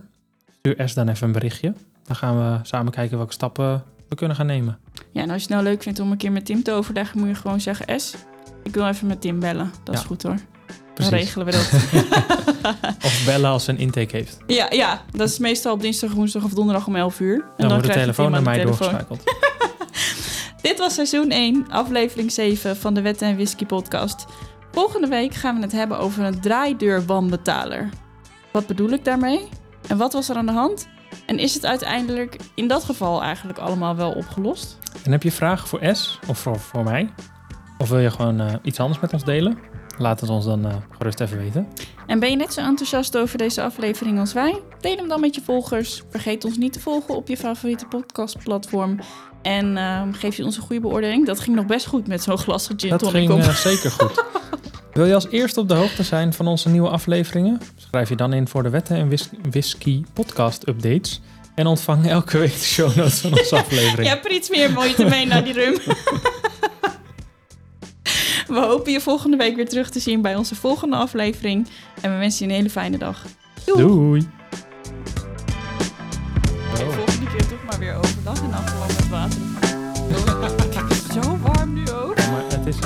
Stuur 0.58 0.88
S 0.88 0.94
dan 0.94 1.08
even 1.08 1.26
een 1.26 1.32
berichtje. 1.32 1.74
Dan 2.04 2.16
gaan 2.16 2.36
we 2.36 2.58
samen 2.62 2.92
kijken 2.92 3.16
welke 3.16 3.32
stappen 3.32 3.84
we 4.08 4.14
kunnen 4.14 4.36
gaan 4.36 4.46
nemen. 4.46 4.78
Ja, 5.10 5.22
en 5.22 5.30
als 5.30 5.42
je 5.42 5.46
het 5.48 5.56
nou 5.56 5.62
leuk 5.62 5.82
vindt 5.82 6.00
om 6.00 6.10
een 6.10 6.16
keer 6.16 6.32
met 6.32 6.44
Tim 6.44 6.62
te 6.62 6.72
overleggen, 6.72 7.18
moet 7.18 7.28
je 7.28 7.34
gewoon 7.34 7.60
zeggen: 7.60 8.00
S, 8.00 8.14
ik 8.62 8.74
wil 8.74 8.88
even 8.88 9.06
met 9.06 9.20
Tim 9.20 9.40
bellen. 9.40 9.70
Dat 9.84 9.94
is 9.94 10.00
goed 10.00 10.22
hoor. 10.22 10.36
Precies. 10.94 11.10
Dan 11.10 11.20
regelen 11.20 11.46
we 11.46 11.52
dat. 11.52 11.70
Of 13.04 13.24
bellen 13.24 13.50
als 13.50 13.64
ze 13.64 13.70
een 13.70 13.78
intake 13.78 14.16
heeft. 14.16 14.38
ja, 14.46 14.66
ja, 14.70 15.02
dat 15.10 15.28
is 15.28 15.38
meestal 15.38 15.72
op 15.72 15.80
dinsdag, 15.80 16.12
woensdag 16.12 16.44
of 16.44 16.52
donderdag 16.52 16.86
om 16.86 16.96
11 16.96 17.20
uur. 17.20 17.34
En 17.34 17.44
Dan, 17.56 17.68
wordt 17.68 17.86
de 17.86 17.92
telefoon 17.92 18.30
naar 18.30 18.42
mij 18.42 18.62
doorgeschakeld. 18.62 19.22
Dit 20.62 20.78
was 20.78 20.94
seizoen 20.94 21.30
1, 21.30 21.66
aflevering 21.70 22.32
7 22.32 22.76
van 22.76 22.94
de 22.94 23.00
Wet 23.00 23.22
en 23.22 23.34
Whisky 23.34 23.66
podcast. 23.66 24.26
Volgende 24.76 25.08
week 25.08 25.34
gaan 25.34 25.56
we 25.56 25.62
het 25.62 25.72
hebben 25.72 25.98
over 25.98 26.24
een 26.24 26.40
draaideurwanbetaler. 26.40 27.88
Wat 28.52 28.66
bedoel 28.66 28.88
ik 28.88 29.04
daarmee? 29.04 29.48
En 29.88 29.96
wat 29.96 30.12
was 30.12 30.28
er 30.28 30.36
aan 30.36 30.46
de 30.46 30.52
hand? 30.52 30.88
En 31.26 31.38
is 31.38 31.54
het 31.54 31.66
uiteindelijk 31.66 32.36
in 32.54 32.68
dat 32.68 32.84
geval 32.84 33.22
eigenlijk 33.22 33.58
allemaal 33.58 33.96
wel 33.96 34.12
opgelost? 34.12 34.78
En 35.04 35.12
heb 35.12 35.22
je 35.22 35.32
vragen 35.32 35.68
voor 35.68 35.80
S 35.96 36.18
of 36.28 36.38
voor, 36.38 36.58
voor 36.58 36.84
mij? 36.84 37.12
Of 37.78 37.88
wil 37.88 37.98
je 37.98 38.10
gewoon 38.10 38.40
eh, 38.40 38.54
iets 38.62 38.80
anders 38.80 39.00
met 39.00 39.12
ons 39.12 39.24
delen? 39.24 39.58
Laat 39.98 40.20
het 40.20 40.30
ons 40.30 40.44
dan 40.44 40.66
eh, 40.66 40.76
gerust 40.90 41.20
even 41.20 41.38
weten. 41.38 41.68
En 42.06 42.18
ben 42.18 42.30
je 42.30 42.36
net 42.36 42.52
zo 42.52 42.60
enthousiast 42.60 43.16
over 43.16 43.38
deze 43.38 43.62
aflevering 43.62 44.18
als 44.18 44.32
wij? 44.32 44.62
Deel 44.80 44.96
hem 44.96 45.08
dan 45.08 45.20
met 45.20 45.34
je 45.34 45.42
volgers. 45.42 46.02
Vergeet 46.10 46.44
ons 46.44 46.56
niet 46.56 46.72
te 46.72 46.80
volgen 46.80 47.16
op 47.16 47.28
je 47.28 47.36
favoriete 47.36 47.86
podcastplatform. 47.86 48.98
En 49.46 49.76
ehm, 49.76 50.12
geef 50.12 50.36
je 50.36 50.44
ons 50.44 50.56
een 50.56 50.62
goede 50.62 50.80
beoordeling. 50.80 51.26
Dat 51.26 51.40
ging 51.40 51.56
nog 51.56 51.66
best 51.66 51.86
goed 51.86 52.06
met 52.06 52.22
zo'n 52.22 52.38
glas 52.38 52.68
gin 52.76 52.90
Dat 52.90 52.98
tonic 52.98 53.14
ging 53.16 53.30
op. 53.32 53.38
eh, 53.40 53.54
zeker 53.54 53.90
goed. 53.90 54.24
Wil 54.92 55.04
je 55.06 55.14
als 55.14 55.28
eerste 55.30 55.60
op 55.60 55.68
de 55.68 55.74
hoogte 55.74 56.02
zijn 56.02 56.32
van 56.32 56.46
onze 56.46 56.68
nieuwe 56.68 56.88
afleveringen? 56.88 57.60
Schrijf 57.76 58.08
je 58.08 58.16
dan 58.16 58.32
in 58.32 58.48
voor 58.48 58.62
de 58.62 58.68
Wetten 58.70 58.96
en 58.96 59.06
Whis- 59.08 59.28
Whisky 59.50 60.04
podcast 60.12 60.68
updates. 60.68 61.20
En 61.54 61.66
ontvang 61.66 62.08
elke 62.08 62.38
week 62.38 62.52
de 62.52 62.58
show 62.64 62.96
notes 62.96 63.18
van 63.20 63.30
onze 63.38 63.56
aflevering. 63.64 64.10
Er 64.10 64.30
iets 64.30 64.50
meer 64.50 64.72
moeite 64.72 65.04
mee 65.04 65.26
naar 65.26 65.44
die 65.44 65.52
rum. 65.52 65.74
We 68.48 68.58
hopen 68.60 68.92
je 68.92 69.00
volgende 69.00 69.36
week 69.36 69.56
weer 69.56 69.68
terug 69.68 69.90
te 69.90 70.00
zien 70.00 70.22
bij 70.22 70.36
onze 70.36 70.54
volgende 70.54 70.96
aflevering. 70.96 71.66
En 72.00 72.12
we 72.12 72.18
wensen 72.18 72.44
je 72.46 72.50
een 72.52 72.56
hele 72.58 72.70
fijne 72.70 72.98
dag. 72.98 73.24
Doei! 73.64 73.80
Doei! 73.86 74.28
Zo 81.14 81.38
warm 81.42 81.72
nu 81.72 81.90
ook. 81.90 82.16
Maar 82.16 82.44
het 82.48 82.66
is 82.66 82.76